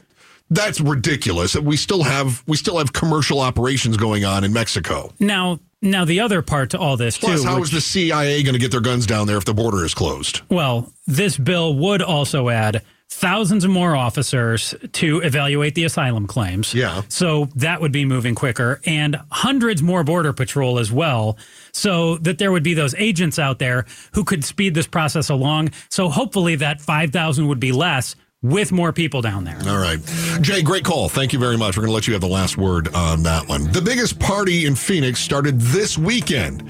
that's 0.50 0.80
ridiculous. 0.80 1.56
We 1.56 1.76
still 1.76 2.02
have 2.02 2.42
we 2.46 2.56
still 2.56 2.78
have 2.78 2.92
commercial 2.92 3.40
operations 3.40 3.96
going 3.96 4.24
on 4.24 4.44
in 4.44 4.52
Mexico. 4.52 5.12
Now, 5.18 5.60
now 5.82 6.04
the 6.04 6.20
other 6.20 6.42
part 6.42 6.70
to 6.70 6.78
all 6.78 6.96
this 6.96 7.18
Plus, 7.18 7.42
too. 7.42 7.46
how 7.48 7.56
which- 7.56 7.64
is 7.68 7.70
the 7.72 7.80
CIA 7.80 8.42
going 8.42 8.54
to 8.54 8.58
get 8.60 8.70
their 8.70 8.80
guns 8.80 9.06
down 9.06 9.26
there 9.26 9.36
if 9.38 9.44
the 9.44 9.54
border 9.54 9.84
is 9.84 9.94
closed? 9.94 10.40
Well, 10.48 10.92
this 11.06 11.36
bill 11.36 11.74
would 11.76 12.02
also 12.02 12.48
add 12.48 12.82
thousands 13.08 13.64
of 13.64 13.70
more 13.70 13.94
officers 13.94 14.74
to 14.92 15.20
evaluate 15.20 15.76
the 15.76 15.84
asylum 15.84 16.26
claims. 16.26 16.74
Yeah. 16.74 17.02
So 17.08 17.48
that 17.54 17.80
would 17.80 17.92
be 17.92 18.04
moving 18.04 18.34
quicker 18.34 18.80
and 18.84 19.16
hundreds 19.30 19.80
more 19.80 20.02
border 20.02 20.32
patrol 20.32 20.78
as 20.80 20.90
well. 20.90 21.38
So 21.72 22.18
that 22.18 22.38
there 22.38 22.50
would 22.50 22.64
be 22.64 22.74
those 22.74 22.94
agents 22.96 23.38
out 23.38 23.60
there 23.60 23.86
who 24.12 24.24
could 24.24 24.44
speed 24.44 24.74
this 24.74 24.88
process 24.88 25.28
along. 25.30 25.70
So 25.88 26.08
hopefully 26.08 26.56
that 26.56 26.80
5,000 26.80 27.46
would 27.46 27.60
be 27.60 27.70
less 27.70 28.16
with 28.50 28.72
more 28.72 28.92
people 28.92 29.20
down 29.20 29.44
there. 29.44 29.58
All 29.66 29.78
right. 29.78 29.98
Jay, 30.40 30.62
great 30.62 30.84
call. 30.84 31.08
Thank 31.08 31.32
you 31.32 31.38
very 31.38 31.56
much. 31.56 31.76
We're 31.76 31.82
going 31.82 31.90
to 31.90 31.94
let 31.94 32.06
you 32.06 32.12
have 32.14 32.20
the 32.22 32.28
last 32.28 32.56
word 32.56 32.94
on 32.94 33.22
that 33.24 33.48
one. 33.48 33.70
The 33.72 33.82
biggest 33.82 34.18
party 34.18 34.66
in 34.66 34.74
Phoenix 34.74 35.20
started 35.20 35.60
this 35.60 35.98
weekend. 35.98 36.64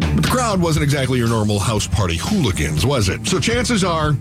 But 0.00 0.22
the 0.22 0.28
crowd 0.28 0.60
wasn't 0.60 0.84
exactly 0.84 1.18
your 1.18 1.28
normal 1.28 1.58
house 1.58 1.86
party 1.86 2.16
hooligans, 2.16 2.84
was 2.84 3.08
it? 3.08 3.26
So 3.26 3.38
chances 3.38 3.84
are, 3.84 4.14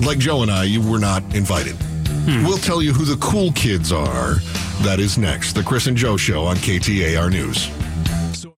like 0.00 0.18
Joe 0.18 0.42
and 0.42 0.50
I, 0.50 0.64
you 0.64 0.80
were 0.80 0.98
not 0.98 1.22
invited. 1.34 1.76
Hmm. 2.24 2.44
We'll 2.44 2.58
tell 2.58 2.82
you 2.82 2.92
who 2.92 3.04
the 3.04 3.16
cool 3.16 3.52
kids 3.52 3.92
are. 3.92 4.34
That 4.82 4.98
is 4.98 5.18
next. 5.18 5.52
The 5.52 5.62
Chris 5.62 5.86
and 5.86 5.96
Joe 5.96 6.16
Show 6.16 6.44
on 6.44 6.56
KTAR 6.56 7.30
News. 7.30 7.68